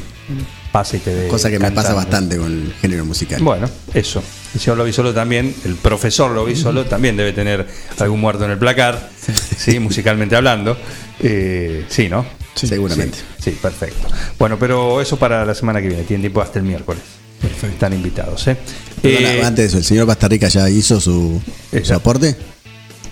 [0.73, 1.29] Pasa y te ve.
[1.29, 3.41] Cosa que me pasa bastante con el género musical.
[3.43, 4.23] Bueno, eso.
[4.53, 7.67] El señor Lovisolo también, el profesor Lovisolo también debe tener
[7.99, 9.09] algún muerto en el placar,
[9.57, 10.77] sí, musicalmente hablando.
[11.21, 12.25] Eh, sí, ¿no?
[12.55, 13.19] Seguramente.
[13.39, 14.09] Sí, sí, perfecto.
[14.39, 17.03] Bueno, pero eso para la semana que viene, tienen tiempo hasta el miércoles.
[17.41, 17.67] Perfecto.
[17.69, 18.57] Están invitados, ¿eh?
[19.01, 21.41] Perdona, Eh, antes de eso, ¿el señor Bastarrica ya hizo su,
[21.83, 22.37] su aporte?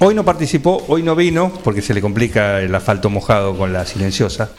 [0.01, 3.87] Hoy no participó, hoy no vino, porque se le complica el asfalto mojado con la
[3.87, 4.51] silenciosa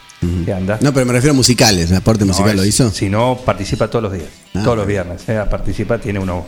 [0.44, 0.78] que anda.
[0.80, 1.90] No, pero me refiero a musicales.
[1.90, 2.90] ¿El aporte No, musical lo hizo?
[2.90, 4.26] Si no, participa todos los días.
[4.54, 5.22] Ah, todos los viernes.
[5.28, 6.44] eh, participa, tiene uno.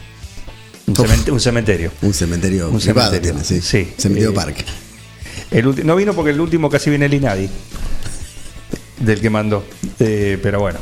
[0.86, 1.93] Un, cemente- un cementerio.
[2.02, 3.20] Un cementerio Un cementerio.
[3.20, 3.60] tiene, sí.
[3.60, 3.93] Sí.
[3.97, 4.64] Cementerio Eh, Parque.
[5.51, 7.48] El no vino porque el último casi viene el Inadi.
[8.98, 9.64] Del que mandó.
[9.98, 10.78] Eh, pero bueno.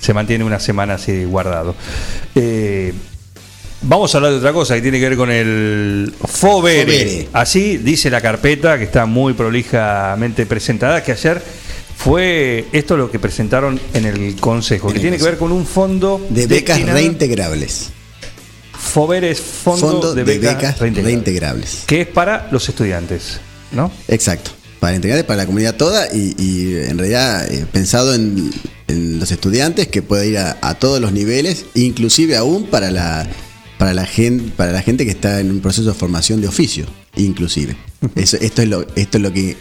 [0.00, 1.74] Se mantiene una semana así guardado.
[2.34, 2.92] Eh,
[3.82, 6.82] vamos a hablar de otra cosa que tiene que ver con el Fobere.
[6.84, 7.28] Fobere.
[7.32, 11.02] Así dice la carpeta que está muy prolijamente presentada.
[11.02, 11.42] Que ayer
[11.96, 14.92] fue esto lo que presentaron en el Consejo.
[14.92, 17.90] Que tiene que ver con un fondo De becas reintegrables.
[18.72, 21.04] Fobere es fondo, Fondo de, de becas, becas reintegrables.
[21.24, 21.82] reintegrables.
[21.86, 23.40] Que es para los estudiantes.
[23.72, 23.90] ¿No?
[24.08, 24.50] Exacto.
[24.80, 28.50] Para integrales, para la comunidad toda y, y en realidad eh, pensado en,
[28.88, 33.26] en los estudiantes que puede ir a, a todos los niveles, inclusive aún para la
[33.78, 36.86] para la gente, para la gente que está en un proceso de formación de oficio,
[37.16, 37.76] inclusive.
[38.16, 39.56] Eso- esto es lo, esto es lo que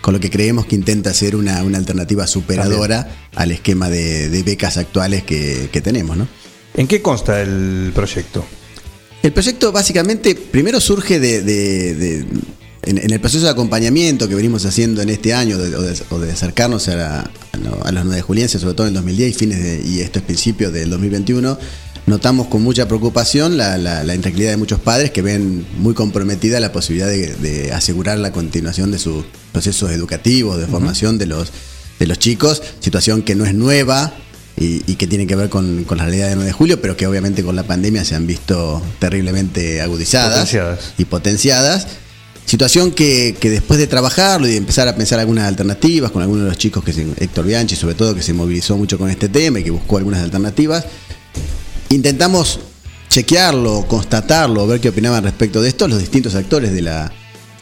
[0.00, 4.42] con lo que creemos que intenta ser una, una alternativa superadora al esquema de, de
[4.42, 6.26] becas actuales que, que tenemos, ¿no?
[6.74, 8.44] ¿En qué consta el proyecto?
[9.22, 11.42] El proyecto básicamente primero surge de-
[12.82, 16.00] en, en el proceso de acompañamiento que venimos haciendo en este año de- o, de,
[16.10, 17.20] o de acercarnos a, la-
[17.52, 20.00] a lo- a los nueve julienses, sobre todo en el 2010 y fines de, y
[20.00, 21.58] estos principios del 2021,
[22.06, 26.58] notamos con mucha preocupación la, la- la intranquilidad de muchos padres que ven muy comprometida
[26.60, 31.52] la posibilidad de, de asegurar la continuación de sus procesos educativos, de formación de los,
[31.98, 34.14] de los chicos, situación que no es nueva,
[34.56, 36.94] y, y que tiene que ver con, con la realidad del 9 de julio, pero
[36.96, 40.92] que obviamente con la pandemia se han visto terriblemente agudizadas Potenciadas.
[40.98, 41.86] y potenciadas.
[42.50, 46.48] Situación que, después de trabajarlo y de empezar a pensar algunas alternativas con algunos de
[46.48, 49.60] los chicos, que se, Héctor Bianchi sobre todo, que se movilizó mucho con este tema
[49.60, 50.84] y que buscó algunas alternativas,
[51.90, 52.58] intentamos
[53.08, 57.12] chequearlo, constatarlo, ver qué opinaban respecto de esto los distintos actores de la,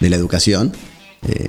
[0.01, 0.73] de la educación.
[1.29, 1.45] Eh,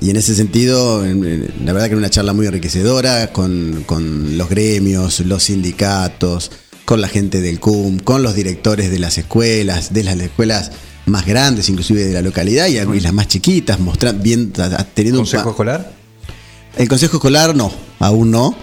[0.00, 3.82] y en ese sentido, en- en- la verdad que era una charla muy enriquecedora con,
[3.84, 6.50] con los gremios, los sindicatos,
[6.86, 10.70] con la gente del CUM, con los directores de las escuelas, de las escuelas
[11.08, 14.52] más grandes, inclusive de la localidad, y, y las más chiquitas, mostrando bien,
[14.94, 15.92] teniendo ¿Consejo un escolar?
[16.76, 18.54] el consejo escolar no, aún no.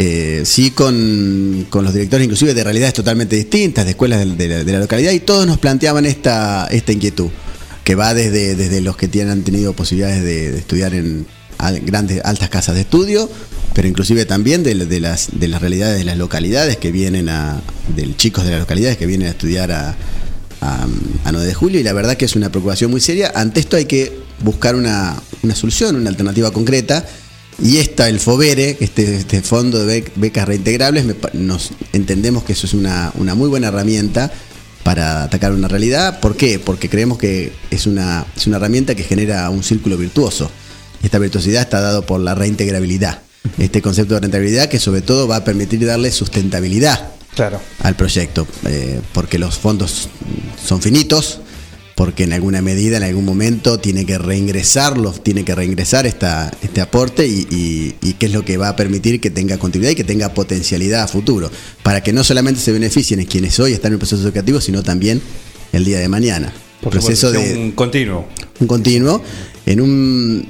[0.00, 4.48] Eh, sí con, con los directores inclusive de realidades totalmente distintas, de escuelas de, de
[4.48, 7.30] la, de la localidad, y todos nos planteaban esta, esta inquietud,
[7.82, 11.26] que va desde, desde los que tienen, han tenido posibilidades de, de estudiar en
[11.58, 13.28] al- grandes, altas casas de estudio,
[13.74, 17.60] pero inclusive también de, de las, de las realidades de las localidades que vienen a,
[17.96, 19.96] de chicos de las localidades que vienen a estudiar a,
[20.60, 20.86] a,
[21.24, 23.32] a 9 de julio y la verdad que es una preocupación muy seria.
[23.34, 27.04] Ante esto hay que buscar una, una solución, una alternativa concreta.
[27.62, 32.52] Y esta, el FOBERE, este, este fondo de bec- becas reintegrables, me nos entendemos que
[32.52, 34.32] eso es una, una muy buena herramienta
[34.84, 36.20] para atacar una realidad.
[36.20, 36.58] ¿Por qué?
[36.60, 40.50] Porque creemos que es una, es una herramienta que genera un círculo virtuoso.
[41.02, 43.22] Esta virtuosidad está dado por la reintegrabilidad.
[43.58, 47.08] Este concepto de rentabilidad que sobre todo va a permitir darle sustentabilidad
[47.38, 47.60] Claro.
[47.84, 50.08] al proyecto, eh, porque los fondos
[50.60, 51.38] son finitos,
[51.94, 56.80] porque en alguna medida, en algún momento, tiene que reingresarlo, tiene que reingresar esta, este
[56.80, 59.94] aporte y, y, y qué es lo que va a permitir que tenga continuidad y
[59.94, 61.48] que tenga potencialidad a futuro,
[61.84, 65.22] para que no solamente se beneficien quienes hoy están en el proceso educativo, sino también
[65.72, 66.52] el día de mañana.
[66.80, 68.26] Por proceso supuesto, de, un continuo.
[68.58, 69.22] un continuo
[69.64, 70.48] en un,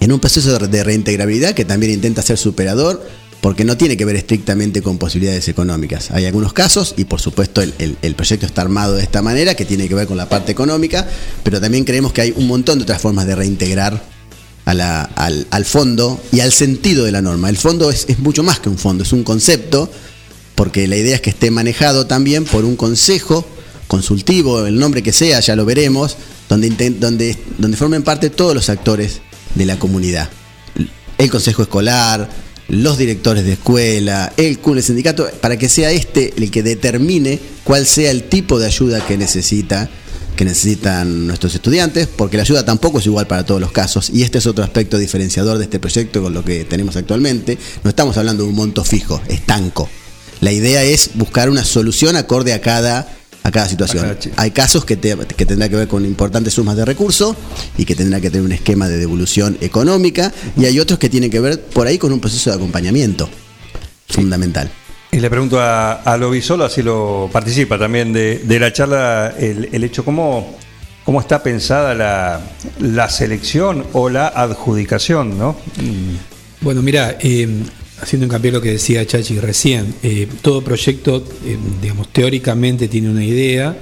[0.00, 3.06] en un proceso de reintegrabilidad que también intenta ser superador
[3.40, 6.10] porque no tiene que ver estrictamente con posibilidades económicas.
[6.10, 9.64] Hay algunos casos y por supuesto el, el- proyecto está armado de esta manera que
[9.64, 11.06] tiene que ver con la parte económica,
[11.42, 14.02] pero también creemos que hay un montón de otras formas de reintegrar
[14.64, 14.80] al,
[15.48, 17.48] al fondo y al sentido de la norma.
[17.48, 19.90] El fondo es, es mucho más que un fondo, es un concepto
[20.56, 23.46] porque la idea es que esté manejado también por un consejo
[23.86, 26.16] consultivo, el nombre que sea, ya lo veremos,
[26.48, 29.20] donde, donde, donde formen parte todos los actores
[29.54, 30.28] de la comunidad.
[31.18, 32.28] El consejo escolar,
[32.68, 37.38] los directores de escuela, el CUN, el sindicato, para que sea este el que determine
[37.64, 39.88] cuál sea el tipo de ayuda que necesita
[40.36, 44.22] que necesitan nuestros estudiantes, porque la ayuda tampoco es igual para todos los casos, y
[44.22, 47.58] este es otro aspecto diferenciador de este proyecto con lo que tenemos actualmente.
[47.82, 49.88] No estamos hablando de un monto fijo, estanco.
[50.40, 53.15] La idea es buscar una solución acorde a cada,
[53.46, 54.16] a cada situación.
[54.36, 57.36] Hay casos que, te- que tendrá que ver con importantes sumas de recursos
[57.78, 61.30] y que tendrá que tener un esquema de devolución económica, y hay otros que tienen
[61.30, 63.28] que ver por ahí con un proceso de acompañamiento
[64.08, 64.68] fundamental.
[65.12, 69.68] Y le pregunto a, a Lobisolo, así lo participa también de, de la charla, el,
[69.72, 70.56] el hecho, ¿cómo,
[71.04, 72.40] cómo está pensada la,
[72.80, 75.56] la selección o la adjudicación, ¿no?
[76.60, 77.48] Bueno, mira, eh,
[78.00, 83.10] haciendo hincapié en lo que decía Chachi recién, eh, todo proyecto, eh, digamos, teóricamente tiene
[83.10, 83.76] una idea,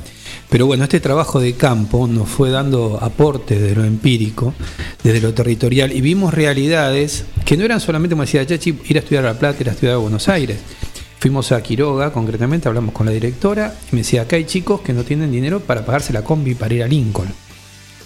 [0.50, 4.54] pero bueno, este trabajo de campo nos fue dando aportes desde lo empírico,
[5.02, 9.00] desde lo territorial, y vimos realidades que no eran solamente, como decía Chachi, ir a
[9.00, 10.58] estudiar a La Plata, ir a estudiar a Buenos Aires.
[11.18, 14.92] Fuimos a Quiroga, concretamente, hablamos con la directora, y me decía, acá hay chicos que
[14.92, 17.28] no tienen dinero para pagarse la combi para ir a Lincoln.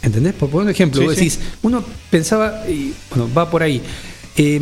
[0.00, 0.34] ¿Entendés?
[0.34, 1.24] Por poner un ejemplo, Sí, vos sí.
[1.24, 3.82] decís, uno pensaba, y, bueno, va por ahí.
[4.40, 4.60] Eh,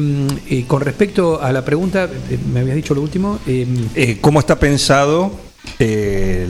[0.48, 3.39] eh, con respecto a la pregunta, eh, me habías dicho lo último.
[3.47, 5.31] eh, Eh, ¿Cómo está pensado
[5.78, 6.47] eh,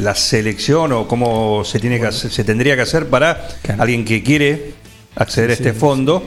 [0.00, 3.48] la selección o cómo se, tiene que hacer- se tendría que hacer para
[3.78, 4.72] alguien que quiere
[5.16, 5.78] acceder a este sí.
[5.78, 6.22] fondo?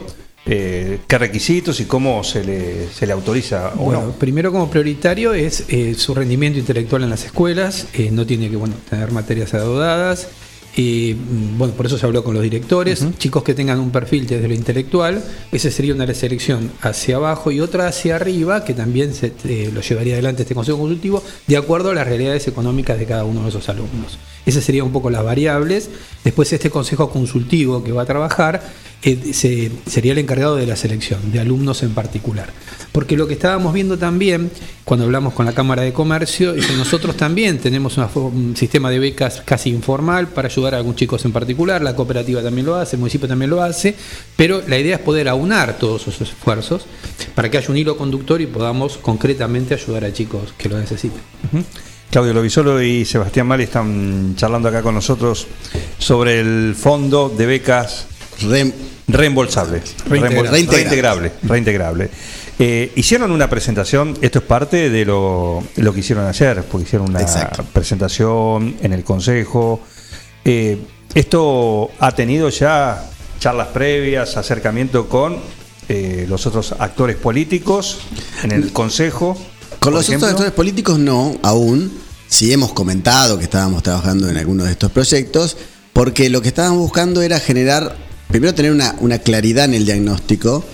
[0.46, 4.12] eh, ¿Qué requisitos y cómo se le, se le autoriza o Bueno, no?
[4.12, 8.58] primero como prioritario es eh, su rendimiento intelectual en las escuelas, eh, no tiene que
[8.58, 10.28] bueno, tener materias adeudadas,
[10.76, 11.16] eh,
[11.58, 14.54] bueno, por eso se habló con los directores, chicos que tengan un perfil desde lo
[14.54, 19.70] intelectual, esa sería una selección hacia abajo y otra hacia arriba, que también se, eh,
[19.74, 23.44] lo llevaría adelante este Consejo Consultivo, de acuerdo a las realidades económicas de cada uno
[23.44, 24.18] de esos alumnos.
[24.46, 25.90] Esas serían un poco las variables.
[26.24, 28.62] Después este Consejo Consultivo que va a trabajar
[29.34, 32.52] se- sería el encargado de la selección, de alumnos en particular.
[32.94, 34.50] Porque lo que estábamos viendo también,
[34.86, 39.00] cuando hablamos con la Cámara de Comercio, es que nosotros también tenemos un sistema de
[39.00, 42.96] becas casi informal para ayudar a algunos chicos en particular, la cooperativa también lo hace,
[42.96, 43.96] el municipio también lo hace,
[44.38, 46.84] pero la idea es poder aunar todos esos esfuerzos
[47.36, 51.20] para que haya un hilo conductor y podamos concretamente ayudar a chicos que lo necesiten.
[52.14, 55.48] Claudio Lovisolo y Sebastián Mali están charlando acá con nosotros
[55.98, 58.06] sobre el fondo de becas
[59.08, 59.82] reembolsable.
[60.08, 61.32] Reintegrable.
[61.42, 62.12] Reintegrable.
[62.60, 67.10] Eh, hicieron una presentación, esto es parte de lo, lo que hicieron ayer, porque hicieron
[67.10, 67.26] una
[67.74, 69.82] presentación en el Consejo.
[70.46, 70.78] Eh,
[71.16, 73.10] esto ha tenido ya
[73.40, 75.38] charlas previas, acercamiento con
[75.90, 78.02] eh, los otros actores políticos
[78.44, 79.36] en el Consejo.
[79.80, 80.28] Con los ejemplo.
[80.28, 81.92] otros actores políticos no, aún.
[82.28, 85.56] Sí hemos comentado que estábamos trabajando en algunos de estos proyectos,
[85.94, 87.96] porque lo que estábamos buscando era generar,
[88.28, 90.66] primero tener una, una claridad en el diagnóstico,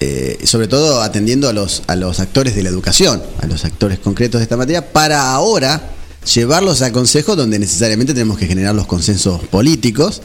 [0.00, 3.98] eh, sobre todo atendiendo a los, a los actores de la educación, a los actores
[3.98, 5.90] concretos de esta materia, para ahora
[6.34, 10.22] llevarlos a consejo donde necesariamente tenemos que generar los consensos políticos,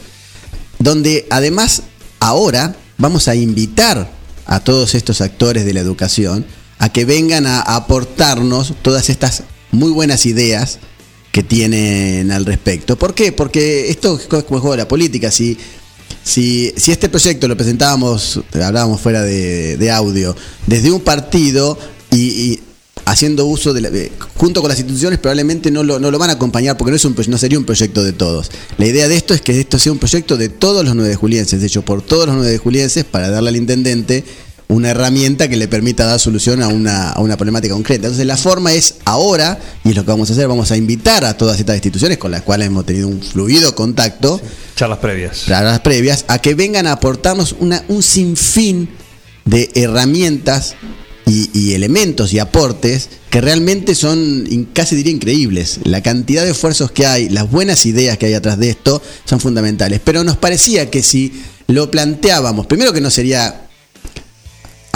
[0.80, 1.84] donde además
[2.20, 4.10] ahora vamos a invitar
[4.46, 6.46] a todos estos actores de la educación
[6.82, 10.80] a que vengan a aportarnos todas estas muy buenas ideas
[11.32, 12.98] que tienen al respecto.
[12.98, 13.32] ¿Por qué?
[13.32, 15.32] Porque esto es juego de la política.
[15.32, 15.58] Si,
[16.24, 20.36] si, si este proyecto lo presentábamos, hablábamos fuera de, de audio,
[20.68, 21.78] desde un partido
[22.12, 22.60] y,
[23.06, 26.30] haciendo uso de, la- de- junto con las instituciones probablemente no lo, no lo van
[26.30, 28.52] a acompañar porque no, es un, no sería un proyecto de todos.
[28.78, 31.64] La idea de esto es que esto sea un proyecto de todos los nueve julienses,
[31.64, 34.24] hecho por todos los nueve julienses para darle al intendente
[34.72, 38.08] una herramienta que le permita dar solución a una, a una problemática concreta.
[38.08, 41.26] Entonces la forma es ahora, y es lo que vamos a hacer, vamos a invitar
[41.26, 44.40] a todas estas instituciones con las cuales hemos tenido un fluido contacto,
[44.76, 45.48] Charlas previas.
[45.48, 48.90] las previas, a que vengan a aportarnos una, un sinfín
[49.44, 50.76] de herramientas
[51.28, 55.80] y, y elementos y aportes que realmente son casi diría increíbles.
[55.84, 59.42] La cantidad de esfuerzos que hay, las buenas ideas que hay atrás de esto son
[59.42, 60.00] fundamentales.
[60.04, 63.68] Pero nos parecía que si lo planteábamos, primero que no sería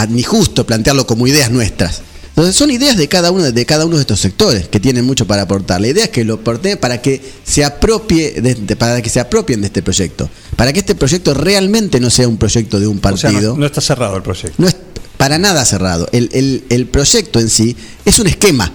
[0.09, 2.01] ni justo plantearlo como ideas nuestras.
[2.29, 5.25] Entonces son ideas de cada uno de cada uno de estos sectores que tienen mucho
[5.25, 5.79] para aportar.
[5.79, 9.21] La idea es que lo aporten para que se apropie de- de- para que se
[9.21, 12.97] apropien de este proyecto, para que este proyecto realmente no sea un proyecto de un
[12.97, 13.53] O sea, partido.
[13.53, 14.53] no, no está cerrado el proyecto.
[14.57, 14.75] No es
[15.15, 16.09] para nada cerrado.
[16.11, 18.69] El, el- el proyecto en sí es un esquema,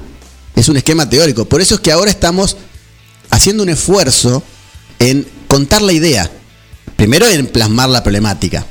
[0.56, 1.44] es un esquema teórico.
[1.44, 2.56] Por eso es que ahora estamos
[3.28, 4.42] haciendo un esfuerzo
[4.98, 6.30] en contar la idea.
[6.96, 8.64] Primero en plasmar la problemática,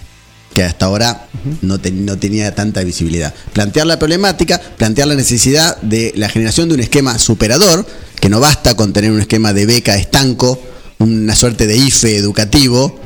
[0.54, 1.28] que hasta ahora
[1.62, 3.34] no, te- no tenía tanta visibilidad.
[3.54, 7.86] Plantear la problemática, plantear la necesidad de la generación de un esquema superador,
[8.20, 10.60] que no basta con tener un esquema de beca estanco,
[11.00, 13.00] una suerte de IFE educativo,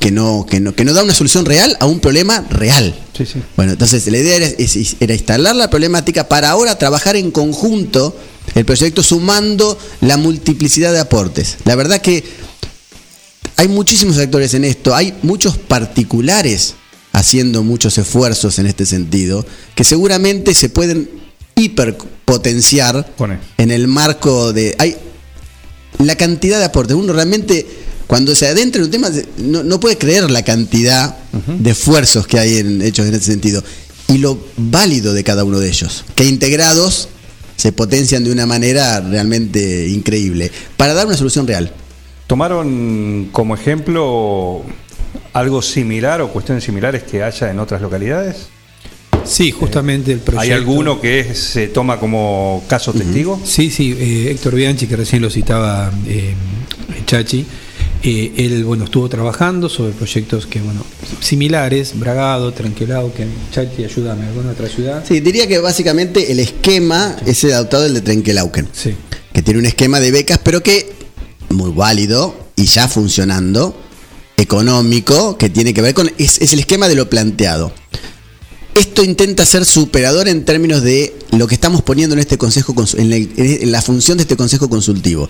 [0.00, 2.94] que no, que no, que no da una solución real a un problema real.
[3.56, 4.36] Bueno, entonces la idea
[5.00, 8.16] era instalar la problemática para ahora trabajar en conjunto
[8.54, 11.56] el proyecto sumando la multiplicidad de aportes.
[11.64, 12.24] La verdad que
[13.58, 16.74] hay muchísimos actores en esto, hay muchos particulares
[17.12, 19.44] haciendo muchos esfuerzos en este sentido,
[19.74, 21.10] que seguramente se pueden
[21.56, 23.12] hiperpotenciar
[23.56, 24.76] en el marco de...
[24.78, 24.96] Hay
[25.98, 27.66] la cantidad de aportes, uno realmente
[28.06, 31.16] cuando se adentra en un tema no, no puede creer la cantidad
[31.58, 33.64] de esfuerzos que hay en, hechos en este sentido.
[34.06, 37.08] Y lo válido de cada uno de ellos, que integrados
[37.56, 40.52] se potencian de una manera realmente increíble.
[40.76, 41.72] Para dar una solución real.
[42.28, 44.62] ¿Tomaron como ejemplo
[45.32, 48.48] algo similar o cuestiones similares que haya en otras localidades?
[49.24, 50.42] Sí, justamente el proyecto.
[50.42, 53.40] ¿Hay alguno que se toma como caso testigo?
[53.42, 56.34] Sí, sí, eh, Héctor Bianchi, que recién lo citaba eh,
[57.06, 57.46] Chachi,
[58.02, 60.84] eh, él bueno, estuvo trabajando sobre proyectos que bueno
[61.20, 65.02] similares, Bragado, Tranquilao, que Chachi, ayúdame, ¿alguna otra ciudad?
[65.08, 68.68] Sí, diría que básicamente el esquema es el adoptado del de Trenkelauken.
[68.72, 68.94] Sí.
[69.32, 70.98] Que tiene un esquema de becas, pero que
[71.50, 73.76] muy válido y ya funcionando,
[74.36, 76.10] económico, que tiene que ver con.
[76.18, 77.72] Es, el esquema de lo planteado.
[78.74, 82.96] Esto intenta ser superador en términos de lo que estamos poniendo en este consejo Cons-
[82.96, 85.28] en la, en la función de este consejo consultivo.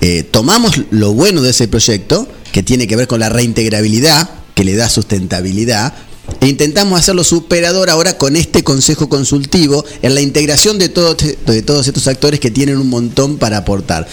[0.00, 4.64] Eh, tomamos lo bueno de ese proyecto, que tiene que ver con la reintegrabilidad, que
[4.64, 5.92] le da sustentabilidad,
[6.40, 11.86] e intentamos hacerlo superador ahora con este consejo consultivo en la integración de, de todos
[11.86, 14.08] estos actores que tienen un montón para aportar.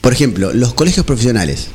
[0.00, 1.68] Por ejemplo, los colegios profesionales.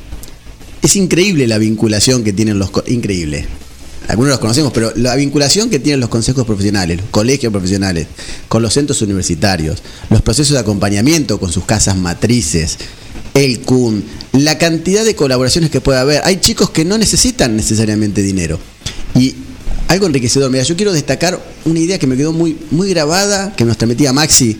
[0.82, 2.70] es increíble la vinculación que tienen los...
[2.86, 3.46] Increíble.
[4.08, 8.06] Algunos los conocemos, pero la vinculación que tienen los consejos profesionales, los colegios profesionales,
[8.48, 12.78] con los centros universitarios, los procesos de acompañamiento con sus casas matrices,
[13.34, 16.22] el CUN, la cantidad de colaboraciones que puede haber.
[16.24, 18.60] Hay chicos que no necesitan necesariamente dinero.
[19.16, 19.34] Y
[19.88, 20.50] algo enriquecedor.
[20.50, 24.12] Mira, yo quiero destacar una idea que me quedó muy, muy grabada, que nos transmitía
[24.12, 24.56] Maxi,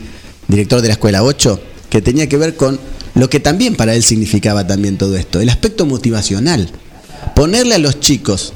[0.48, 2.78] director de la Escuela 8, que tenía que ver con
[3.16, 6.70] lo que también para él significaba también todo esto, el aspecto motivacional.
[7.34, 8.52] Ponerle a los chicos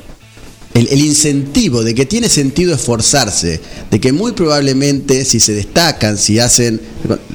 [0.75, 3.61] el, incentivo de que tiene sentido esforzarse,
[3.91, 6.81] de que muy probablemente si se destacan, si hacen,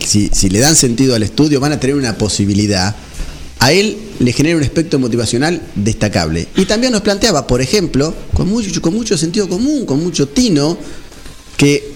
[0.06, 2.96] si, si le dan sentido al estudio, van a tener una posibilidad,
[3.60, 6.48] a él le genera un aspecto motivacional destacable.
[6.56, 10.78] Y también nos planteaba, por ejemplo, con mucho, con mucho sentido común, con mucho tino,
[11.58, 11.95] que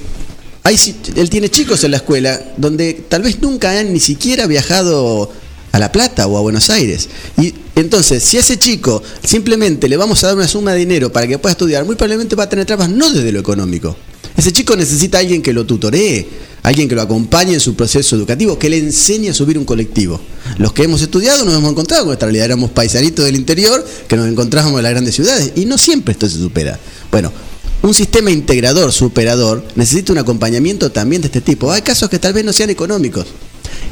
[0.72, 5.32] él tiene chicos en la escuela donde tal vez nunca han ni siquiera viajado
[5.72, 7.10] a La Plata o a Buenos Aires.
[7.38, 11.12] Y entonces, si a ese chico simplemente le vamos a dar una suma de dinero
[11.12, 13.96] para que pueda estudiar, muy probablemente va a tener trabas no desde lo económico.
[14.36, 16.26] Ese chico necesita a alguien que lo tutoree,
[16.64, 20.20] alguien que lo acompañe en su proceso educativo, que le enseñe a subir un colectivo.
[20.58, 22.46] Los que hemos estudiado nos hemos encontrado con esta realidad.
[22.46, 26.30] Éramos paisanitos del interior que nos encontrábamos en las grandes ciudades y no siempre esto
[26.30, 26.80] se supera.
[27.12, 27.32] Bueno,
[27.82, 31.72] un sistema integrador, superador, necesita un acompañamiento también de este tipo.
[31.72, 33.28] Hay casos que tal vez no sean económicos.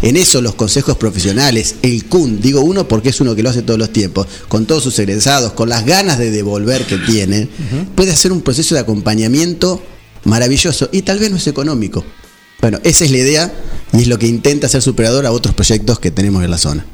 [0.02, 3.64] En eso los consejos profesionales, el CUN, digo uno porque es uno que lo hace
[3.64, 7.50] todos los tiempos, con todos sus egresados, con las ganas de devolver que tienen,
[7.96, 9.82] puede hacer un proceso de acompañamiento
[10.24, 12.04] maravilloso y tal vez no es económico.
[12.62, 13.54] Bueno, esa es la idea
[13.94, 16.86] y es lo que intenta ser superador a otros proyectos que tenemos en la zona.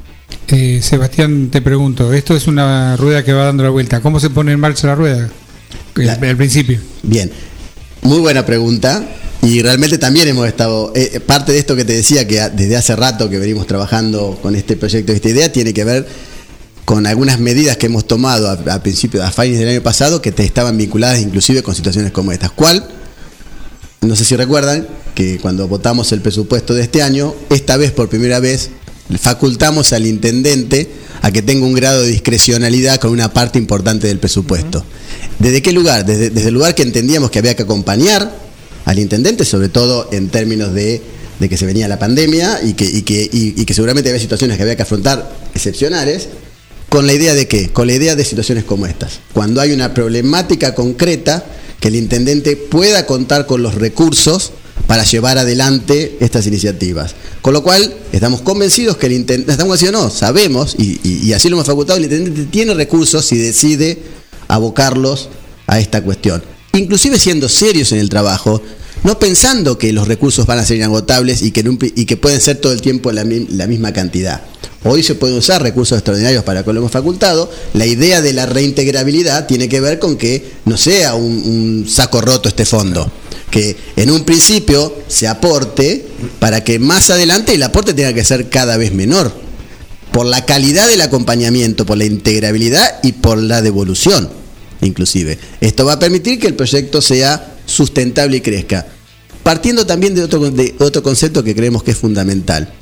[0.48, 4.00] Eh, Sebastián, te pregunto, esto es una rueda que va dando la vuelta.
[4.00, 5.30] ¿Cómo se pone en marcha la rueda?
[5.96, 6.80] Al principio.
[7.02, 7.30] Bien,
[8.02, 9.04] muy buena pregunta.
[9.42, 12.96] Y realmente también hemos estado, eh, parte de esto que te decía, que desde hace
[12.96, 16.06] rato que venimos trabajando con este proyecto, esta idea, tiene que ver
[16.86, 20.32] con algunas medidas que hemos tomado a, a principios, a fines del año pasado, que
[20.32, 22.52] te estaban vinculadas inclusive con situaciones como estas.
[22.52, 22.88] ¿Cuál?
[24.00, 28.08] No sé si recuerdan que cuando votamos el presupuesto de este año, esta vez por
[28.08, 28.70] primera vez
[29.20, 30.90] facultamos al intendente
[31.24, 34.84] a que tenga un grado de discrecionalidad con una parte importante del presupuesto.
[35.38, 36.04] ¿Desde qué lugar?
[36.04, 38.30] Desde, desde el lugar que entendíamos que había que acompañar
[38.84, 41.00] al intendente, sobre todo en términos de,
[41.40, 44.20] de que se venía la pandemia y que, y que, y- y que seguramente había
[44.20, 46.28] situaciones que había que afrontar excepcionales,
[46.90, 47.70] con la idea de qué?
[47.70, 49.20] Con la idea de situaciones como estas.
[49.32, 51.42] Cuando hay una problemática concreta,
[51.80, 54.52] que el intendente pueda contar con los recursos
[54.86, 57.14] para llevar adelante estas iniciativas.
[57.42, 61.32] Con lo cual, estamos convencidos que el intendente, estamos convencidos, no, sabemos, y, y- y
[61.32, 63.98] así lo hemos facultado, el intendente tiene recursos si decide
[64.48, 65.28] abocarlos
[65.66, 66.42] a esta cuestión.
[66.72, 68.60] Inclusive siendo serios en el trabajo,
[69.04, 72.72] no pensando que los recursos van a ser inagotables y que, y pueden ser todo
[72.72, 74.42] el tiempo la, mi- la misma cantidad.
[74.86, 77.50] Hoy se pueden usar recursos extraordinarios para que lo hemos facultado.
[77.72, 82.48] La idea de la reintegrabilidad tiene que ver con que no sea un saco roto
[82.50, 83.10] este fondo.
[83.50, 86.06] Que en un principio se aporte
[86.40, 89.32] para que más adelante el aporte tenga que ser cada vez menor.
[90.12, 94.28] Por la calidad del acompañamiento, por la integrabilidad y por la devolución,
[94.80, 95.38] inclusive.
[95.60, 98.86] Esto va a permitir que el proyecto sea sustentable y crezca.
[99.42, 102.72] Partiendo también de otro, de otro concepto que creemos que es fundamental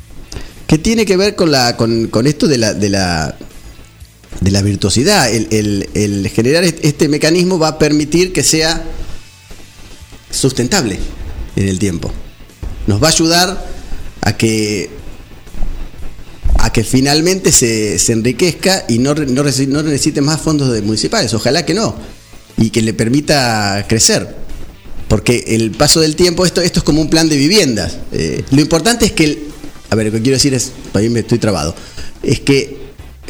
[0.67, 3.37] que tiene que ver con la con, con esto de la de la
[4.41, 8.83] de la virtuosidad el, el- el generar est- este mecanismo va a permitir que sea
[10.33, 10.99] sustentable
[11.57, 12.11] en el tiempo
[12.89, 13.69] nos va a ayudar
[14.23, 14.91] a que
[16.59, 21.65] a que finalmente se, se enriquezca y no, no, no necesite más fondos municipales ojalá
[21.65, 21.95] que no
[22.57, 24.43] y que le permita crecer
[25.09, 27.99] porque el paso del tiempo, esto, esto es como un plan de viviendas.
[28.13, 29.39] Eh, lo importante es que, el-
[29.91, 31.75] a ver, lo que quiero decir es, para mí me estoy trabado,
[32.23, 32.79] es que,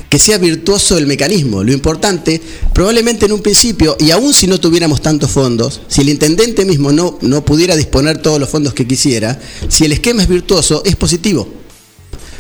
[0.09, 1.65] que sea virtuoso el mecanismo.
[1.65, 2.41] Lo importante,
[2.75, 6.93] probablemente en un principio, y aún si no tuviéramos tantos fondos, si el intendente mismo
[6.93, 9.39] no, no pudiera disponer todos los fondos que quisiera,
[9.69, 11.49] si el esquema es virtuoso, es positivo.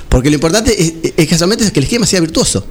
[0.09, 2.65] Porque lo importante es, es casualmente es que el esquema sea virtuoso.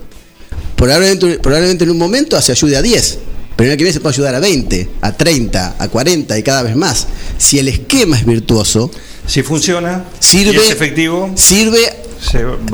[0.75, 3.17] Probablemente, probablemente en un momento se ayude a 10,
[3.55, 6.43] pero en el que viene se puede ayudar a 20, a 30, a 40 y
[6.43, 7.07] cada vez más.
[7.37, 8.91] Si el esquema es virtuoso,
[9.27, 12.01] si funciona, sirve, y es efectivo, sirve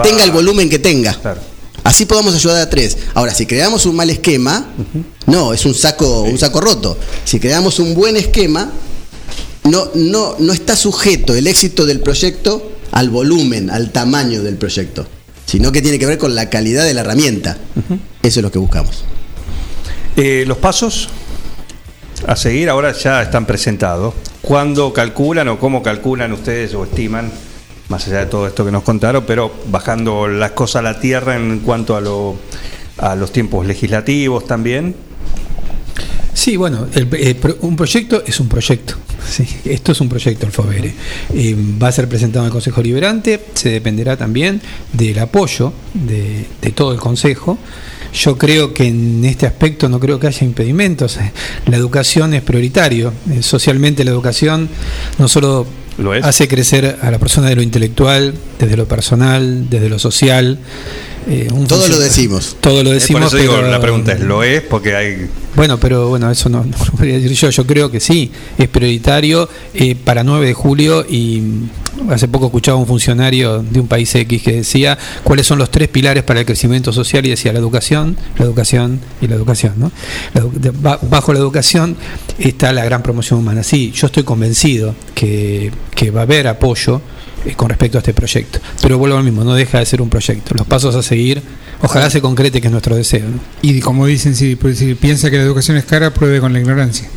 [0.03, 1.17] tenga el volumen que tenga.
[1.88, 2.97] Así podamos ayudar a tres.
[3.14, 4.68] Ahora, si creamos un mal esquema,
[5.26, 6.97] no, es un saco, un saco roto.
[7.23, 8.69] Si creamos un buen esquema,
[9.64, 15.07] no, no, no está sujeto el éxito del proyecto al volumen, al tamaño del proyecto,
[15.45, 17.57] sino que tiene que ver con la calidad de la herramienta.
[18.22, 19.05] Eso es lo que buscamos.
[20.18, 21.07] Eh, los pasos
[22.27, 24.14] a seguir ahora ya están presentados.
[24.41, 27.31] ¿Cuándo calculan o cómo calculan ustedes o estiman,
[27.89, 31.35] más allá de todo esto que nos contaron, pero bajando las cosas a la tierra
[31.35, 32.35] en cuanto a lo,
[32.97, 34.95] a los tiempos legislativos también.
[36.34, 38.95] Sí, bueno, el- eh, un proyecto es un proyecto.
[39.27, 40.93] Sí, esto es un proyecto, el FOBERE.
[41.34, 44.61] Eh, va a ser presentado en el Consejo Liberante, se dependerá también
[44.93, 47.57] del apoyo de, de todo el Consejo.
[48.14, 51.18] Yo creo que en este aspecto no creo que haya impedimentos.
[51.65, 53.11] La educación es prioritario.
[53.31, 54.69] Eh, Socialmente la educación
[55.18, 55.65] no solo
[56.21, 60.59] hace crecer a la persona de lo intelectual, desde lo personal, desde lo social.
[61.27, 62.55] Eh, un Todo lo decimos.
[62.61, 63.21] Todo lo Eh, decimos.
[63.21, 64.61] Por eso digo, pero- la pregunta es, ¿lo es?
[64.61, 65.27] Porque hay...
[65.55, 67.49] bueno, pero bueno, eso no, no lo podría decir yo.
[67.49, 72.45] Yo creo que sí, es prioritario eh, para 9 de julio y mm, hace poco
[72.45, 76.39] escuchaba un funcionario de un país X que decía cuáles son los tres pilares para
[76.39, 79.73] el crecimiento social y decía la educación, la educación y la educación.
[79.77, 79.91] ¿no?
[80.33, 81.97] La bajo la educación
[82.39, 83.63] está la gran promoción humana.
[83.63, 87.01] Sí, yo estoy convencido que, que va a haber apoyo
[87.47, 88.59] eh, con respecto a este proyecto.
[88.81, 90.53] Pero vuelvo al mismo, no deja de ser un proyecto.
[90.55, 91.41] Los pasos a seguir,
[91.81, 93.25] ojalá se concrete, que es nuestro deseo.
[93.27, 93.39] ¿no?
[93.61, 96.59] Y como dicen, si, pues, si piensa que la educación es cara, pruebe con la
[96.59, 97.07] ignorancia.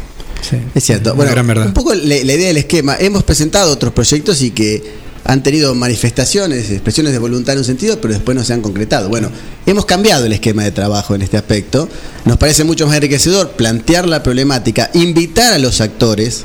[0.75, 1.15] Es cierto.
[1.15, 1.33] Bueno,
[1.65, 2.97] un poco la, la idea del esquema.
[2.99, 4.83] Hemos presentado otros proyectos y que
[5.25, 9.09] han tenido manifestaciones, expresiones de voluntad en un sentido, pero después no se han concretado.
[9.09, 9.31] Bueno,
[9.67, 11.89] hemos cambiado el esquema de trabajo en este aspecto.
[12.25, 16.45] Nos parece mucho más enriquecedor plantear la problemática, invitar a los actores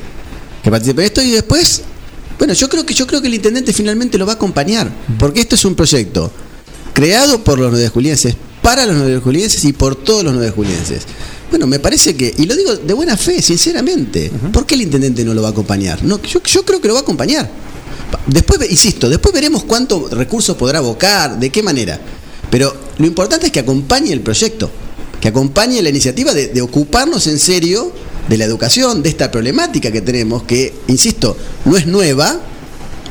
[0.64, 1.84] que participen en esto y después,
[2.38, 5.42] bueno, yo creo que yo creo que el intendente finalmente lo va a acompañar, porque
[5.42, 6.32] esto es un proyecto
[6.94, 11.04] creado por los nueve julienses, para los nueve julienses y por todos los nueve julienses.
[11.50, 15.24] Bueno, me parece que, y lo digo de buena fe, sinceramente, ¿por qué el intendente
[15.24, 16.04] no lo va a acompañar?
[16.04, 17.50] No, yo, yo creo que lo va a acompañar.
[18.28, 22.00] Después, insisto, después veremos cuántos recursos podrá abocar, de qué manera.
[22.50, 24.72] Pero lo importante es que acompañe el proyecto,
[25.22, 27.92] que acompañe la iniciativa de, de ocuparnos en serio
[28.28, 32.40] de la educación, de esta problemática que tenemos, que, insisto, no es nueva,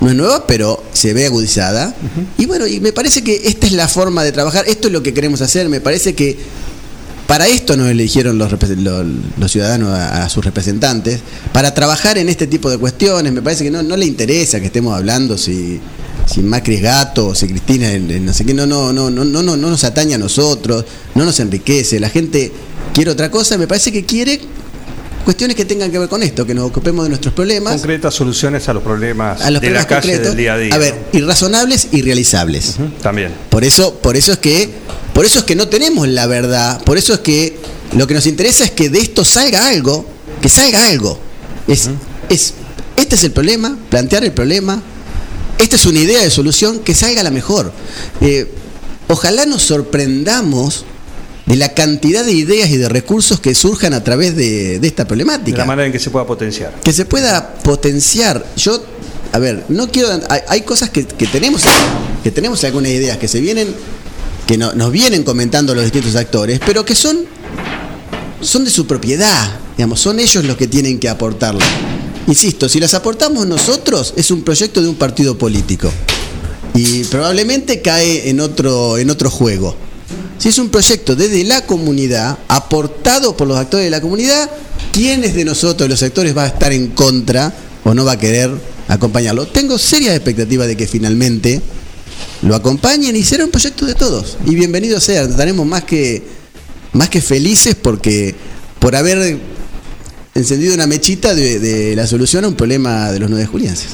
[0.01, 1.95] no es nueva, pero se ve agudizada.
[2.37, 5.03] Y bueno, y me parece que esta es la forma de trabajar, esto es lo
[5.03, 6.37] que queremos hacer, me parece que
[7.27, 9.07] para esto nos eligieron los, los,
[9.39, 11.21] los ciudadanos a, a sus representantes,
[11.53, 13.33] para trabajar en este tipo de cuestiones.
[13.33, 15.81] Me parece que no, no le interesa que estemos hablando si,
[16.31, 18.53] si Macri es gato o si Cristina no sé qué.
[18.53, 20.85] No, no, no, no, no, no, no nos atañe a nosotros,
[21.15, 21.99] no nos enriquece.
[21.99, 22.53] La gente
[22.93, 24.39] quiere otra cosa, me parece que quiere
[25.25, 27.75] cuestiones que tengan que ver con esto, que nos ocupemos de nuestros problemas.
[27.75, 30.27] Concretas soluciones a los problemas a los de la problemas calle concretos.
[30.29, 30.75] del día a día.
[30.75, 32.77] A ver, irrazonables y realizables.
[33.03, 33.33] También.
[33.49, 34.71] Por eso, por eso es que,
[35.13, 36.83] por eso es que no tenemos la verdad.
[36.85, 37.57] Por eso es que
[37.97, 40.07] lo que nos interesa es que de esto salga algo,
[40.41, 41.19] que salga algo.
[41.67, 41.89] Es,
[42.29, 42.55] es,
[42.97, 44.83] este es el problema, plantear el problema.
[45.59, 47.73] Esta es una idea de solución que salga la mejor.
[48.21, 48.51] Eh,
[49.09, 50.85] ojalá nos sorprendamos
[51.47, 55.03] de la cantidad de ideas y de recursos que surjan a través de, de esta
[55.05, 56.75] De problemática la manera en que se pueda potenciar.
[56.83, 58.45] que se pueda potenciar.
[58.57, 58.83] Yo,
[59.33, 60.09] a ver, no quiero.
[60.31, 61.63] Hay, hay cosas que, que tenemos,
[62.23, 63.69] que tenemos algunas ideas que se vienen,
[64.47, 67.19] que no- nos vienen comentando los distintos actores, pero que son,
[68.41, 69.59] son de su propiedad.
[69.77, 71.61] Digamos, son ellos los que tienen que aportarlo.
[72.27, 75.91] Insisto, si las aportamos nosotros, es un proyecto de un partido político.
[76.75, 79.77] Y probablemente cae en otro, en otro juego.
[80.39, 84.51] Si es un proyecto desde la comunidad, aportado por los actores de la comunidad,
[84.93, 87.53] ¿quiénes de nosotros, los actores, va a estar en contra
[87.85, 88.51] o no va a querer
[88.89, 89.47] acompañarlo?
[89.47, 91.63] Tengo serias expectativas de que finalmente
[92.43, 94.37] lo acompañen y será un proyecto de todos.
[94.47, 96.23] Y bienvenido sea, estaremos más que,
[96.93, 98.35] más que felices porque
[98.79, 99.39] por haber
[100.35, 103.91] encendido una mechita de, de la solución a un problema de los nueve julienses.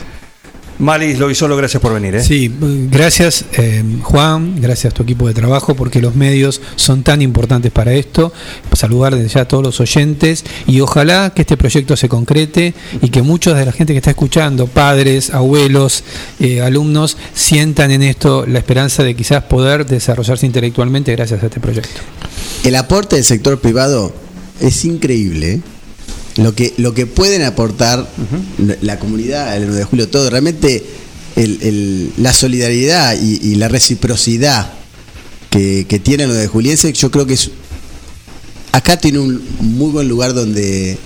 [0.80, 2.14] Malis Lovisolo, gracias por venir.
[2.14, 2.24] ¿eh?
[2.24, 2.50] Sí,
[2.90, 7.70] gracias eh, Juan, gracias a tu equipo de trabajo porque los medios son tan importantes
[7.70, 8.32] para esto.
[8.72, 13.10] Saludar desde ya a todos los oyentes y ojalá que este proyecto se concrete y
[13.10, 16.02] que muchos de la gente que está escuchando, padres, abuelos,
[16.40, 21.60] eh, alumnos, sientan en esto la esperanza de quizás poder desarrollarse intelectualmente gracias a este
[21.60, 22.00] proyecto.
[22.64, 24.14] El aporte del sector privado
[24.60, 25.60] es increíble.
[26.42, 28.08] Lo que, lo que pueden aportar
[28.82, 30.30] la comunidad, el 9 de julio, todo.
[30.30, 30.82] Realmente
[31.36, 34.72] el- el- la solidaridad y, y la reciprocidad
[35.50, 37.50] que, que tiene el 9 de juliense, yo creo que es.
[38.72, 40.96] Acá tiene un muy buen lugar donde,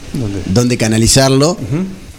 [0.53, 1.57] donde canalizarlo.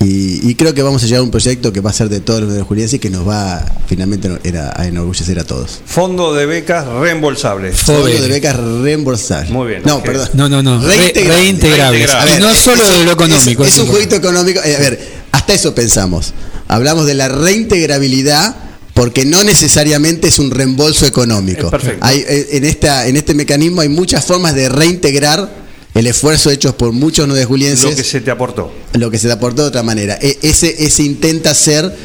[0.06, 2.20] Y, y creo que vamos a llegar a un proyecto que va a ser de
[2.20, 5.82] todos los 9 de juliense y que nos va finalmente a- a enorgullecer a todos.
[5.86, 7.78] Fondo de becas reembolsables.
[7.78, 9.50] Fondo de becas reembolsables.
[9.52, 9.82] Muy bien.
[9.86, 10.30] No, perdón.
[10.34, 10.82] No, no, no.
[10.82, 11.38] Re- Reintegrables.
[11.38, 12.10] reintegrables.
[12.14, 13.66] A Y ver, no solo es- de lo económico.
[13.66, 14.60] Es, es un jueguito económico.
[14.64, 15.00] Eh, a ver,
[15.32, 16.34] hasta eso pensamos.
[16.68, 18.56] Hablamos de la reintegrabilidad
[18.94, 21.70] porque no necesariamente es un reembolso económico.
[21.70, 22.06] Perfecto.
[22.06, 25.65] Hay, eh, en, esta, en este mecanismo hay muchas formas de reintegrar
[25.96, 28.72] el esfuerzo hecho por muchos nueve julienses Lo que se te aportó.
[28.94, 30.18] lo que se te aportó de otra manera.
[30.22, 31.96] E- ese, ese intenta ser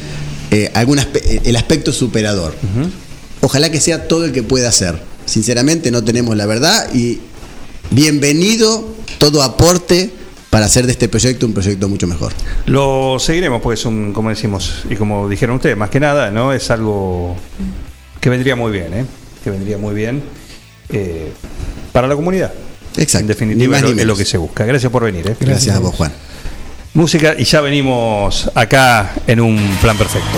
[0.49, 2.55] eh, algún aspe- el aspecto superador.
[3.41, 4.99] Ojalá que sea todo el que pueda hacer.
[5.25, 7.19] sinceramente no tenemos la verdad y
[7.91, 8.87] bienvenido
[9.17, 10.09] todo aporte
[10.49, 12.33] para hacer de este proyecto un proyecto mucho mejor.
[12.65, 16.51] Lo seguiremos porque es un, como decimos, y como dijeron ustedes, más que nada, ¿no?
[16.53, 17.35] Es algo
[18.19, 19.05] que vendría muy bien, ¿eh?
[19.43, 20.21] Que vendría muy bien
[20.89, 21.31] eh,
[21.93, 22.51] para la comunidad.
[22.97, 23.19] Exacto.
[23.19, 24.65] En Ni definitiva es lo, es que se busca.
[24.65, 25.35] Gracias por venir, ¿eh?
[25.39, 26.11] Gracias a vos, Juan.
[26.93, 30.37] Música y ya venimos acá en un plan perfecto.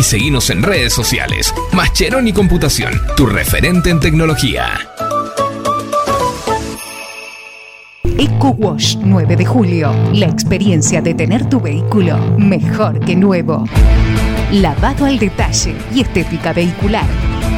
[0.00, 1.54] y seguinos en redes sociales.
[1.72, 4.66] Mascheroni Computación, tu referente en tecnología.
[8.18, 9.92] Eco Wash 9 de julio.
[10.14, 13.66] La experiencia de tener tu vehículo mejor que nuevo.
[14.50, 17.29] Lavado al detalle y estética vehicular.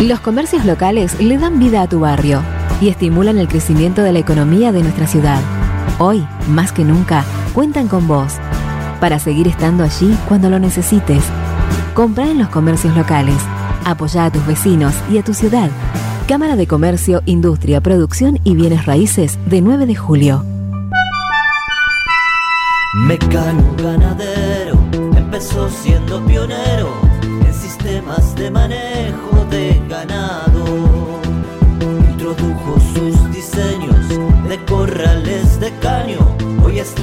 [0.00, 2.40] Los comercios locales le dan vida a tu barrio
[2.80, 5.40] y estimulan el crecimiento de la economía de nuestra ciudad.
[5.98, 8.34] Hoy, más que nunca, cuentan con vos
[9.00, 11.24] para seguir estando allí cuando lo necesites.
[11.94, 13.34] Compra en los comercios locales.
[13.84, 15.68] Apoya a tus vecinos y a tu ciudad.
[16.28, 20.44] Cámara de Comercio, Industria, Producción y Bienes Raíces de 9 de julio.
[22.94, 24.78] Mecano ganadero
[25.16, 26.92] empezó siendo pionero
[27.44, 28.87] en sistemas de manejo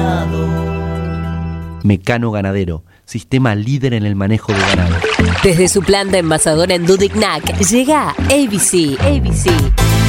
[0.00, 1.80] ganado.
[1.82, 4.96] Mecano Ganadero, sistema líder en el manejo de ganado.
[5.42, 8.98] Desde su planta envasadora en Dudignac llega ABC.
[9.00, 9.99] ABC.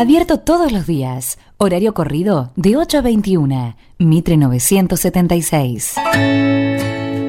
[0.00, 1.36] Abierto todos los días.
[1.58, 3.76] Horario corrido de 8 a 21.
[3.98, 5.96] Mitre 976.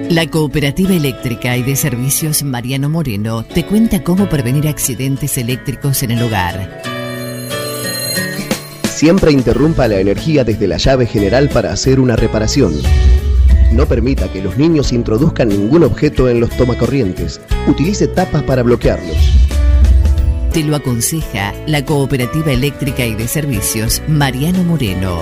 [0.10, 6.12] La Cooperativa Eléctrica y de Servicios Mariano Moreno te cuenta cómo prevenir accidentes eléctricos en
[6.12, 6.82] el hogar.
[8.86, 12.72] Siempre interrumpa la energía desde la llave general para hacer una reparación.
[13.74, 17.42] No permita que los niños introduzcan ningún objeto en los tomacorrientes.
[17.68, 19.51] Utilice tapas para bloquearlos.
[20.54, 25.20] Te lo aconseja la Cooperativa Eléctrica y de Servicios Mariano Moreno.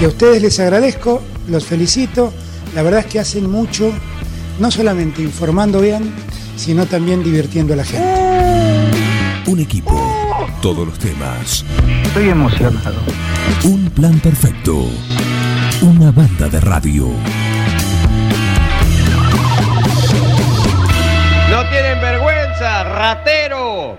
[0.00, 2.32] Y a ustedes les agradezco, los felicito.
[2.72, 3.90] La verdad es que hacen mucho,
[4.60, 6.12] no solamente informando bien,
[6.54, 9.50] sino también divirtiendo a la gente.
[9.50, 10.00] Un equipo,
[10.62, 11.64] todos los temas.
[12.04, 13.00] Estoy emocionado.
[13.64, 14.86] Un plan perfecto.
[15.82, 17.08] Una banda de radio.
[21.68, 23.98] No tienen vergüenza, ratero.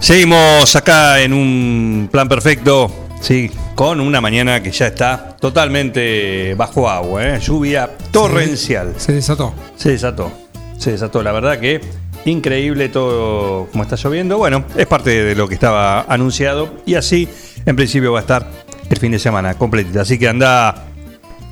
[0.00, 2.90] Seguimos acá en un plan perfecto,
[3.20, 7.40] sí, con una mañana que ya está totalmente bajo agua, ¿eh?
[7.40, 8.94] lluvia torrencial.
[8.98, 9.52] Se desató.
[9.76, 10.30] Se desató,
[10.78, 11.22] se desató.
[11.22, 11.80] La verdad que
[12.24, 14.38] increíble todo como está lloviendo.
[14.38, 17.28] Bueno, es parte de lo que estaba anunciado y así
[17.66, 18.46] en principio va a estar
[18.88, 20.00] el fin de semana completito.
[20.00, 20.84] Así que anda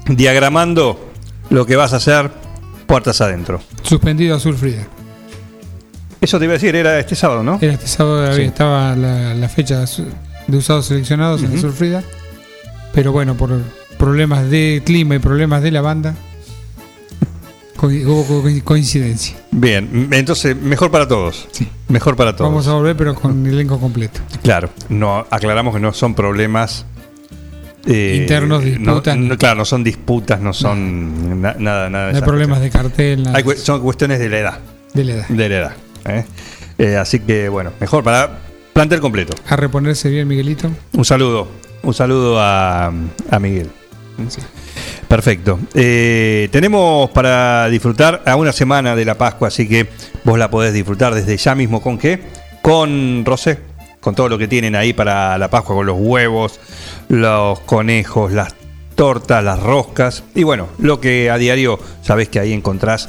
[0.07, 1.11] diagramando
[1.51, 2.31] lo que vas a hacer
[2.86, 3.61] puertas adentro.
[3.82, 4.86] Suspendido Azul Frida.
[6.20, 7.59] Eso te iba a decir, era este sábado, ¿no?
[7.61, 8.43] Era este sábado, Sí.
[8.43, 10.07] estaba la, la fecha su-
[10.47, 11.59] de usados seleccionados en Ujú.
[11.59, 12.02] Azul Frida.
[12.94, 13.60] Pero bueno, por
[13.98, 16.14] problemas de clima y problemas de la banda,
[17.81, 19.36] hubo co- coincidencia.
[19.51, 21.48] Bien, entonces mejor para todos.
[21.89, 22.51] Mejor para todos.
[22.51, 24.20] Vamos a volver, pero con elenco completo.
[24.43, 26.86] Claro, no aclaramos que no son problemas
[27.86, 32.06] eh, Internos, no- disputas, no- claro, no son disputas, no son na- nada, nada.
[32.09, 33.36] de No hay problemas de cartel, nada.
[33.36, 34.59] Hay cu- son cuestiones de la edad.
[34.94, 35.28] De la edad.
[35.28, 35.73] De la edad.
[36.06, 36.24] ¿eh?
[36.78, 38.39] Eh, así que bueno, mejor para
[38.73, 39.35] plantel completo.
[39.49, 40.70] A reponerse bien, Miguelito.
[40.93, 41.49] Un saludo,
[41.82, 42.93] un saludo a,
[43.31, 43.70] a Miguel.
[45.09, 45.59] Perfecto.
[45.74, 49.89] Eh, tenemos para disfrutar a una semana de la Pascua, así que
[50.24, 52.20] vos la podés disfrutar desde ya mismo con qué?
[52.62, 53.59] Con Rosé,
[54.01, 56.61] con todo lo que tienen ahí para la Pascua, con los huevos,
[57.09, 58.55] los conejos, las
[58.94, 63.09] tortas, las roscas y bueno, lo que a diario sabés que ahí encontrás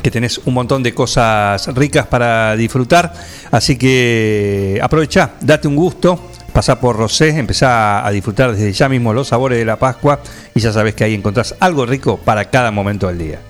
[0.00, 3.12] que tenés un montón de cosas ricas para disfrutar.
[3.50, 9.12] Así que aprovecha, date un gusto, pasá por Rosé, empezá a disfrutar desde ya mismo
[9.12, 10.20] los sabores de la Pascua
[10.54, 13.49] y ya sabés que ahí encontrás algo rico para cada momento del día.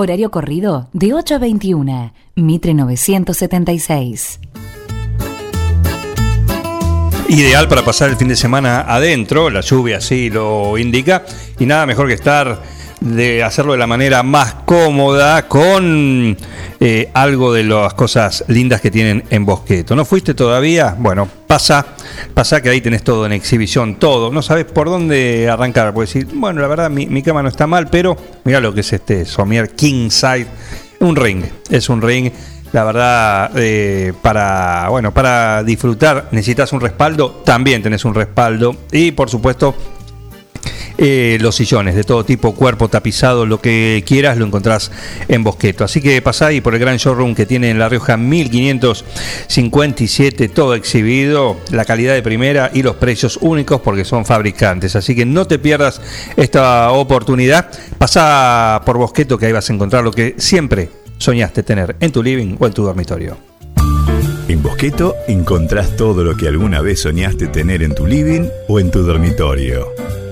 [0.00, 2.12] Horario corrido de 8 a 21.
[2.36, 4.38] Mitre 976.
[7.30, 11.24] Ideal para pasar el fin de semana adentro, la lluvia así lo indica,
[11.58, 12.62] y nada mejor que estar
[13.00, 16.36] de hacerlo de la manera más cómoda con
[16.78, 19.96] eh, algo de las cosas lindas que tienen en Bosqueto.
[19.96, 20.94] ¿No fuiste todavía?
[20.96, 21.84] Bueno, pasa,
[22.34, 24.30] pasa que ahí tenés todo en exhibición, todo.
[24.30, 27.66] No sabes por dónde arrancar, puedes decir, bueno, la verdad mi, mi cama no está
[27.66, 30.46] mal, pero mira lo que es este Somier King Side,
[31.00, 32.30] un ring, es un ring.
[32.72, 39.12] La verdad, eh, para bueno, para disfrutar necesitas un respaldo, también tenés un respaldo y
[39.12, 39.74] por supuesto
[41.00, 44.90] eh, los sillones de todo tipo, cuerpo tapizado, lo que quieras, lo encontrás
[45.28, 45.84] en Bosqueto.
[45.84, 50.74] Así que pasá ahí por el gran showroom que tiene en La Rioja 1557, todo
[50.74, 54.96] exhibido, la calidad de primera y los precios únicos porque son fabricantes.
[54.96, 56.00] Así que no te pierdas
[56.36, 57.70] esta oportunidad.
[57.96, 60.88] Pasá por Bosqueto que ahí vas a encontrar lo que siempre
[61.18, 63.38] soñaste tener en tu living o en tu dormitorio.
[64.48, 68.90] En Bosqueto encontrás todo lo que alguna vez soñaste tener en tu living o en
[68.90, 69.86] tu dormitorio.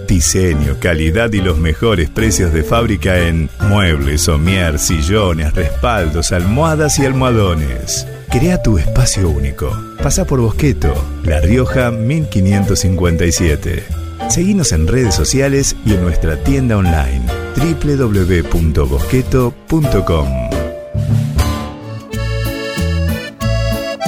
[0.06, 7.06] Diseño, calidad y los mejores precios de fábrica en muebles, somier, sillones, respaldos, almohadas y
[7.06, 8.06] almohadones.
[8.30, 9.70] Crea tu espacio único.
[10.02, 13.84] Pasa por Bosqueto, La Rioja 1557.
[14.28, 17.22] Seguinos en redes sociales y en nuestra tienda online
[17.56, 20.28] www.bosqueto.com.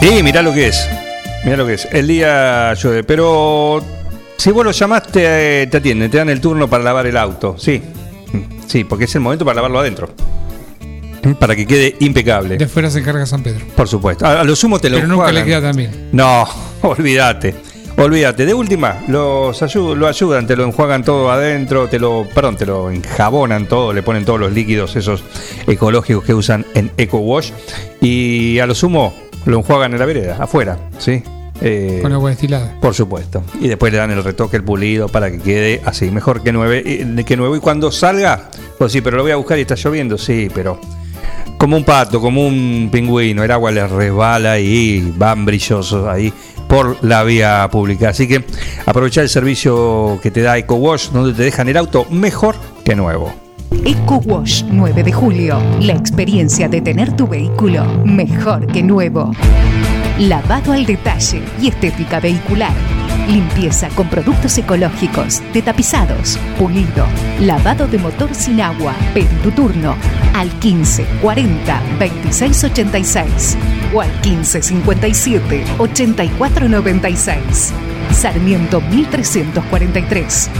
[0.00, 0.88] Sí, mirá lo que es.
[1.44, 1.88] Mirá lo que es.
[1.92, 3.82] El día llueve, pero
[4.38, 7.56] si vos lo llamaste, te, te atienden, te dan el turno para lavar el auto.
[7.58, 7.82] Sí.
[8.66, 10.08] Sí, porque es el momento para lavarlo adentro.
[11.38, 12.56] Para que quede impecable.
[12.56, 13.64] De fuera se encarga San Pedro.
[13.76, 14.24] Por supuesto.
[14.24, 16.08] A, a lo sumo te lo Pero nunca le queda tan bien.
[16.12, 16.46] No,
[16.82, 17.54] olvídate.
[17.96, 18.46] Olvídate.
[18.46, 22.64] De última, los ayu- lo ayudan, te lo enjuagan todo adentro, te lo, perdón, te
[22.64, 25.24] lo enjabonan todo, le ponen todos los líquidos esos
[25.66, 27.50] ecológicos que usan en Eco Wash
[28.00, 29.12] y a lo sumo
[29.46, 31.22] lo enjuagan en la vereda, afuera, ¿sí?
[31.60, 32.76] Eh, Con agua destilada.
[32.80, 33.42] por supuesto.
[33.60, 36.82] Y después le dan el retoque, el pulido, para que quede así, mejor que, nueve,
[36.84, 37.56] eh, que nuevo.
[37.56, 38.48] Y cuando salga,
[38.78, 40.80] pues sí, pero lo voy a buscar y está lloviendo, sí, pero
[41.58, 46.32] como un pato, como un pingüino, el agua les resbala y van brillosos ahí
[46.68, 48.10] por la vía pública.
[48.10, 48.44] Así que
[48.86, 52.54] aprovecha el servicio que te da EcoWash, donde te dejan el auto mejor
[52.84, 53.34] que nuevo.
[53.84, 55.60] Eco Wash 9 de julio.
[55.80, 59.32] La experiencia de tener tu vehículo mejor que nuevo.
[60.18, 62.72] Lavado al detalle y estética vehicular.
[63.28, 67.06] Limpieza con productos ecológicos, detapizados, pulido,
[67.40, 68.94] lavado de motor sin agua.
[69.14, 69.94] Pedí tu turno
[70.34, 73.56] al 15 40 26 86
[73.94, 77.72] o al 15 57 84 96.
[78.10, 80.50] Sarmiento 1343.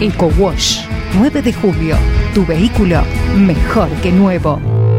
[0.00, 0.86] Eco Wash
[1.18, 1.96] 9 de julio.
[2.32, 3.02] Tu vehículo
[3.36, 4.91] mejor que nuevo.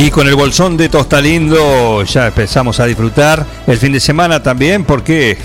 [0.00, 4.84] Y con el bolsón de Tostalindo ya empezamos a disfrutar el fin de semana también
[4.84, 5.36] porque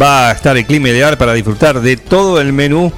[0.00, 2.90] va a estar el clima ideal para disfrutar de todo el menú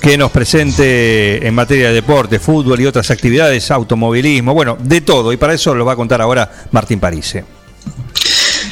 [0.00, 5.32] que nos presente en materia de deporte, fútbol y otras actividades, automovilismo, bueno, de todo.
[5.32, 7.59] Y para eso lo va a contar ahora Martín Parise.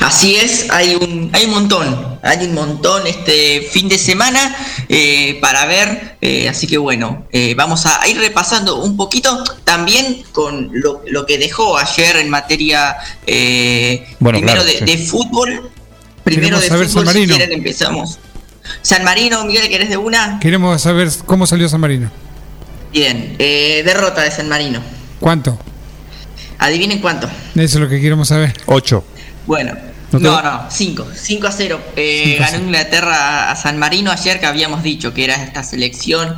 [0.00, 4.56] Así es, hay un, hay un montón, hay un montón este fin de semana
[4.88, 10.22] eh, para ver, eh, así que bueno, eh, vamos a ir repasando un poquito también
[10.32, 12.96] con lo, lo que dejó ayer en materia
[13.26, 14.84] eh, Bueno, primero claro, de, sí.
[14.98, 15.70] de fútbol,
[16.22, 17.36] primero Queremos de saber fútbol, San si Marino.
[17.36, 18.18] quieren empezamos.
[18.82, 20.38] San Marino, Miguel, ¿querés de una?
[20.40, 22.10] Queremos saber cómo salió San Marino.
[22.92, 24.80] Bien, eh, derrota de San Marino.
[25.20, 25.58] ¿Cuánto?
[26.58, 27.26] Adivinen cuánto.
[27.26, 28.54] Eso es lo que queremos saber.
[28.66, 29.04] 8.
[29.46, 29.72] Bueno,
[30.12, 31.06] No no, no, 5.
[31.14, 31.80] 5 a 0.
[31.96, 32.64] Eh, a ganó.
[32.64, 36.34] Inglaterra a San Marino ayer que habíamos dicho que era esta selección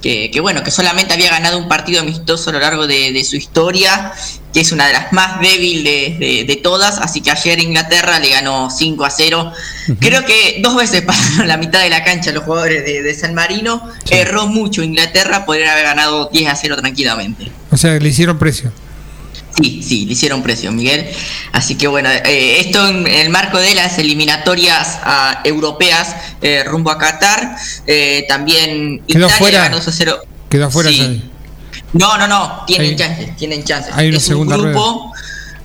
[0.00, 3.22] que, que, bueno, que solamente había ganado un partido amistoso a lo largo de, de
[3.22, 4.12] su historia,
[4.54, 8.18] que es una de las más débiles de, de- de todas, así que ayer Inglaterra
[8.18, 9.52] le ganó 5 a 0.
[9.98, 13.34] Creo que dos veces pasaron la mitad de la cancha los jugadores de, de San
[13.34, 17.52] Marino, erró mucho Inglaterra, podría haber ganado 10 a 0 tranquilamente.
[17.70, 18.72] O sea, le hicieron precio.
[19.60, 21.06] Sí, sí, le hicieron precio, Miguel.
[21.52, 26.90] Así que bueno, eh, esto en, el marco de las eliminatorias ah, europeas eh, rumbo
[26.90, 27.56] a Qatar.
[27.86, 29.58] eh, también Quedó Italia fuera.
[29.64, 30.16] ganó 2 a 0.
[30.48, 30.78] Quedó Sí.
[30.82, 31.30] Xavi.
[31.92, 33.92] No, no, no, tienen chances, tienen chances.
[33.94, 35.12] hay una es segunda un grupo.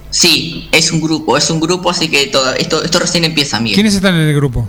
[0.10, 3.76] Sí, es un grupo, es un grupo, así que todo, esto, esto recién empieza, Miguel.
[3.76, 4.68] ¿Quiénes están en el grupo?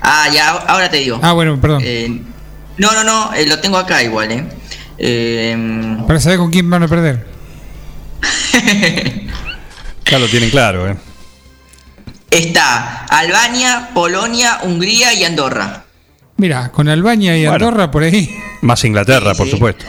[0.00, 1.18] Ah, ya, ahora te digo.
[1.22, 1.82] Ah, bueno, perdón.
[2.76, 4.48] No, no, no, lo tengo acá igual.
[4.98, 7.33] Eh, Para saber con quién van a perder.
[10.10, 10.96] Ya lo tienen claro, ¿eh?
[12.30, 15.84] está Albania, Polonia, Hungría y Andorra.
[16.36, 17.66] Mira, con Albania y Bueno.
[17.66, 18.28] Andorra por ahí.
[18.60, 19.84] Más Inglaterra, por supuesto.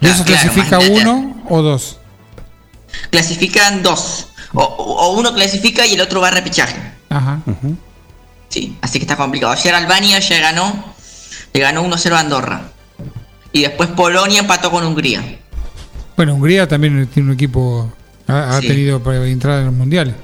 [0.00, 1.98] ¿Y eso claro, clasifica uno o dos?
[3.10, 4.28] clasifican dos.
[4.52, 6.76] O, o uno clasifica y el otro va a repechaje.
[7.08, 7.40] Ajá.
[8.48, 9.52] Sí, así que está complicado.
[9.52, 10.94] Ayer Albania ya ganó,
[11.52, 12.62] le ganó 1-0 a Andorra.
[13.52, 15.38] Y después Polonia empató con Hungría.
[16.20, 17.90] Bueno, Hungría también tiene un equipo,
[18.26, 18.66] ha, ha Sí.
[18.68, 20.14] tenido para entrar en los mundiales.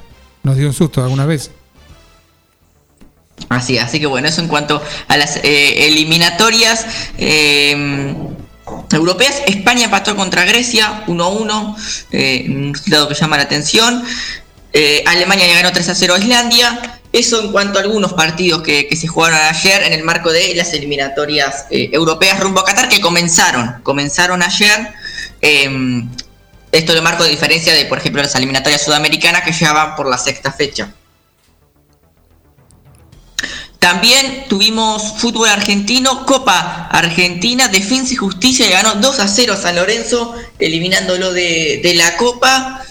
[0.43, 1.49] Nos dio un susto alguna vez.
[3.49, 6.85] Así, así que bueno, eso en cuanto a las eh, eliminatorias
[7.17, 8.15] eh,
[8.91, 9.41] europeas.
[9.47, 11.75] España empató contra Grecia 1-1,
[12.11, 14.03] eh, un resultado que llama la atención.
[14.73, 16.99] Eh, Alemania ya ganó 3-0 a Islandia.
[17.11, 20.53] Eso en cuanto a algunos partidos que, que se jugaron ayer en el marco de
[20.53, 24.93] las eliminatorias europeas rumbo a Qatar que comenzaron, comenzaron ayer.
[25.41, 26.03] Eh,
[26.71, 30.17] esto de marco de diferencia de, por ejemplo, las eliminatorias sudamericanas que van por la
[30.17, 30.93] sexta fecha.
[33.79, 39.57] También tuvimos fútbol argentino, Copa Argentina, Defensa y Justicia le ganó 2 a 0 a
[39.57, 42.83] San Lorenzo, eliminándolo de, de la Copa.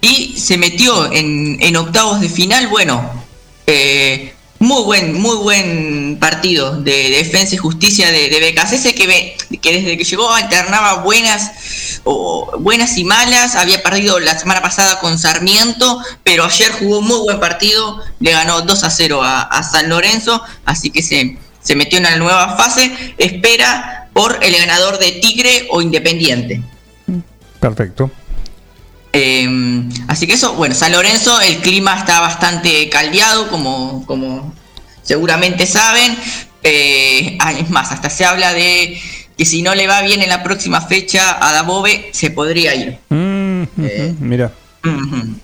[0.00, 2.68] Y se metió en, en octavos de final.
[2.68, 3.24] Bueno,
[3.66, 4.33] eh,
[4.64, 9.72] muy buen, muy buen partido de Defensa y Justicia de, de BKCS que, ve- que
[9.80, 13.54] desde que llegó alternaba buenas, o, buenas y malas.
[13.56, 18.00] Había perdido la semana pasada con Sarmiento, pero ayer jugó muy buen partido.
[18.20, 22.04] Le ganó 2 a 0 a, a San Lorenzo, así que se, se metió en
[22.04, 22.90] la nueva fase.
[23.18, 26.62] Espera por el ganador de Tigre o Independiente.
[27.60, 28.10] Perfecto.
[29.14, 29.48] Eh,
[30.08, 34.52] así que eso, bueno, San Lorenzo, el clima está bastante caldeado, como, como
[35.02, 36.18] seguramente saben.
[36.64, 39.00] Eh, es más, hasta se habla de
[39.38, 42.98] que si no le va bien en la próxima fecha a Dabove, se podría ir.
[43.08, 44.52] Mm, ujú, Mira.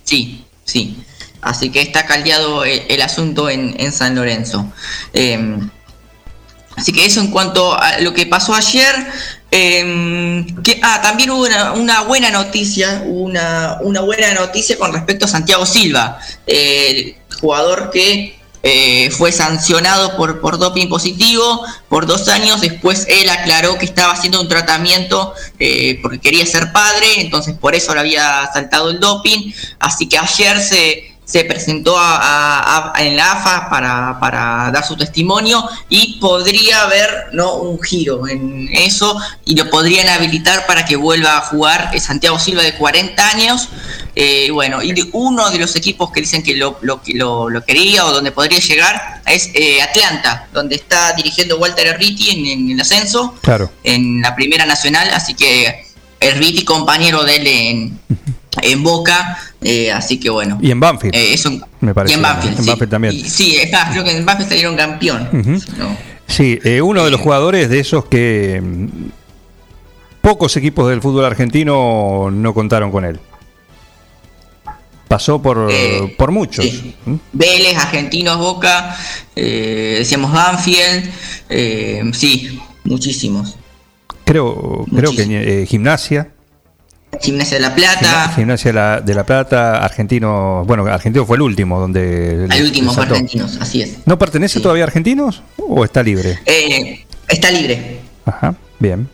[0.04, 0.96] Sí, sí.
[1.40, 4.70] Así que está caldeado el, el asunto en, en San Lorenzo.
[5.14, 5.58] Eh,
[6.76, 8.94] así que eso en cuanto a lo que pasó ayer.
[9.50, 15.24] Eh, que, ah, también hubo una, una buena noticia, una, una buena noticia con respecto
[15.24, 22.28] a Santiago Silva, el jugador que eh, fue sancionado por, por doping positivo por dos
[22.28, 22.60] años.
[22.60, 27.74] Después él aclaró que estaba haciendo un tratamiento eh, porque quería ser padre, entonces por
[27.74, 29.52] eso le había saltado el doping.
[29.78, 34.84] Así que ayer se, se presentó a- a- a- en la AFA para, para dar
[34.84, 40.84] su testimonio y podría haber no un giro en eso y lo podrían habilitar para
[40.84, 43.68] que vuelva a jugar eh, Santiago Silva de 40 años.
[44.16, 47.00] Eh, bueno, y de- uno de los equipos que dicen que lo, lo,
[47.48, 52.46] lo quería o donde podría llegar es eh, Atlanta, donde está dirigiendo Walter Erriti en,
[52.46, 53.70] en el ascenso Claro.
[53.84, 55.86] en la Primera Nacional, así que
[56.20, 57.98] Erriti compañero de él en,
[58.62, 60.58] en Boca, eh, así que bueno.
[60.60, 61.14] Y en Banfield.
[61.14, 61.36] Eh,
[61.80, 62.12] me parece.
[62.14, 62.68] y en Banfield, En sí.
[62.70, 63.14] Banfield también.
[63.14, 65.28] Y- sí, es más, creo que en Banfield salieron campeón.
[65.78, 65.96] No.
[66.26, 68.86] Sí, eh, uno de los jugadores de esos que mm,
[70.20, 73.18] pocos equipos del fútbol argentino no contaron con él.
[75.08, 76.64] Pasó por, Eh, por muchos.
[77.04, 77.14] ¿Mm?
[77.32, 78.96] Vélez, Argentinos, Boca,
[79.34, 81.10] decíamos Banfield,
[82.14, 83.56] sí, muchísimos.
[84.30, 85.22] Creo, creo que
[85.62, 86.30] eh, Gimnasia.
[87.20, 90.62] Gimnasia de la Plata, Gimnasia de la, de la Plata, Argentino.
[90.66, 92.46] Bueno, Argentino fue el último donde.
[92.48, 93.02] le- último fue.
[93.02, 93.98] Argentinos, así es.
[94.06, 96.38] ¿No pertenece todavía a Argentinos o está libre?
[96.46, 97.98] Eh, está libre.
[98.24, 99.08] Ajá, bien.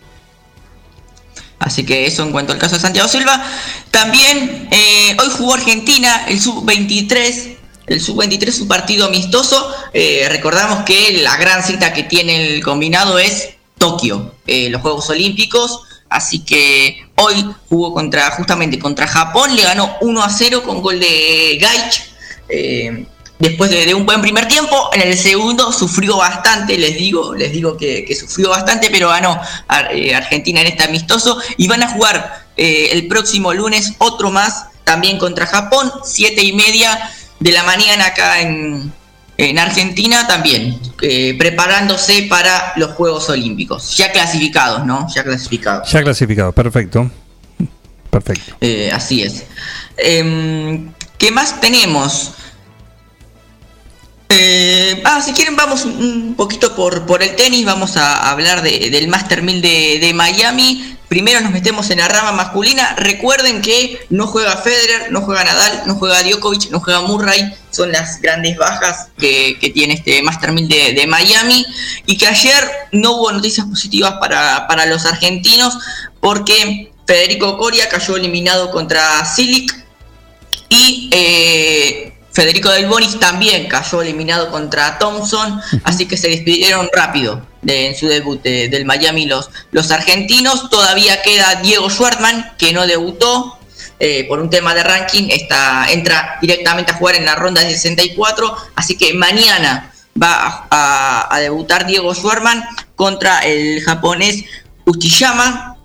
[1.61, 3.43] Así que eso en cuanto al caso de Santiago Silva.
[3.91, 7.55] También eh, hoy jugó Argentina, el sub-23.
[7.87, 9.67] El sub-23 es un partido amistoso.
[9.95, 15.09] Eh, recordamos que la gran cita que tiene el combinado es Tokio, eh, los Juegos
[15.11, 15.83] Olímpicos.
[16.09, 21.01] Así que hoy jugó contra, justamente contra Japón, le ganó 1 a 0 con gol
[21.01, 22.03] de Gaich.
[22.49, 23.07] Eh,
[23.39, 27.77] después de, un buen primer tiempo, en el segundo sufrió bastante, les digo, les digo
[27.77, 29.41] que, sufrió bastante, pero ganó
[29.91, 35.19] eh, Argentina en este amistoso y van a jugar el próximo lunes otro más, también
[35.19, 38.93] contra Japón, siete y media de la mañana acá en,
[39.39, 45.07] en Argentina también, eh, preparándose para los Juegos Olímpicos, ya clasificados, ¿no?
[45.15, 45.91] Ya clasificados.
[45.91, 47.11] Ya clasificado, perfecto.
[48.11, 48.57] Perfecto.
[48.61, 49.45] Eh, así es.
[49.99, 52.33] Em, ¿Qué más tenemos?
[54.29, 58.91] Eh, ah, si quieren vamos un- poquito por, por el tenis, vamos a hablar de-
[58.91, 60.93] del Master 1000 de, de Miami.
[61.09, 62.95] Primero nos metemos en la rama masculina.
[62.97, 67.55] Recuerden que no juega Federer, no juega Nadal, no juega Djokovic, no juega Murray.
[67.71, 71.65] Son las grandes bajas que, que tiene este Master 1000 de, de Miami.
[72.07, 75.79] Y que ayer no hubo noticias positivas para, para los argentinos
[76.21, 79.73] porque Federico Coria cayó eliminado contra Silic
[80.69, 87.41] y eh, Federico Del Bonis también cayó eliminado contra Thompson, así que se despidieron rápido
[87.63, 90.69] de- en su debut de- del Miami los, los argentinos.
[90.69, 93.59] Todavía queda Diego Schwartzman, que no debutó.
[93.99, 97.71] eh, por un tema de ranking, está, entra directamente a jugar en la ronda de
[97.71, 99.91] 64, así que mañana
[100.23, 102.63] va a, a debutar Diego Schwarman
[102.95, 104.45] contra el japonés
[104.85, 105.76] Uchiyama.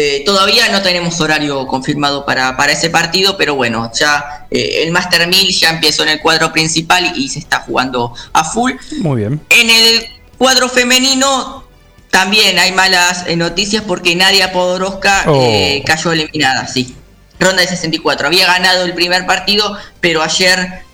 [0.00, 4.92] Eh, todavía no tenemos horario confirmado para, para ese partido, pero bueno, ya eh, el
[4.92, 8.74] Master 1000 ya empezó en el cuadro principal y, se está jugando a full.
[9.00, 9.40] Muy bien.
[9.50, 10.06] En el
[10.38, 11.64] cuadro femenino
[12.10, 15.50] también hay malas eh, noticias porque Nadia Podoroska Oh.
[15.84, 16.94] cayó eliminada, sí.
[17.40, 18.28] Ronda de 64.
[18.28, 20.84] Había ganado el primer partido, pero ayer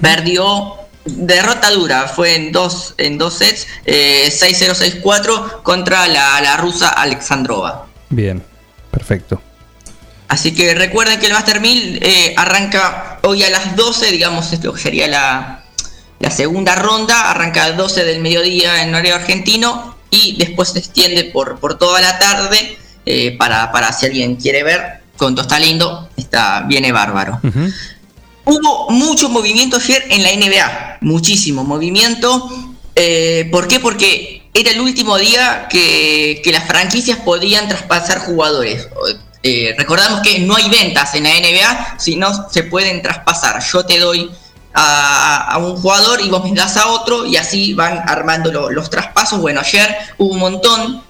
[0.00, 2.08] perdió derrota dura.
[2.08, 7.86] Fue en dos, en dos sets, eh, 6-0, 6-4 contra la, la rusa Alexandrova.
[8.10, 8.42] Bien,
[8.90, 9.40] perfecto.
[10.28, 14.74] Así que recuerden que el Master 1000 eh, arranca hoy a las 12, digamos, esto
[14.78, 15.64] sería la,
[16.20, 20.78] la segunda ronda, arranca a las 12 del mediodía en horario argentino y después se
[20.78, 25.02] extiende por, por toda la tarde eh, para, para si alguien quiere ver.
[25.18, 27.40] Conto está lindo, está, viene bárbaro.
[28.44, 32.50] Hubo mucho movimiento ayer en la NBA, muchísimo movimiento.
[32.94, 33.78] Eh, ¿Por qué?
[33.80, 38.88] Porque era el último día que, las franquicias podían traspasar jugadores.
[39.42, 43.62] Eh, recordamos que no hay ventas en la NBA, sino se pueden traspasar.
[43.72, 44.30] Yo te doy
[44.74, 48.90] a, un jugador y vos me das a otro y así van armando lo- los
[48.90, 49.40] traspasos.
[49.40, 51.02] Bueno, ayer hubo un montón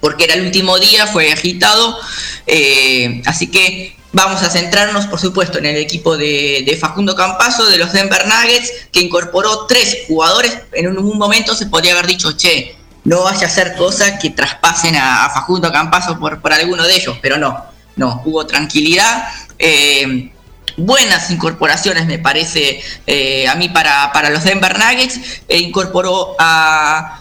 [0.00, 1.98] porque era el último día, fue agitado,
[2.46, 7.78] eh, así que vamos a centrarnos, por supuesto, en el equipo de, Facundo Campazo, de
[7.78, 10.58] los Denver Nuggets, que incorporó tres jugadores.
[10.72, 14.96] En un, momento se podría haber dicho, che, no vaya a hacer cosas que traspasen
[14.96, 17.64] a, Facundo Campazo por, alguno de ellos, pero no,
[17.96, 19.28] no, hubo tranquilidad.
[19.58, 20.32] eh,
[20.76, 25.42] buenas incorporaciones, me parece, eh, a mí para, los Denver Nuggets.
[25.48, 27.20] Eh, incorporó a,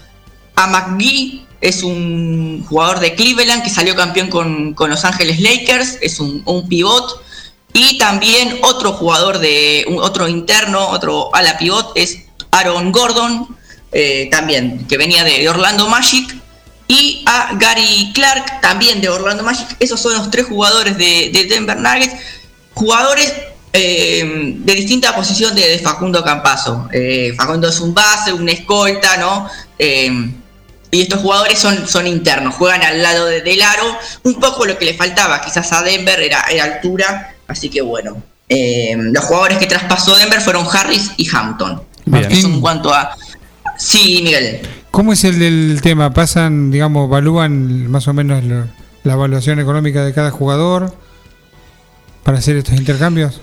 [0.56, 5.98] a McGee, es un jugador de Cleveland que salió campeón con, con Los Ángeles Lakers,
[6.02, 7.24] es un, un pivot.
[7.74, 12.20] Y también otro jugador de otro interno, otro ala pivot, es
[12.52, 13.56] Aaron Gordon,
[13.92, 16.36] eh, también que venía de, Orlando Magic.
[16.88, 19.68] Y a Gary Clark, también de Orlando Magic.
[19.80, 22.16] Esos son los tres jugadores de, de Denver Nuggets.
[22.74, 23.32] Jugadores
[23.72, 26.90] eh, de distinta posición de, de Facundo Campazo.
[26.92, 29.48] Eh, Facundo es un base, un escolta, ¿no?
[29.78, 30.32] Eh,
[30.92, 33.98] y estos jugadores son, son internos, juegan al lado de, del aro.
[34.24, 37.36] Un poco lo que le faltaba quizás a Denver era, era altura.
[37.48, 41.84] Así que bueno, eh, los jugadores que traspasó Denver fueron Harris y Hampton.
[42.06, 42.32] Bien.
[42.32, 43.16] Eso en cuanto a...
[43.78, 44.62] Sí, Miguel.
[44.92, 46.14] ¿Cómo es el del tema?
[46.14, 48.68] ¿Pasan, digamos, evalúan más o menos lo-
[49.04, 50.94] la evaluación económica de cada jugador
[52.24, 53.40] para hacer estos intercambios?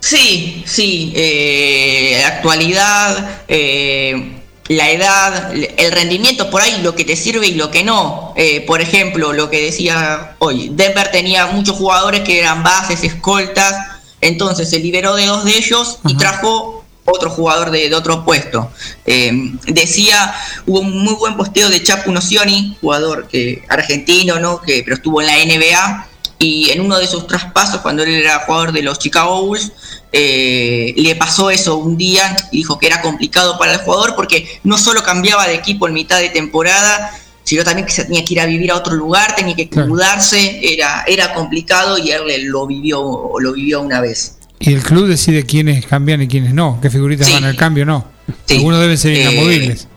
[0.00, 4.37] Sí, sí, eh, actualidad, eh,
[4.68, 8.34] la edad, el rendimiento por ahí, lo que te sirve y lo que no.
[8.36, 13.74] Eh, por ejemplo, lo que decía hoy, Denver tenía muchos jugadores que eran bases, escoltas,
[14.20, 18.70] entonces se liberó de dos de ellos y trajo otro jugador de, de otro puesto.
[19.06, 19.32] Eh,
[19.66, 20.34] decía,
[20.66, 24.60] hubo un muy buen posteo de Chapu Nocioni, jugador que argentino, ¿no?
[24.60, 26.08] Que, pero estuvo en la NBA
[26.38, 29.72] y en uno de sus traspasos, cuando él era jugador de los Chicago Bulls,
[30.12, 34.46] eh, le pasó eso un día y dijo que era complicado para el jugador porque
[34.64, 37.10] no solo cambiaba de equipo en mitad de temporada,
[37.44, 40.60] sino también que se tenía que ir a vivir a otro lugar, tenía que mudarse,
[40.62, 44.36] era, era complicado y él lo vivió, lo vivió una vez.
[44.60, 48.04] Y el club decide quiénes cambian y quiénes no, qué figuritas van al cambio no.
[48.50, 49.88] Algunos deben ser Eh, inamovibles.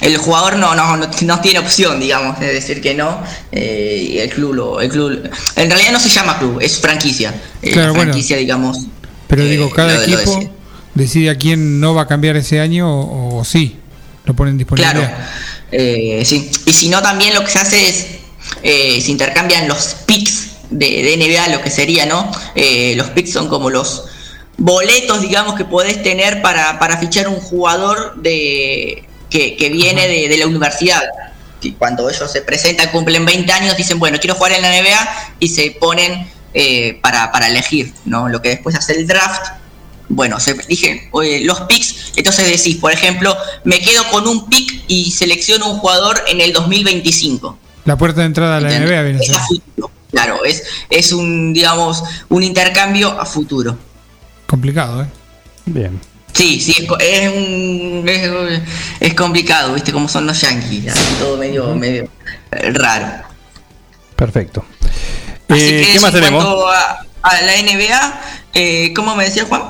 [0.00, 3.22] El jugador no, no, no, no tiene opción, digamos, de decir que no.
[3.52, 7.32] eh, el club lo, el club, en realidad no se llama club, es franquicia.
[7.62, 8.10] Eh, Claro, bueno.
[8.12, 8.86] franquicia, digamos.
[9.28, 10.50] Pero digo, cada equipo decide.
[10.94, 13.76] decide a quién no va a cambiar ese año o, o sí,
[14.24, 14.90] lo ponen disponible.
[14.90, 15.10] Claro.
[15.72, 16.50] Eh, sí.
[16.66, 18.06] Y si no, también lo que se hace es,
[18.62, 22.30] eh, se intercambian los picks de, de NBA, lo que sería, ¿no?
[22.54, 24.04] Eh, los picks son como los
[24.56, 30.28] boletos, digamos, que podés tener para, para fichar un jugador de que, que viene de,
[30.28, 31.02] de la universidad.
[31.60, 35.34] Y Cuando ellos se presentan, cumplen 20 años, dicen, bueno, quiero jugar en la NBA
[35.40, 38.28] y se ponen eh, para, para elegir, ¿no?
[38.28, 39.46] Lo que después hace el draft
[40.06, 41.08] bueno, se dije
[41.44, 46.22] los picks, entonces decís, por ejemplo, me quedo con un pick y selecciono un jugador
[46.28, 47.58] en el 2025.
[47.86, 49.36] La puerta de entrada a la NBA viene a Es ser.
[49.36, 53.78] a futuro, claro, es, es un, digamos, un intercambio a futuro.
[54.46, 55.06] complicado, ¿eh?
[55.64, 55.98] Bien.
[56.34, 58.60] Sí, sí, es, es, un- es,
[59.00, 59.90] es complicado, ¿viste?
[59.90, 62.08] Como son los yankees, así todo medio, medio
[62.74, 63.24] raro.
[64.16, 64.64] Perfecto.
[65.54, 66.44] Así Eh, que ¿Qué más en tenemos?
[66.44, 68.20] cuanto a, a la NBA,
[68.54, 69.62] eh, ¿cómo me decía Juan?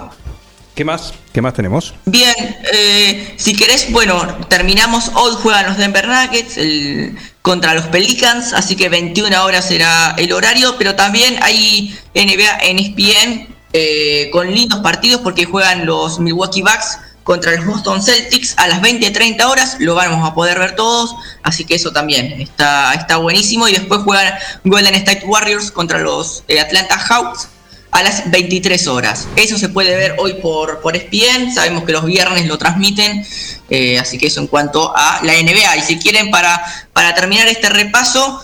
[0.75, 1.15] ¿Qué más?
[1.33, 1.95] ¿Qué más tenemos?
[2.05, 2.35] Bien,
[2.73, 5.11] eh, si querés, bueno, terminamos.
[5.15, 6.57] Hoy juegan los Denver Nuggets.
[6.57, 12.59] El, contra los Pelicans, así que 21 horas será el horario, pero también hay NBA
[12.63, 18.55] en ESPN eh, con lindos partidos porque juegan los Milwaukee Bucks contra los Boston Celtics
[18.59, 22.93] a las 20-30 horas, lo vamos a poder ver todos, así que eso también está,
[22.93, 23.67] está buenísimo.
[23.67, 27.49] Y después juegan Golden State Warriors contra los eh, Atlanta Hawks
[27.91, 29.27] a las 23 horas.
[29.37, 33.25] Eso se puede ver hoy por, por ESPN, sabemos que los viernes lo transmiten,
[33.71, 35.77] eh, así que eso en cuanto a la NBA.
[35.79, 38.43] Y si quieren, para, para terminar este repaso,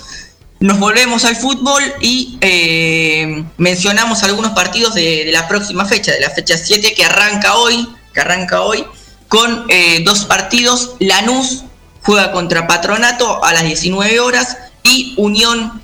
[0.61, 6.20] nos volvemos al fútbol y eh, mencionamos algunos partidos de, de la próxima fecha, de
[6.20, 8.85] la fecha 7 que arranca hoy, que arranca hoy,
[9.28, 10.93] con eh, dos partidos.
[10.99, 11.65] Lanús
[12.03, 15.82] juega contra Patronato a las 19 horas y Unión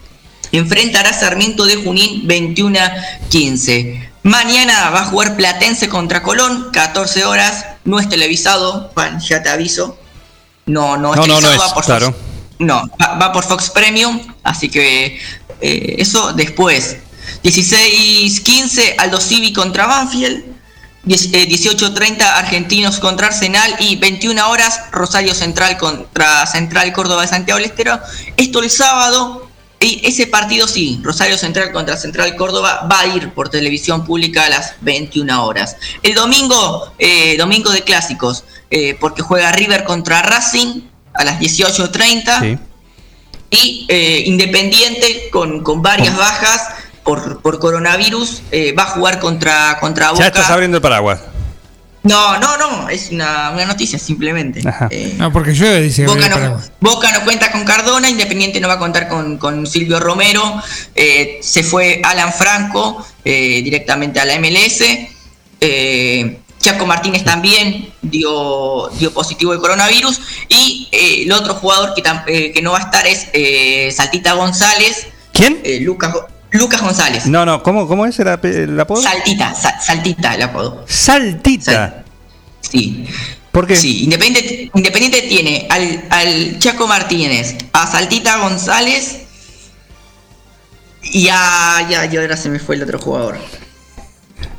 [0.53, 2.93] enfrentará a Sarmiento de Junín 21 a
[3.29, 4.11] 15.
[4.23, 7.65] Mañana va a jugar Platense contra Colón, 14 horas.
[7.85, 9.99] No es televisado, Juan, ya te aviso.
[10.65, 12.07] No, no es No, no, no televisado, es, va por claro.
[12.13, 12.19] Fox-
[12.59, 15.21] no, va, va por Fox Premium, así que
[15.61, 16.97] eh, eso después.
[17.45, 20.56] 16-15 Aldo Civi contra Banfield.
[21.07, 27.29] 10, eh, 18.30 Argentinos contra Arsenal y 21 horas Rosario Central contra Central Córdoba de
[27.29, 27.99] Santiago del Estero.
[28.37, 33.33] Esto el sábado y ese partido sí, Rosario Central contra Central Córdoba va a ir
[33.35, 35.77] por televisión pública a las 21 horas.
[36.03, 40.83] El domingo, eh, domingo de clásicos, eh, porque juega River contra Racing
[41.15, 42.59] a las 18.30 Sí.
[43.51, 46.63] y eh, Independiente con, con varias bajas
[47.07, 50.21] por, por coronavirus eh, va a jugar contra, contra Boca.
[50.21, 51.21] Ya estás abriendo el paraguas.
[52.03, 54.61] No, no, no, es una, una noticia simplemente.
[54.91, 56.61] Eh, No, porque llueve, dice Boca no.
[56.81, 60.63] Boca no cuenta con Cardona, Independiente no va a contar con, con Silvio Romero,
[60.95, 64.83] eh, se fue Alan Franco eh, directamente a la MLS,
[65.61, 72.03] eh, Chaco Martínez también dio, dio positivo de coronavirus y eh, el otro jugador que,
[72.27, 75.09] eh, que no va a estar es eh, Saltita González.
[75.33, 75.61] ¿Quién?
[75.81, 76.15] Lucas,
[76.57, 77.27] Lucas González.
[77.27, 79.03] No, no, ¿cómo, cómo es el, apodo?
[79.03, 80.85] Saltita, sa- Saltita el apodo.
[80.89, 82.05] Saltita.
[82.61, 83.07] Sí.
[83.53, 83.77] ¿Por qué?
[83.77, 89.23] Sí, Independiente, Independiente tiene al, al Chaco Martínez, a Saltita González
[91.03, 91.87] y a.
[91.89, 93.39] Ya, y ahora se me fue el otro jugador.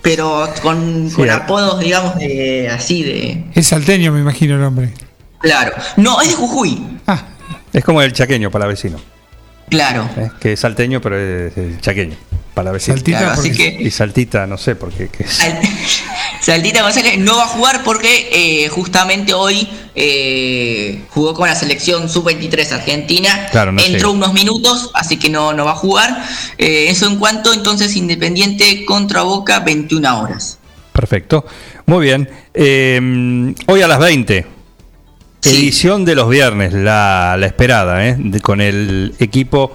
[0.02, 3.44] Pero con, con apodos, digamos, de así de.
[3.54, 4.94] Es salteño, me imagino el hombre.
[5.40, 5.74] Claro.
[5.98, 6.82] No, es de Jujuy.
[7.74, 8.98] Es como el chaqueño para vecino.
[9.70, 10.10] Claro.
[10.18, 10.30] ¿eh?
[10.40, 12.16] Que es salteño, pero es chaqueño
[12.54, 12.98] para vecino.
[12.98, 15.10] Saltita Claro, así que- Y saltita, no sé por qué.
[15.20, 15.60] es- Al-
[16.42, 22.08] Saltita González no va a jugar porque eh, justamente hoy eh, jugó con la selección
[22.10, 23.48] sub-23 argentina.
[23.52, 24.10] Claro, no Entró llega.
[24.10, 26.24] unos minutos, así que no, no va a jugar.
[26.58, 30.58] Eh, eso en cuanto entonces Independiente contra Boca 21 horas.
[30.94, 31.46] Perfecto.
[31.86, 32.30] Muy bien.
[32.54, 34.46] Eh, hoy a las 20.
[35.44, 38.16] Edición de los viernes, la, la esperada, ¿eh?
[38.18, 39.72] De- con el equipo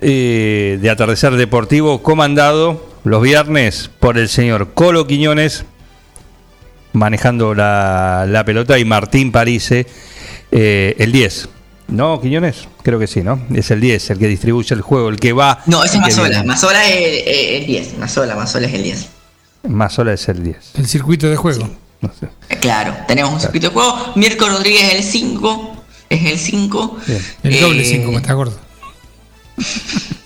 [0.00, 5.64] eh, de Atardecer Deportivo comandado los viernes por el señor Colo Quiñones
[6.92, 9.86] manejando la, la pelota y Martín Parise
[10.50, 11.48] eh, el 10.
[11.88, 12.68] ¿No, Quiñones?
[12.82, 13.40] Creo que sí, ¿no?
[13.54, 15.62] Es el 10, el que distribuye el juego, el que va.
[15.66, 16.42] No, ese es que Mazola.
[16.44, 17.98] Mazola es el, eh, el 10.
[17.98, 19.08] Mazola, Mazola es el 10.
[19.68, 20.56] Mazola es el 10.
[20.78, 21.68] El circuito de juego.
[22.48, 24.12] Eh, Claro, tenemos un circuito de juego.
[24.16, 25.84] Mirko Rodríguez es el 5.
[26.08, 26.98] Es el 5.
[27.42, 28.58] El doble Eh, 5, está gordo.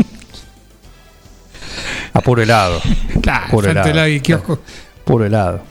[2.13, 2.81] A puro helado.
[3.21, 3.89] Claro, puro helado.
[3.91, 4.59] helado y kiosco.
[5.05, 5.63] Puro helado.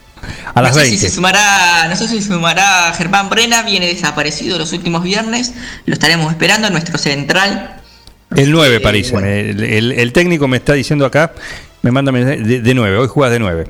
[0.53, 0.97] A las no sé 20.
[0.97, 5.53] Si se sumará, no sé si se sumará Germán Brena, viene desaparecido los últimos viernes.
[5.85, 7.81] Lo estaremos esperando en nuestro central.
[8.35, 9.11] El 9, París.
[9.11, 11.33] El, el- el técnico me está diciendo acá,
[11.81, 12.97] me manda mensaje de, de 9.
[12.97, 13.67] Hoy juegas de 9.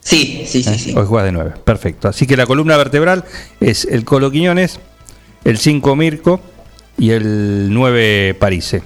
[0.00, 0.94] Sí, sí, sí, sí.
[0.96, 1.52] Hoy juegas de 9.
[1.64, 2.08] Perfecto.
[2.08, 3.24] Así que la columna vertebral
[3.60, 4.80] es el Colo Quiñones,
[5.44, 6.40] el 5 Mirko
[6.96, 8.82] y el 9 Parise.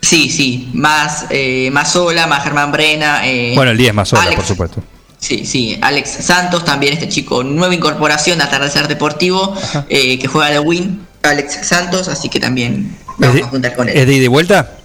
[0.00, 0.70] Sí, sí.
[0.74, 3.26] Más, eh, más Sola, más Germán Brena.
[3.26, 4.82] eh, Bueno, el 10 más sola, Alex- por supuesto.
[5.18, 5.76] Sí, sí.
[5.82, 9.54] Alex Santos, también este chico, nueva incorporación a Atardecer Deportivo,
[9.88, 11.04] eh, que juega de Win.
[11.24, 13.96] Alex Santos, así que también vamos ¿Es a juntar con él.
[13.98, 14.76] ¿Es de ida y vuelta?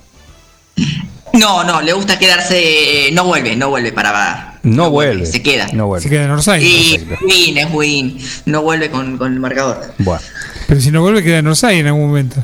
[1.33, 3.09] No, no, le gusta quedarse.
[3.13, 4.52] No vuelve, no vuelve para.
[4.63, 5.25] No, vuelve.
[5.25, 5.67] se queda.
[5.73, 6.03] No vuelve.
[6.03, 6.63] Se queda en Orsay.
[6.63, 8.17] Y Win es Win.
[8.45, 9.93] No vuelve con, con el marcador.
[9.99, 10.21] Bueno.
[10.67, 12.41] Pero si no vuelve, queda en Orsay en algún momento.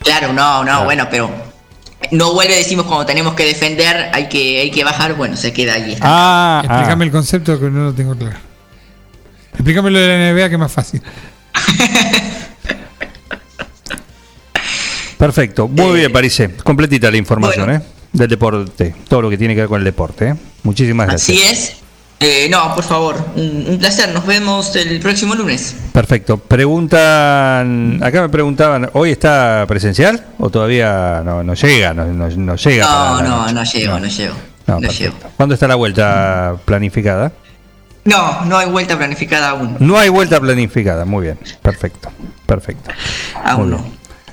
[0.00, 1.30] Claro, no, no, bueno, pero.
[2.10, 5.72] No vuelve, decimos cuando tenemos que defender, hay que, hay que bajar, bueno, se queda
[5.74, 5.96] ahí.
[6.02, 8.36] Ah, Explícame el concepto que no lo tengo claro.
[9.54, 11.00] Explícame lo de la NBA que es más fácil.
[15.18, 15.66] Perfecto.
[15.68, 16.50] Muy bien, Parise.
[16.62, 17.80] Completita la información, ¿eh?
[18.14, 18.94] Del deporte.
[19.08, 20.34] Todo lo que tiene que ver con el deporte, ¿eh?
[20.62, 21.36] Muchísimas gracias.
[21.38, 21.76] Así es.
[22.20, 24.08] Eh, no, por favor, un, un placer.
[24.14, 25.76] Nos vemos el próximo lunes.
[25.92, 26.38] Perfecto.
[26.38, 31.92] Preguntan, acá me preguntaban, ¿hoy está presencial o todavía no, no llega?
[31.92, 32.84] No, no- no llega.
[32.86, 34.34] No, no, no llego, no llego.
[34.66, 35.28] No, No perfecto.
[35.36, 37.32] ¿Cuándo está la vuelta planificada?
[38.04, 39.76] No, no hay vuelta planificada aún.
[39.80, 41.38] No hay vuelta planificada, muy bien.
[41.62, 42.10] Perfecto,
[42.46, 42.90] perfecto.
[43.44, 43.82] Aún bien.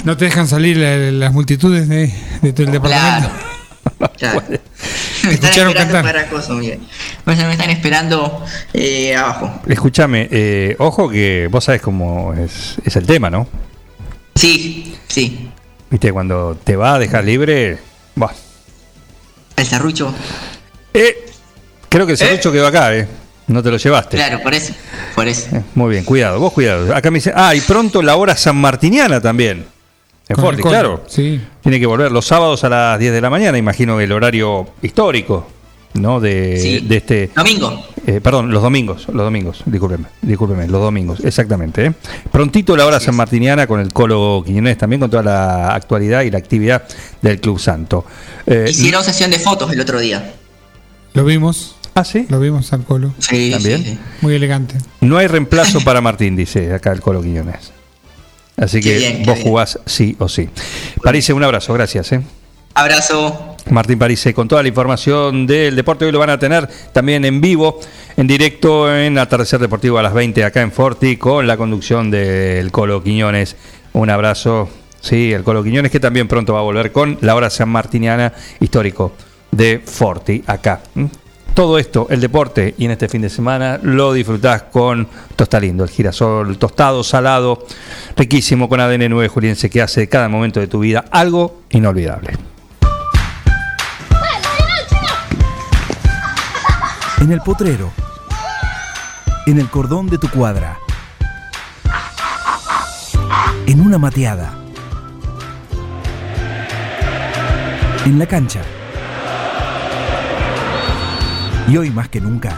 [0.03, 3.29] No te dejan salir la- las multitudes de, de tu departamento.
[3.29, 3.51] Claro.
[3.83, 6.03] Me están escucharon esperando cantar.
[6.03, 6.35] para.
[6.35, 9.61] O sea, me están esperando eh, abajo.
[9.67, 13.47] Escúchame, eh, ojo que vos sabés cómo es, es el tema, ¿no?
[14.35, 15.49] Sí, sí.
[15.89, 17.77] Viste, cuando te va a dejar libre,
[18.15, 18.33] bah,
[19.55, 20.13] El serrucho.
[21.89, 23.07] creo que el serrucho quedó acá, ¿eh?
[23.47, 24.15] No te lo llevaste.
[24.15, 24.73] Claro, por eso.
[25.13, 25.53] Por eso.
[25.55, 26.95] Eh, Muy bien, cuidado, vos cuidado.
[26.95, 29.65] Acá me dice, ah, y pronto la hora sanmartiniana también.
[30.31, 31.03] En Forti, claro.
[31.07, 31.39] Sí.
[31.61, 35.47] Tiene que volver los sábados a las 10 de la mañana, imagino el horario histórico,
[35.95, 36.19] ¿no?
[36.19, 36.79] De, Sí.
[36.79, 37.29] de este.
[37.35, 37.85] Domingo.
[38.07, 41.85] Eh, perdón, los domingos, los domingos, discúlpeme, discúlpeme, los domingos, exactamente.
[41.85, 41.93] ¿eh?
[42.31, 46.39] Prontito la hora sanmartiniana con el Colo Quiñones, también con toda la actualidad y la
[46.39, 46.81] actividad
[47.21, 48.03] del Club Santo.
[48.47, 50.33] Eh, Hicieron sesión de fotos el otro día.
[51.13, 51.75] Lo vimos.
[51.93, 52.25] Ah, sí.
[52.29, 53.13] Lo vimos al colo.
[53.19, 53.83] Sí, También.
[53.83, 53.99] sí, sí.
[54.21, 54.75] Muy elegante.
[55.01, 57.71] No hay reemplazo para Martín, dice acá el Colo Quiñones.
[58.61, 59.47] Así Qué que bien, vos bien.
[59.47, 60.47] jugás sí o sí.
[61.03, 62.11] Parise, un abrazo, gracias.
[62.13, 62.21] ¿eh?
[62.75, 63.57] Abrazo.
[63.69, 66.05] Martín Parise con toda la información del deporte.
[66.05, 67.79] Hoy lo van a tener también en vivo,
[68.15, 72.71] en directo en Atardecer Deportivo a las 20 acá en Forti con la conducción del
[72.71, 73.55] Colo Quiñones.
[73.93, 74.69] Un abrazo.
[74.99, 78.31] Sí, el Colo Quiñones que también pronto va a volver con la hora San Martiniana
[78.59, 79.13] histórico
[79.51, 80.81] de Forti acá.
[81.53, 85.89] Todo esto, el deporte y en este fin de semana lo disfrutás con Tostalindo, el
[85.89, 87.67] girasol tostado, salado,
[88.15, 92.37] riquísimo con ADN 9 juliense que hace de cada momento de tu vida algo inolvidable.
[97.19, 97.91] En el potrero.
[99.45, 100.79] En el cordón de tu cuadra.
[103.67, 104.53] En una mateada.
[108.05, 108.61] En la cancha.
[111.67, 112.57] Y hoy más que nunca,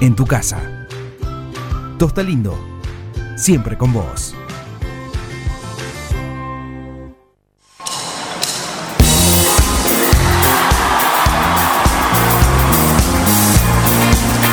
[0.00, 0.86] en tu casa.
[1.98, 2.58] Tosta Lindo,
[3.36, 4.34] siempre con vos.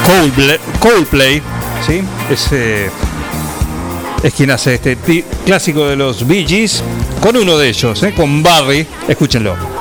[0.06, 1.42] Coldplay, Coldplay
[1.86, 2.02] ¿sí?
[2.30, 2.90] Es, eh,
[4.24, 4.98] es quien hace este
[5.46, 6.84] clásico de los Bee Gees
[7.22, 8.14] con uno de ellos, ¿eh?
[8.16, 8.86] con Barry.
[9.08, 9.75] Escúchenlo.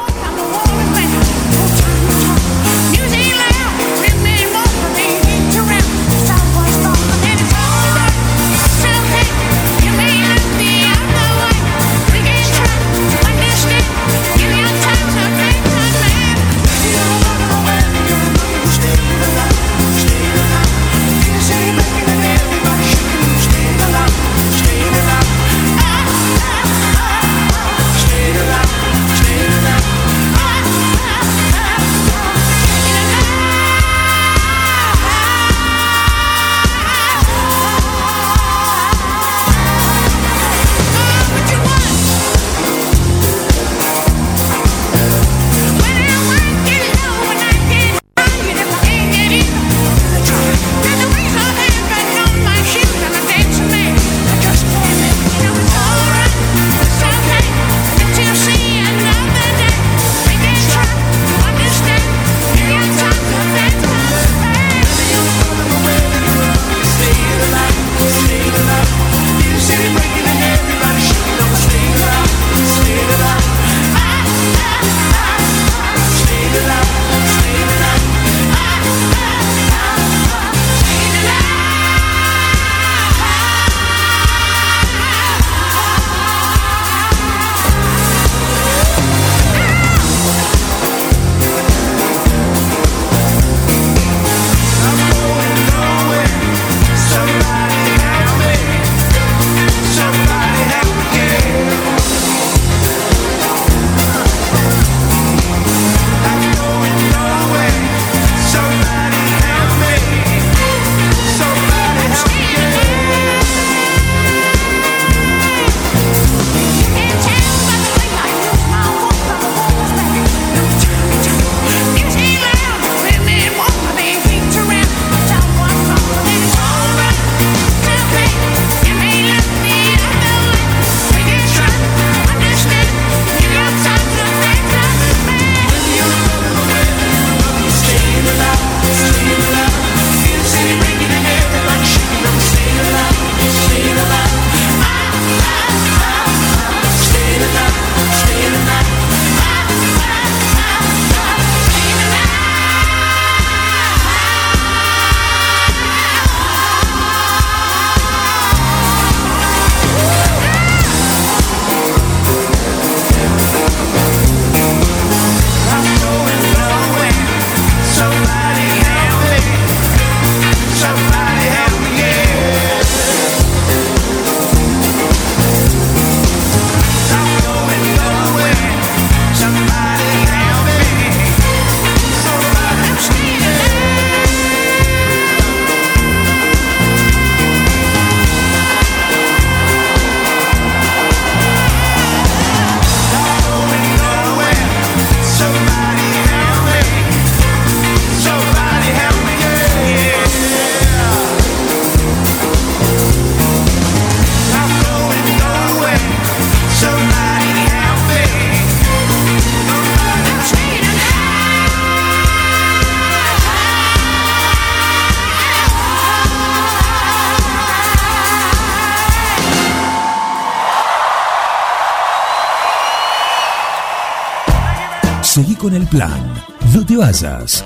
[225.65, 226.35] Con el plan.
[226.75, 227.65] No te vayas.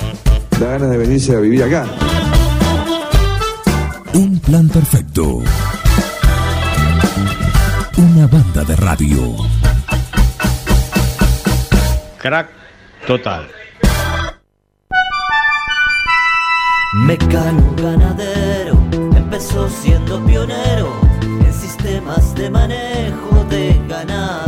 [0.61, 1.85] Da ganas de venirse a vivir acá.
[4.15, 5.43] Un plan perfecto.
[7.97, 9.35] Una banda de radio.
[12.19, 12.49] Crack
[13.05, 13.49] total.
[17.05, 18.79] Mecano ganadero
[19.17, 24.48] empezó siendo pionero en sistemas de manejo de ganado.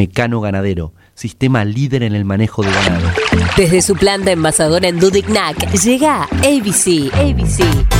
[0.00, 3.06] Mecano Ganadero, sistema líder en el manejo de ganado.
[3.54, 7.12] Desde su planta envasadora en Dudignac llega ABC.
[7.14, 7.99] ABC.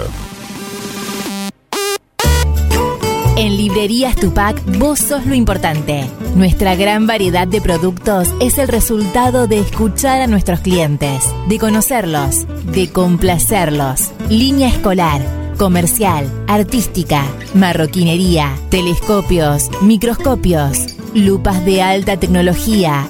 [3.38, 6.06] En Librerías Tupac, vos sos lo importante.
[6.36, 12.46] Nuestra gran variedad de productos es el resultado de escuchar a nuestros clientes, de conocerlos,
[12.72, 14.12] de complacerlos.
[14.30, 15.22] Línea escolar,
[15.58, 17.26] comercial, artística,
[17.56, 23.08] marroquinería, telescopios, microscopios, lupas de alta tecnología.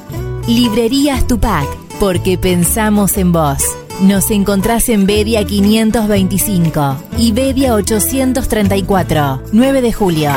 [0.47, 1.67] Librerías Tupac,
[1.99, 3.63] porque pensamos en vos.
[4.01, 10.31] Nos encontrás en Bedia 525 y Bedia 834, 9 de julio.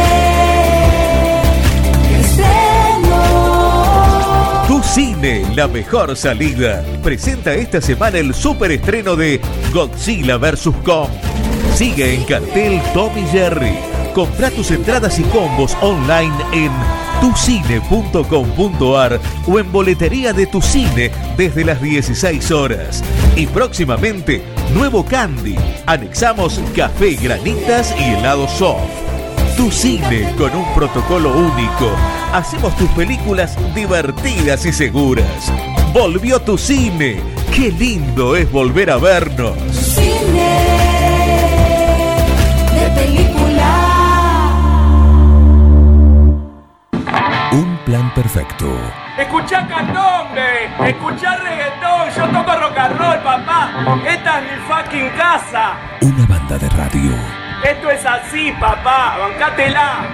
[5.21, 6.83] La mejor salida.
[7.03, 9.39] Presenta esta semana el superestreno de
[9.71, 10.69] Godzilla vs.
[10.83, 11.09] Kong.
[11.75, 13.77] Sigue en cartel Tommy Jerry.
[14.15, 16.71] Compra tus entradas y combos online en
[17.21, 23.03] tucine.com.ar o en boletería de tu cine desde las 16 horas.
[23.35, 24.41] Y próximamente,
[24.73, 25.55] nuevo candy.
[25.85, 29.10] Anexamos café, granitas y helado soft.
[29.57, 31.91] Tu cine con un protocolo único.
[32.33, 35.51] Hacemos tus películas divertidas y seguras.
[35.93, 37.21] Volvió tu cine.
[37.55, 39.57] Qué lindo es volver a vernos.
[39.71, 40.55] Cine
[42.73, 43.71] de película.
[47.51, 48.67] Un plan perfecto.
[49.17, 54.01] Escuchá candombe, escuchá reggaetón, yo toco rock and roll, papá.
[54.07, 55.75] Esta es mi fucking casa.
[56.01, 57.11] Una banda de radio.
[57.63, 60.07] Esto es así, papá, bancátela.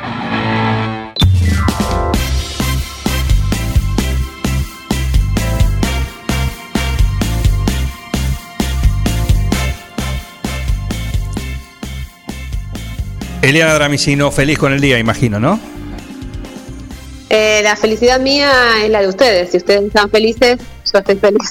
[13.44, 15.77] Eliana Dramicino, feliz con el día, imagino, ¿no?
[17.30, 18.52] Eh, la felicidad mía
[18.84, 19.52] es la de ustedes.
[19.52, 20.58] Si ustedes están felices,
[20.92, 21.50] yo estoy feliz.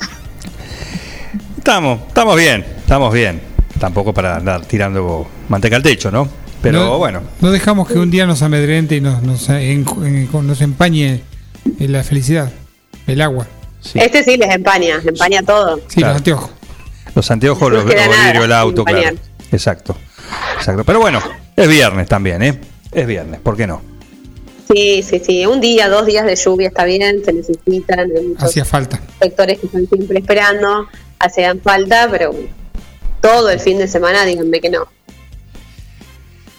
[1.59, 3.41] Estamos, estamos bien, estamos bien.
[3.81, 6.29] Tampoco para andar tirando manteca al techo, ¿no?
[6.63, 10.29] Pero No- bueno, No dejamos que un día nos amedrente y nos, nos, en- en-
[10.47, 11.21] nos empañe
[11.79, 12.51] en la felicidad,
[13.07, 13.47] el agua.
[13.95, 15.79] Este sí les empaña, empaña todo.
[15.89, 16.51] Sí, los anteojos.
[17.15, 19.17] los anteojos, No los, vidrios del auto, claro.
[19.53, 19.97] Exacto,
[20.57, 20.83] exacto.
[20.85, 21.21] Pero bueno,
[21.55, 22.59] es viernes también, ¿eh?
[22.91, 23.83] Es viernes, ¿por qué no?
[24.73, 25.47] Sí, sí, sí.
[25.47, 28.11] Un día, dos días de lluvia está bien, se necesitan.
[28.39, 29.01] Hacía falta.
[29.21, 30.89] sectores que están siempre esperando,
[31.19, 32.35] hacían falta, pero
[33.21, 34.87] todo el fin de semana díganme que no.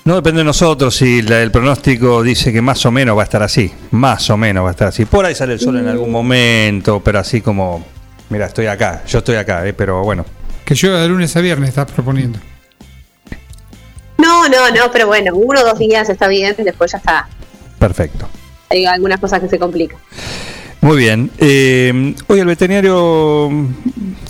[0.06, 3.26] No depende de nosotros si la- el pronóstico dice que más o menos va a
[3.26, 3.69] estar así.
[3.92, 5.03] Más o menos va a estar así.
[5.03, 7.86] Por ahí sale el sol en algún momento, pero así como,
[8.30, 9.74] mira, estoy acá, yo estoy acá, ¿eh?
[9.74, 10.26] pero bueno.
[10.64, 12.40] Que llueva de lunes a viernes, estás proponiendo.
[14.18, 17.27] No, no, no, pero bueno, uno o dos días está bien, después ya está.
[17.80, 18.27] Perfecto.
[18.69, 19.97] Hay algunas cosas que se complican.
[20.81, 21.31] Muy bien.
[21.38, 23.49] Eh, hoy el veterinario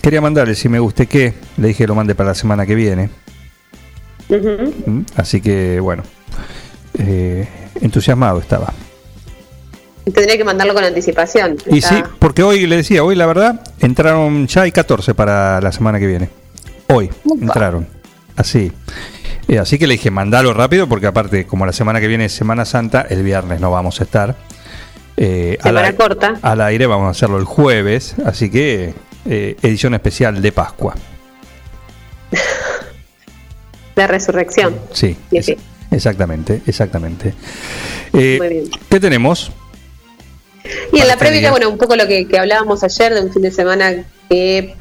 [0.01, 2.76] quería mandarle, si me guste qué, le dije que lo mande para la semana que
[2.76, 3.09] viene.
[4.30, 5.01] ¿Mm?
[5.16, 6.03] Así que, bueno,
[7.00, 7.48] eh,
[7.82, 8.74] entusiasmado estaba.
[10.06, 11.58] Tendría que mandarlo con anticipación.
[11.69, 15.59] Y Está- sí, porque hoy le decía, hoy la verdad, entraron, ya hay 14 para
[15.59, 16.30] la semana que viene.
[16.88, 17.09] Hoy
[17.42, 17.88] entraron.
[18.38, 18.72] Así.
[19.48, 22.34] Eh, así que le dije, mandalo rápido, porque aparte, como la semana que viene es
[22.34, 24.35] Semana Santa, el viernes no vamos a estar.
[25.16, 26.35] Eh, Semana corta.
[26.42, 28.93] al aire vamos a hacerlo el jueves, así que
[29.26, 30.95] eh, edición especial de Pascua.
[33.95, 34.76] La resurrección.
[34.93, 35.53] Sí, Sí, es-
[35.92, 37.34] exactamente, exactamente.
[38.14, 38.64] Eh, Muy bien.
[38.90, 39.51] ¿Qué tenemos?
[40.92, 43.32] Y en la este previa, bueno, un poco lo que, que hablábamos ayer de un
[43.32, 44.76] fin de semana que,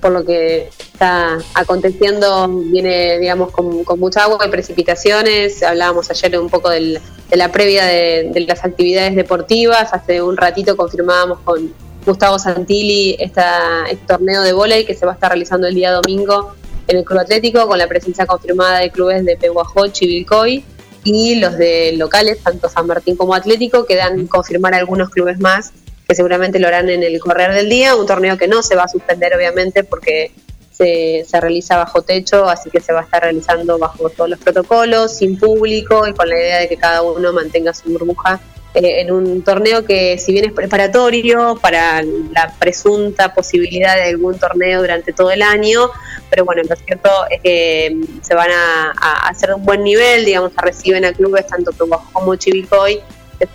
[0.00, 5.62] por lo que está aconteciendo, viene, digamos, con, con mucha agua y precipitaciones.
[5.62, 9.92] Hablábamos ayer un poco del- de la previa de, de las actividades deportivas.
[9.92, 11.72] Hace un ratito confirmábamos con
[12.06, 15.92] Gustavo Santilli esta, este torneo de vóley que se va a estar realizando el día
[15.92, 16.52] domingo
[16.88, 20.64] en el Club Atlético, con la presencia confirmada de clubes de Pehuajó, Chivilcoy
[21.04, 25.72] y los de locales, tanto San Martín como Atlético, quedan confirmar algunos clubes más
[26.12, 28.82] que seguramente lo harán en el correr del día, un torneo que no se va
[28.82, 30.30] a suspender obviamente porque
[30.70, 34.38] se, se realiza bajo techo, así que se va a estar realizando bajo todos los
[34.38, 38.38] protocolos, sin público y con la idea de que cada uno mantenga su burbuja
[38.74, 44.38] eh, en un torneo que si bien es preparatorio para la presunta posibilidad de algún
[44.38, 45.88] torneo durante todo el año,
[46.28, 50.26] pero bueno, lo cierto es que mm, se van a, a hacer un buen nivel,
[50.26, 51.72] digamos, se reciben a clubes tanto
[52.12, 53.00] como Chivilcoy,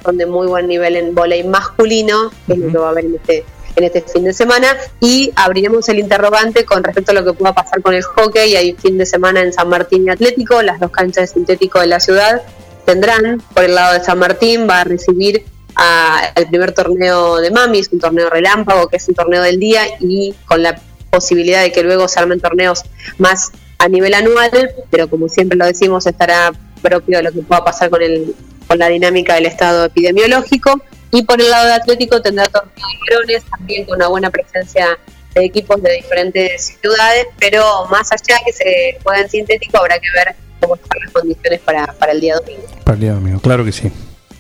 [0.04, 3.06] son de muy buen nivel en volei masculino, que es lo que va a haber
[3.06, 4.68] en este, en este fin de semana,
[5.00, 8.74] y abriremos el interrogante con respecto a lo que pueda pasar con el hockey, hay
[8.74, 12.00] fin de semana en San Martín y Atlético, las dos canchas de sintético de la
[12.00, 12.42] ciudad
[12.86, 17.90] tendrán, por el lado de San Martín, va a recibir al primer torneo de Mamis,
[17.92, 21.84] un torneo relámpago, que es un torneo del día, y con la posibilidad de que
[21.84, 22.84] luego se armen torneos
[23.18, 24.50] más a nivel anual,
[24.90, 28.34] pero como siempre lo decimos, estará propio de lo que pueda pasar con, el,
[28.68, 30.82] con la dinámica del estado epidemiológico.
[31.12, 34.98] Y por el lado de Atlético tendrá torneo de varones, también con una buena presencia
[35.34, 40.08] de equipos de diferentes ciudades, pero más allá que se juega en sintético, habrá que
[40.14, 42.64] ver cómo están las condiciones para, para el día domingo.
[42.84, 43.92] Para el día domingo, claro que sí,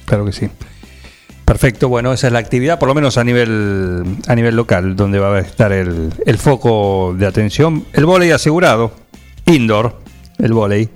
[0.05, 0.49] claro que sí.
[1.45, 5.17] Perfecto, bueno, esa es la actividad, por lo menos a nivel a nivel local, donde
[5.17, 7.85] va a estar el, el foco de atención.
[7.93, 8.91] El vóley asegurado,
[9.45, 10.01] indoor,
[10.39, 10.89] el vóley.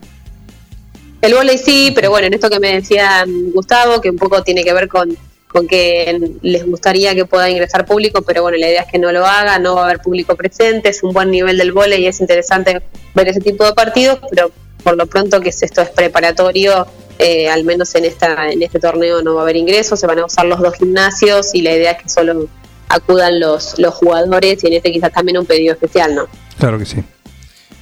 [1.22, 4.42] El volei sí, pero bueno, en esto que me decía mm, Gustavo, que un poco
[4.44, 5.16] tiene que ver con,
[5.48, 9.12] con que les gustaría que pueda ingresar público, pero bueno, la idea es que no
[9.12, 12.08] lo haga, no va a haber público presente, es un buen nivel del volei y
[12.08, 12.82] es interesante
[13.14, 14.52] ver ese tipo de partidos, pero
[14.84, 16.88] por lo pronto que es- esto es preparatorio,
[17.20, 20.18] eh, al menos en esta en este torneo no va a haber ingresos, se van
[20.20, 22.48] a usar los dos gimnasios y la idea es que solo
[22.90, 26.26] acudan los, los jugadores y en este quizás también un pedido especial, ¿no?
[26.58, 26.98] Claro que sí.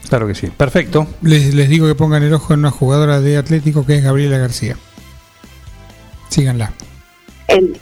[0.10, 0.48] Claro que sí.
[0.48, 1.08] Perfecto.
[1.22, 4.38] Les, les digo que pongan el ojo en una jugadora de Atlético que es Gabriela
[4.38, 4.76] García.
[6.30, 6.74] Síganla.
[7.48, 7.80] el,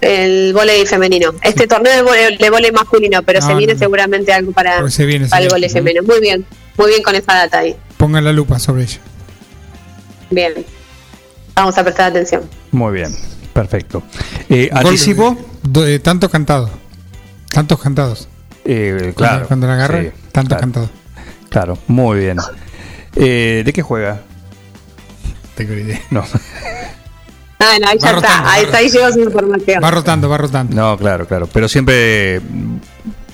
[0.00, 1.32] el volei femenino.
[1.42, 3.84] Este torneo de volei, de volei masculino, pero No, se viene no, no.
[3.84, 6.02] seguramente algo para, se viene, se para el volei femenino.
[6.02, 6.44] Muy bien,
[6.76, 7.74] muy bien con esa data ahí.
[7.96, 8.98] Pongan la lupa sobre ella.
[10.30, 10.52] Bien.
[11.54, 12.42] Vamos a prestar atención.
[12.70, 13.14] Muy bien.
[13.52, 14.02] Perfecto.
[14.48, 15.36] Eh, anticipo.
[15.86, 16.70] eh, tanto cantado.
[17.50, 18.28] Tantos cantados.
[18.64, 19.46] Eh, claro.
[19.48, 20.60] Cuando la agarra, sí, tanto claro.
[20.60, 20.90] cantado.
[21.50, 22.38] Claro, muy bien.
[23.16, 24.20] Eh, ¿De qué juega?
[25.54, 26.00] Tengo idea.
[26.10, 26.24] No.
[27.60, 29.82] Ah, no, ahí ya Va rotando, está, ahí, está, ahí llegó su información.
[29.82, 30.76] Va rotando, va rotando.
[30.76, 31.48] No, claro, claro.
[31.52, 32.40] Pero siempre,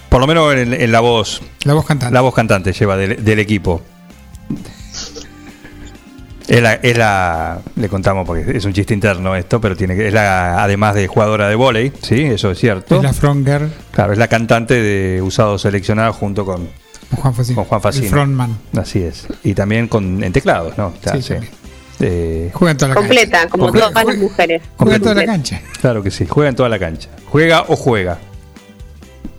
[0.09, 1.43] por lo menos en, en la voz.
[1.65, 2.15] La voz cantante.
[2.15, 3.83] La voz cantante lleva del, del equipo.
[6.49, 10.09] Es la, es la- le contamos porque es un chiste interno esto, pero tiene que,
[10.09, 12.97] es la, además de jugadora de volei, sí, eso es cierto.
[12.97, 13.71] Es la front girl.
[13.93, 16.69] Claro, es la cantante de Usado Seleccionado junto Con
[17.17, 17.57] Juan Facino.
[17.57, 18.05] con Juan Facino.
[18.05, 18.59] El frontman.
[18.77, 19.27] Así es.
[19.43, 20.93] Y también con en teclados, ¿no?
[21.03, 21.33] Claro, Sí, sí.
[21.35, 21.53] también.
[22.01, 23.49] Eh, Juega en toda la Completa, cancha.
[23.51, 23.91] como Completa.
[23.91, 24.63] todas las mujeres.
[24.77, 25.61] Juega en toda la cancha.
[25.81, 27.09] claro que sí, juega en toda la cancha.
[27.27, 28.19] Juega o juega.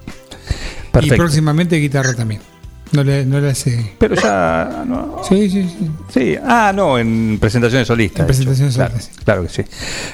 [0.08, 1.18] Y Perfecto.
[1.18, 2.40] próximamente guitarra también.
[2.94, 3.94] No le, no le hace.
[3.98, 5.22] Pero ya no.
[5.28, 5.92] Sí, sí, sí.
[6.14, 8.22] Sí, ah, no, en presentaciones solistas.
[8.22, 9.64] En presentaciones Claro, solistas, Claro que sí.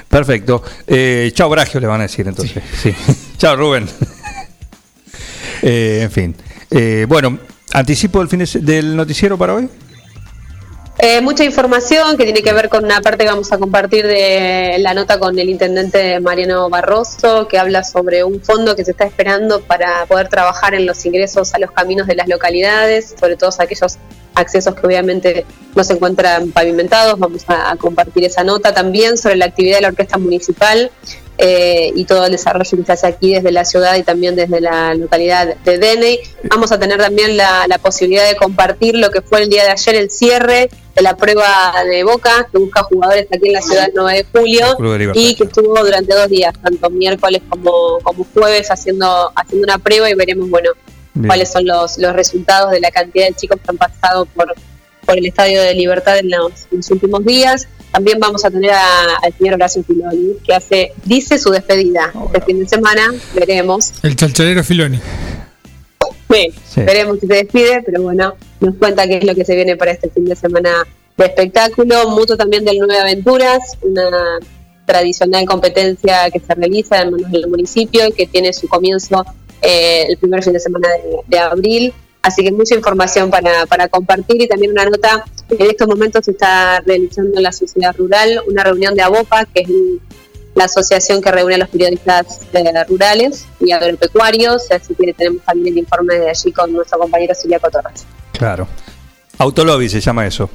[0.10, 0.64] Perfecto.
[0.88, 2.64] Eh, chao, Bragio, le van a decir entonces.
[2.82, 2.92] Sí.
[3.38, 3.88] chao, Rubén.
[5.64, 6.36] Eh, en fin.
[6.72, 7.38] Eh, bueno,
[7.74, 9.70] anticipo el fin del noticiero para hoy.
[11.04, 14.76] Eh, mucha información que tiene que ver con una parte que vamos a compartir de
[14.80, 19.06] la nota con el intendente Mariano Barroso, que habla sobre un fondo que se está
[19.06, 23.50] esperando para poder trabajar en los ingresos a los caminos de las localidades, sobre todo
[23.58, 23.98] aquellos
[24.36, 27.18] accesos que obviamente no se encuentran pavimentados.
[27.18, 30.92] Vamos a compartir esa nota también sobre la actividad de la orquesta municipal
[31.38, 34.62] eh, y todo el desarrollo que se hace aquí desde la ciudad y también desde
[34.62, 36.20] la localidad de Deney.
[36.44, 39.72] Vamos a tener también la, la posibilidad de compartir lo que fue el día de
[39.72, 43.86] ayer, el cierre de la prueba de Boca, que busca jugadores aquí en la ciudad
[43.86, 48.70] del 9 de julio y que estuvo durante dos días, tanto miércoles como, como jueves,
[48.70, 50.72] haciendo, haciendo una prueba y veremos, bueno,
[51.14, 51.28] Bien.
[51.28, 54.54] cuáles son los, los resultados de la cantidad de chicos que han pasado por,
[55.06, 57.68] por el Estadio de Libertad en los, en los últimos días.
[57.92, 62.42] También vamos a tener a- al señor Horacio Filoni, que hace, dice su despedida este
[62.42, 63.92] fin de semana, veremos.
[64.04, 65.00] El chalchalero Filoni.
[66.32, 66.82] Sí, Sí.
[66.84, 69.92] Veremos si se despide, pero bueno, nos cuenta qué es lo que se viene para
[69.92, 70.88] este fin de semana
[71.18, 72.10] de espectáculo.
[72.12, 74.40] Mucho también del Nueve Aventuras, una
[74.86, 79.26] tradicional competencia que se realiza en manos del municipio y que tiene su comienzo
[79.62, 81.94] eh, el primer fin de semana de, de abril.
[82.22, 85.26] Así que mucha información para, para compartir y también una nota.
[85.50, 89.62] En estos momentos se está realizando en la sociedad rural una reunión de ABOPA, que
[89.62, 89.70] es
[90.54, 95.76] la asociación que reúne a los periodistas eh, rurales y agropecuarios, así que tenemos también
[95.76, 98.06] el informe de allí con nuestro compañero Silvia Torres.
[98.34, 98.68] Claro.
[99.38, 100.50] Autolobby se llama eso.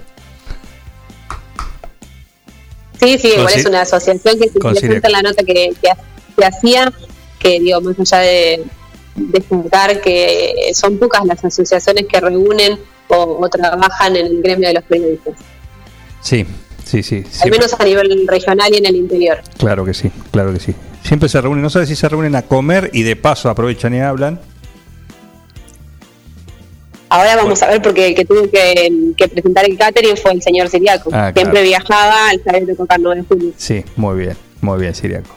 [3.01, 5.91] Sí, sí, igual es una asociación que se presenta en la nota que, que,
[6.37, 6.93] que hacía,
[7.39, 8.65] que digo, más allá de
[9.17, 12.79] destacar que son pocas las asociaciones que reúnen
[13.09, 15.35] o, o trabajan en el gremio de los periodistas,
[16.21, 16.45] Sí,
[16.85, 17.17] sí, sí.
[17.25, 19.39] al siempre- menos a nivel regional y en el interior.
[19.59, 20.75] Claro que sí, claro que sí.
[21.05, 24.01] Siempre se reúnen, no sé si se reúnen a comer y de paso aprovechan y
[24.01, 24.41] hablan.
[27.09, 30.43] Ahora vamos a ver porque el que tuvo que, que presentar el catering fue el
[30.43, 31.11] señor Siriaco.
[31.13, 31.67] Ah, Siempre claro.
[31.67, 33.53] viajaba al saber de tocar 9 de julio.
[33.57, 35.37] Sí, muy bien, muy bien, Siriaco.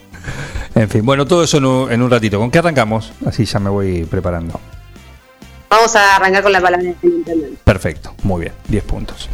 [0.79, 2.39] En fin, bueno, todo eso en un, en un ratito.
[2.39, 3.11] ¿Con qué arrancamos?
[3.25, 4.57] Así ya me voy preparando.
[5.69, 7.57] Vamos a arrancar con la palabra del intendente.
[7.65, 9.27] Perfecto, muy bien, 10 puntos.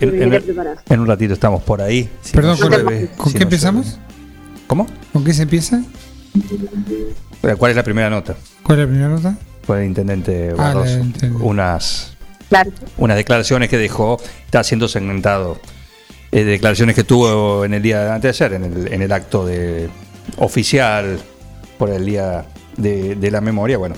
[0.00, 2.08] En, un ratito estamos por ahí.
[2.22, 3.86] Si Perdón, no ¿con, llueve, con si qué no empezamos?
[3.86, 4.00] llueve.
[4.68, 4.86] ¿Cómo?
[5.12, 5.82] ¿Con qué se empieza?
[7.42, 8.36] Eh, ¿Cuál es la primera nota?
[8.62, 9.36] ¿Cuál es la primera nota?
[9.66, 11.00] Fue el intendente Ah, Barroso.
[11.40, 12.16] unas,
[12.48, 12.70] Claro.
[12.96, 15.58] unas declaraciones que dejó, está siendo segmentado.
[16.30, 19.10] Eh, declaraciones que tuvo en el día de antes de ayer, en el, en el
[19.10, 19.90] acto de
[20.38, 21.18] oficial
[21.78, 23.78] por el día de, de la memoria.
[23.78, 23.96] Bueno,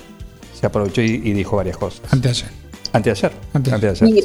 [0.58, 2.02] se aprovechó y, y dijo varias cosas.
[2.10, 2.48] Anteayer.
[2.92, 3.32] Anteayer.
[3.54, 3.90] Anteayer.
[3.90, 4.08] Anteayer.
[4.08, 4.24] Y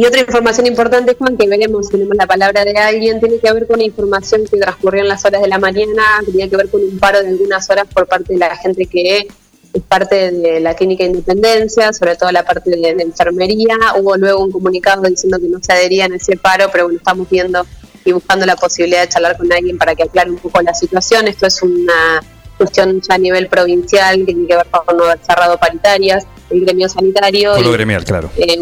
[0.00, 3.66] Y otra información importante, Juan, que veremos, tenemos la palabra de alguien, tiene que ver
[3.66, 6.98] con información que transcurrió en las horas de la mañana, tenía que ver con un
[6.98, 9.26] paro de algunas horas por parte de la gente que
[9.72, 13.76] es parte de la clínica Independencia, sobre todo la parte de, de enfermería.
[13.98, 17.28] Hubo luego un comunicado diciendo que no se adherían a ese paro, pero bueno, estamos
[17.28, 17.66] viendo
[18.08, 21.28] y buscando la posibilidad de charlar con alguien para que aclare un poco la situación.
[21.28, 22.22] Esto es una
[22.56, 26.88] cuestión ya a nivel provincial que tiene que ver con haber cerrado paritarias, el gremio
[26.88, 27.58] sanitario.
[27.60, 28.30] Lo y, gremial, claro.
[28.36, 28.58] eh,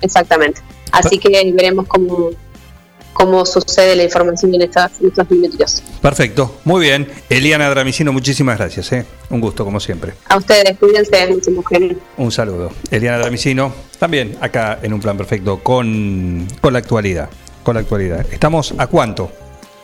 [0.00, 0.60] exactamente.
[0.90, 2.30] Así que veremos cómo,
[3.12, 5.82] cómo sucede la información en, estas, en estos minutos.
[6.00, 7.08] Perfecto, muy bien.
[7.28, 8.90] Eliana Dramicino, muchísimas gracias.
[8.92, 9.06] ¿eh?
[9.30, 10.14] Un gusto, como siempre.
[10.28, 11.96] A ustedes, cuídense, mujeres.
[12.16, 12.70] Un saludo.
[12.90, 17.28] Eliana Dramicino, también acá en un plan perfecto con, con la actualidad.
[17.62, 18.26] Con la actualidad.
[18.30, 19.30] ¿Estamos a cuánto?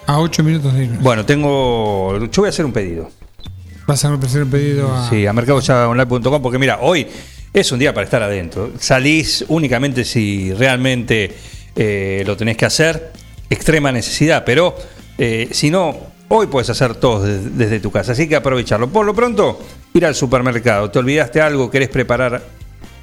[0.06, 1.02] A 8 minutos de irnos.
[1.02, 2.18] Bueno, tengo.
[2.26, 3.10] Yo voy a hacer un pedido.
[3.86, 5.08] Vas a hacer un pedido a.
[5.08, 7.06] Sí, a mercadoyaonline.com, porque mira, hoy
[7.52, 8.72] es un día para estar adentro.
[8.78, 11.34] Salís únicamente si realmente
[11.76, 13.12] eh, lo tenés que hacer,
[13.48, 14.76] extrema necesidad, pero
[15.16, 15.96] eh, si no,
[16.28, 18.88] hoy puedes hacer todo desde, desde tu casa, así que aprovecharlo.
[18.88, 19.60] Por lo pronto,
[19.94, 22.42] ir al supermercado, te olvidaste algo, querés preparar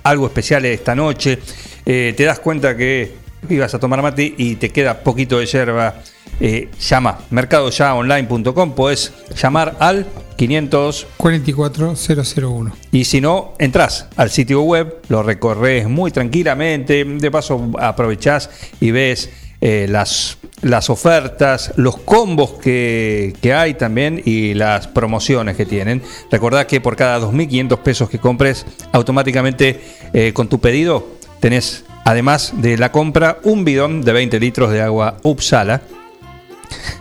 [0.03, 1.39] algo especial esta noche,
[1.85, 5.95] eh, te das cuenta que ibas a tomar mate y te queda poquito de yerba,
[6.39, 12.75] eh, llama mercadoyaonline.com, podés llamar al 500 44001.
[12.91, 18.49] y si no, entras al sitio web, lo recorres muy tranquilamente, de paso aprovechás
[18.81, 19.29] y ves
[19.61, 26.01] eh, las, las ofertas, los combos que, que hay también y las promociones que tienen.
[26.29, 29.79] Recordá que por cada 2.500 pesos que compres, automáticamente
[30.13, 31.07] eh, con tu pedido
[31.39, 35.81] tenés, además de la compra, un bidón de 20 litros de agua Upsala.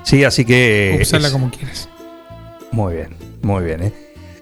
[0.03, 0.99] Sí, así que...
[1.01, 1.89] Usala es- como quieras.
[2.73, 3.09] muy bien,
[3.43, 3.83] muy bien.
[3.85, 3.93] ¿eh?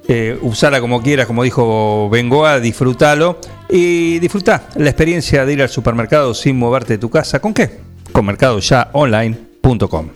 [0.08, 3.38] Eh, usala como quieras, como dijo Bengoa, disfrútalo
[3.70, 7.38] y disfruta la experiencia de ir al supermercado sin moverte de tu casa.
[7.40, 7.78] ¿Con qué?
[8.10, 10.08] Con mercadoyaonline.com.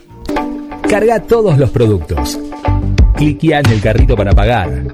[0.89, 2.37] Carga todos los productos.
[3.15, 4.93] Cliquea en el carrito para pagar.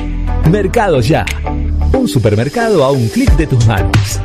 [0.49, 1.25] Mercado Ya.
[1.93, 4.19] Un supermercado a un clic de tus manos.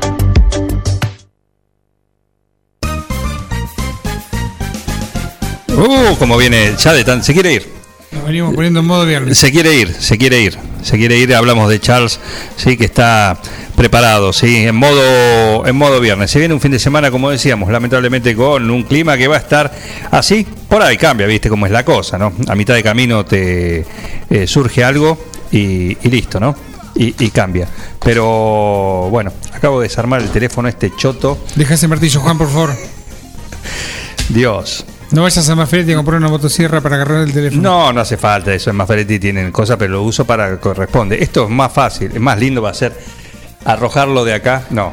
[5.69, 7.23] Uh, como viene ya de tan.
[7.23, 7.69] Se quiere ir.
[8.13, 9.37] Nos venimos poniendo en modo viernes.
[9.39, 10.59] Se quiere ir, se quiere ir.
[10.83, 11.35] Se quiere ir.
[11.35, 12.19] Hablamos de Charles,
[12.57, 13.39] sí, que está
[13.77, 16.31] preparado, sí, en modo, en modo viernes.
[16.31, 19.41] Se viene un fin de semana, como decíamos, lamentablemente con un clima que va a
[19.41, 19.71] estar
[20.11, 20.47] así.
[20.69, 22.33] Por ahí cambia, viste cómo es la cosa, ¿no?
[22.49, 23.85] A mitad de camino te
[24.31, 25.19] eh, surge algo
[25.57, 26.55] y, y listo, ¿no?
[26.95, 27.69] Y, y cambia.
[28.03, 31.39] Pero bueno, acabo de desarmar el teléfono este choto.
[31.55, 32.75] Deja ese martillo, Juan, por favor.
[34.29, 34.85] Dios.
[35.13, 37.63] No vayas a Maferetti a comprar una motosierra para agarrar el teléfono.
[37.63, 38.71] No, no hace falta eso.
[38.71, 41.23] En Maferetti tienen cosas, pero lo uso para que corresponde.
[41.23, 42.97] Esto es más fácil, es más lindo va a ser
[43.65, 44.65] arrojarlo de acá.
[44.71, 44.93] No.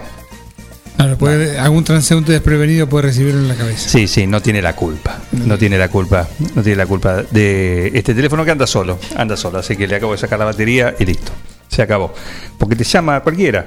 [0.96, 3.90] Claro, puede- algún transeúnte desprevenido puede recibirlo en la cabeza.
[3.90, 5.18] Sí, sí, no tiene la culpa.
[5.32, 6.28] No tiene la culpa.
[6.56, 9.00] No tiene la culpa de este teléfono que anda solo.
[9.18, 9.60] Anda solo.
[9.60, 11.32] Así que le acabo de sacar la batería y listo.
[11.68, 12.14] Se acabó.
[12.58, 13.66] Porque te llama cualquiera.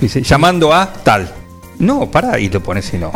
[0.00, 1.30] Dice, llamando a tal.
[1.78, 3.12] No, para y lo pones y no.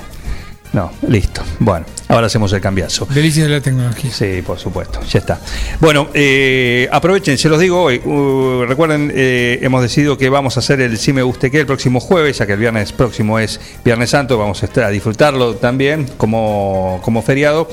[0.77, 1.43] No, listo.
[1.59, 3.07] Bueno, ahora hacemos el cambiazo.
[3.07, 4.11] Delicias de la tecnología.
[4.13, 5.41] Sí, por supuesto, ya está.
[5.81, 7.97] Bueno, eh, aprovechen, se los digo hoy.
[8.05, 11.67] Uh, recuerden, eh, hemos decidido que vamos a hacer el Si Me Guste Que el
[11.67, 15.55] próximo jueves, ya que el viernes próximo es Viernes Santo, vamos a, estar, a disfrutarlo
[15.55, 17.71] también como, como feriado.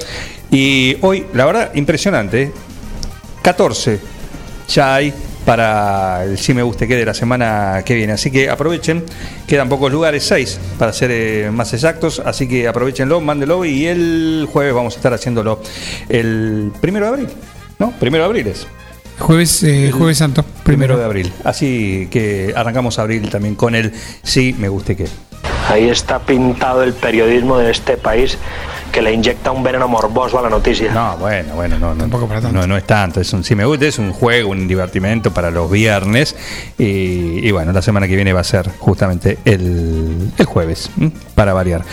[0.49, 2.43] Y hoy, la verdad, impresionante.
[2.43, 2.51] ¿eh?
[3.41, 4.12] 14
[4.67, 5.13] ya hay
[5.45, 8.13] para el Si Me Guste Que de la semana que viene.
[8.13, 9.03] Así que aprovechen,
[9.47, 12.19] quedan pocos lugares, 6 para ser eh, más exactos.
[12.19, 15.61] Así que aprovechenlo, mándenlo y el jueves vamos a estar haciéndolo
[16.09, 17.27] el primero de abril.
[17.79, 17.91] ¿No?
[17.99, 18.67] Primero de abril es.
[19.19, 20.43] Jueves, eh, jueves santo.
[20.63, 21.31] Primero de abril.
[21.43, 23.93] Así que arrancamos abril también con el
[24.23, 25.07] Si Me Guste Que.
[25.69, 28.37] Ahí está pintado el periodismo de este país
[28.93, 30.93] que le inyecta un veneno morboso a la noticia.
[30.93, 32.07] No, bueno, bueno, no, no,
[32.51, 33.19] no, no es tanto.
[33.19, 36.35] Es un, si me gusta, es un juego, un divertimento para los viernes.
[36.77, 41.11] Y, y bueno, la semana que viene va a ser justamente el, el jueves, ¿m?
[41.33, 41.83] para variar.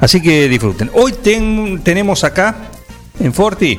[0.00, 0.90] Así que disfruten.
[0.94, 2.56] Hoy ten- tenemos acá,
[3.20, 3.78] en Forti,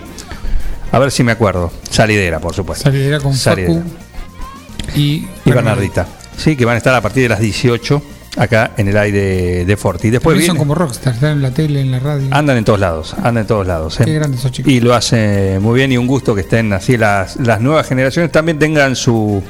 [0.94, 2.86] a ver si me acuerdo, salidera, por supuesto.
[2.86, 3.82] Salidera con Salidera.
[3.82, 6.08] Facu y, Y Bernardita.
[6.38, 8.02] Sí, que van a estar a partir de las 18
[8.38, 10.10] acá en el aire de Forti.
[10.10, 12.28] Después También son viene- como rockstar, están en la tele, en la radio.
[12.32, 14.00] Andan en todos lados, andan en todos lados.
[14.00, 14.06] ¿eh?
[14.06, 14.72] Qué grandes esos chicos.
[14.72, 18.32] Y lo hace muy bien y un gusto que estén así las, las nuevas generaciones
[18.32, 19.42] también tengan su,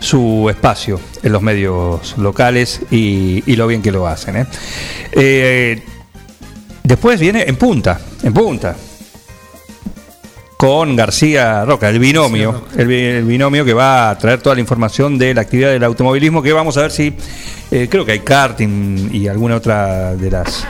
[0.00, 4.36] su espacio en los medios locales y, y lo bien que lo hacen.
[4.36, 4.46] ¿eh?
[5.12, 5.82] Eh,
[6.82, 8.76] después viene en punta, en punta.
[10.64, 14.62] Con García Roca, el binomio, el, bi- el binomio que va a traer toda la
[14.62, 17.12] información de la actividad del automovilismo, que vamos a ver si,
[17.70, 20.64] eh, creo que hay karting y alguna otra de las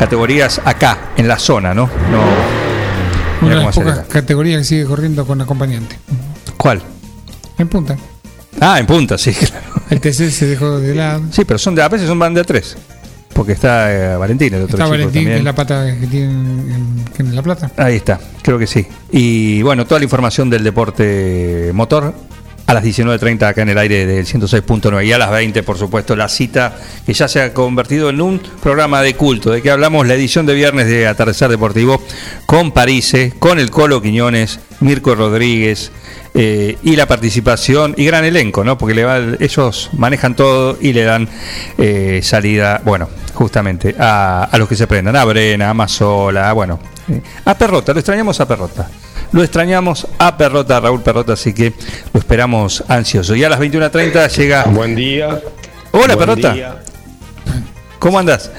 [0.00, 1.88] categorías acá, en la zona, ¿no?
[2.10, 4.08] no Una de las pocas acelera.
[4.08, 5.96] categorías que sigue corriendo con acompañante.
[6.56, 6.82] ¿Cuál?
[7.56, 7.96] En punta.
[8.60, 9.64] Ah, en punta, sí, claro.
[9.90, 11.22] El TC se dejó de lado.
[11.30, 12.76] Sí, pero son de, a veces son van de a tres.
[13.40, 15.38] Porque está eh, Valentín, el otro Está chico Valentín, que también.
[15.38, 17.70] es la pata que tiene en, que en La Plata.
[17.78, 18.86] Ahí está, creo que sí.
[19.12, 22.12] Y bueno, toda la información del deporte motor
[22.66, 26.14] a las 19.30 acá en el aire del 106.9 y a las 20, por supuesto,
[26.16, 30.06] la cita que ya se ha convertido en un programa de culto, de que hablamos
[30.06, 32.02] la edición de viernes de Atardecer Deportivo
[32.44, 35.92] con Parise, con el Colo Quiñones, Mirko Rodríguez
[36.34, 38.78] eh, y la participación y gran elenco, ¿no?
[38.78, 41.28] Porque le va- ellos manejan todo y le dan
[41.78, 46.52] eh, salida, bueno, justamente a, a los que se prendan, a Brena, a Mazola, a,
[46.52, 46.78] bueno,
[47.08, 48.88] eh, a Perrota, lo extrañamos a Perrota.
[49.32, 51.72] Lo extrañamos a Perrota, a Raúl Perrota, así que
[52.12, 53.36] lo esperamos ansioso.
[53.36, 54.64] Y a las 21.30 llega.
[54.64, 55.40] Buen día.
[55.92, 56.52] Hola, Buen Perrota.
[56.52, 56.76] día.
[58.00, 58.50] ¿Cómo andás?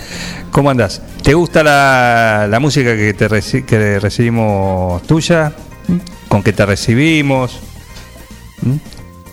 [0.52, 1.02] ¿Cómo andás?
[1.24, 5.52] ¿Te gusta la, la música que, te reci- que recibimos tuya?
[6.32, 7.60] ¿Con que te recibimos?
[8.62, 8.76] ¿Mm?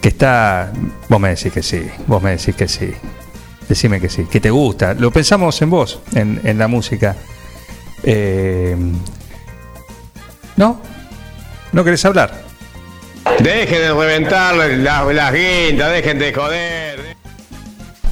[0.01, 0.73] Que está...
[1.09, 2.93] Vos me decís que sí, vos me decís que sí.
[3.69, 4.95] Decime que sí, que te gusta.
[4.95, 7.15] Lo pensamos en vos, en, en la música.
[8.03, 8.77] Eh,
[10.57, 10.81] ¿No?
[11.71, 12.43] ¿No querés hablar?
[13.39, 17.17] Dejen de reventar las, las guindas, dejen de joder.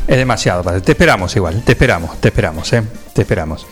[0.06, 0.80] Es demasiado, padre.
[0.82, 2.84] Te esperamos igual, te esperamos, te esperamos, ¿eh?
[3.12, 3.66] Te esperamos.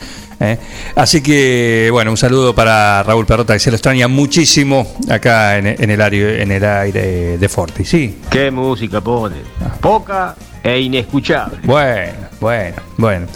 [0.52, 0.58] ¿Eh?
[0.94, 5.66] Así que, bueno, un saludo para Raúl Perrota, que se lo extraña muchísimo acá en,
[5.66, 8.18] en el, aire, en el aire de Forti, ¿sí?
[8.30, 9.36] ¿Qué música pone?
[9.80, 11.58] Poca e inescuchable.
[11.64, 13.26] Bueno, bueno, bueno.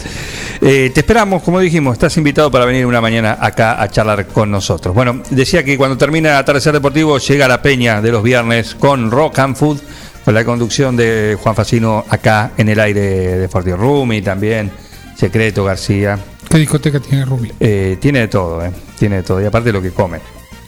[0.61, 4.51] Eh, te esperamos, como dijimos, estás invitado para venir una mañana acá a charlar con
[4.51, 4.93] nosotros.
[4.93, 9.39] Bueno, decía que cuando termina Atardecer Deportivo llega la peña de los viernes con Rock
[9.39, 9.79] and Food,
[10.25, 14.71] con la conducción de Juan Facino acá en el aire de Forti Rumi también,
[15.15, 16.19] Secreto García.
[16.49, 17.51] ¿Qué discoteca tiene Rumi?
[17.59, 18.71] Eh, tiene de todo, ¿eh?
[18.97, 19.41] Tiene de todo.
[19.41, 20.19] Y aparte lo que come.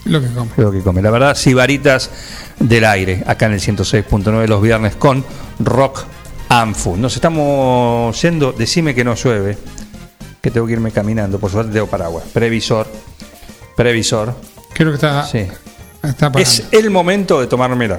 [0.04, 0.50] Lo que come.
[0.56, 1.02] Lo que come.
[1.02, 2.10] La verdad, Sibaritas
[2.58, 5.24] del aire, acá en el 106.9 los viernes con
[5.58, 6.04] Rock
[6.48, 6.98] and Food.
[6.98, 9.58] Nos estamos yendo, decime que no llueve,
[10.40, 12.24] que tengo que irme caminando, por suerte tengo paraguas.
[12.32, 12.86] Previsor,
[13.76, 14.34] previsor.
[14.74, 15.46] Creo que está, Sí.
[16.02, 16.30] está.
[16.38, 17.98] Es el momento de tomármela.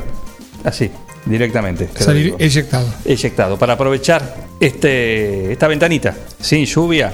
[0.63, 0.89] Así,
[1.25, 1.89] directamente.
[1.97, 2.87] Salir eyectado.
[3.03, 7.13] Eyectado, para aprovechar este, esta ventanita, sin lluvia.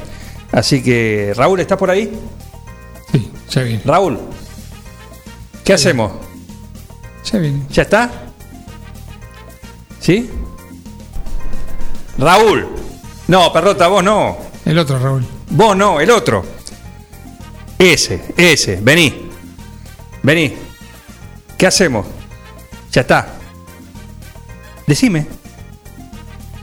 [0.51, 2.11] Así que, Raúl, ¿estás por ahí?
[3.11, 3.81] Sí, ya viene.
[3.85, 4.19] Raúl,
[5.63, 6.11] ¿qué hacemos?
[7.31, 7.65] Ya viene.
[7.69, 8.09] ¿Ya está?
[9.99, 10.29] ¿Sí?
[12.17, 12.67] Raúl.
[13.27, 14.37] No, perrota, vos no.
[14.65, 15.25] El otro, Raúl.
[15.51, 16.43] Vos no, el otro.
[17.77, 18.79] Ese, ese.
[18.81, 19.29] Vení.
[20.23, 20.53] Vení.
[21.57, 22.05] ¿Qué hacemos?
[22.91, 23.27] Ya está.
[24.87, 25.27] Decime.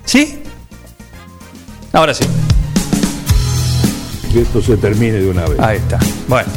[0.05, 0.43] ¿Sí?
[1.93, 2.25] Ahora sí.
[4.33, 5.59] Que esto se termine de una vez.
[5.61, 5.99] Ahí está.
[6.29, 6.49] Bueno.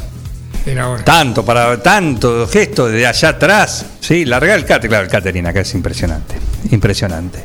[1.03, 3.85] Tanto, para tanto gesto de allá atrás.
[3.99, 4.89] Sí, larga el catering.
[4.89, 6.35] Claro, el catering acá es impresionante.
[6.71, 7.43] Impresionante.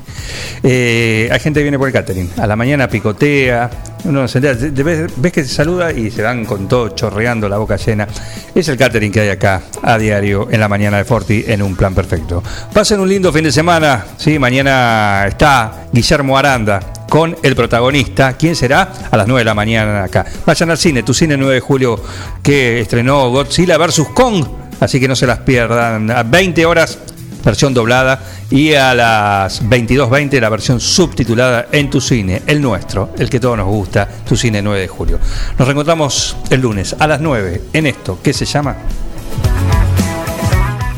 [0.62, 2.30] Eh, hay gente que viene por el catering.
[2.38, 3.70] A la mañana picotea.
[4.04, 7.56] Uno se entera, ves, ves que se saluda y se van con todo chorreando la
[7.56, 8.06] boca llena.
[8.54, 11.74] Es el catering que hay acá a diario en la mañana de Forti en un
[11.74, 12.42] plan perfecto.
[12.72, 14.04] Pasen un lindo fin de semana.
[14.18, 18.34] Sí, mañana está Guillermo Aranda con el protagonista.
[18.34, 18.92] ¿Quién será?
[19.10, 20.26] A las 9 de la mañana acá.
[20.44, 22.02] Vayan al cine, tu cine 9 de julio
[22.42, 24.08] que estrenó Godzilla vs.
[24.12, 24.63] Kong.
[24.80, 26.10] Así que no se las pierdan.
[26.10, 26.98] A 20 horas,
[27.44, 28.20] versión doblada.
[28.50, 33.56] Y a las 22.20 la versión subtitulada en tu cine, el nuestro, el que todos
[33.56, 35.18] nos gusta, tu cine 9 de julio.
[35.58, 38.76] Nos reencontramos el lunes a las 9 en esto que se llama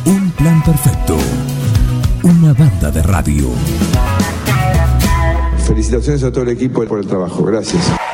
[0.04, 1.16] Un plan perfecto.
[2.22, 3.50] Una banda de radio.
[5.66, 7.42] Felicitaciones a todo el equipo por el trabajo.
[7.44, 8.05] Gracias.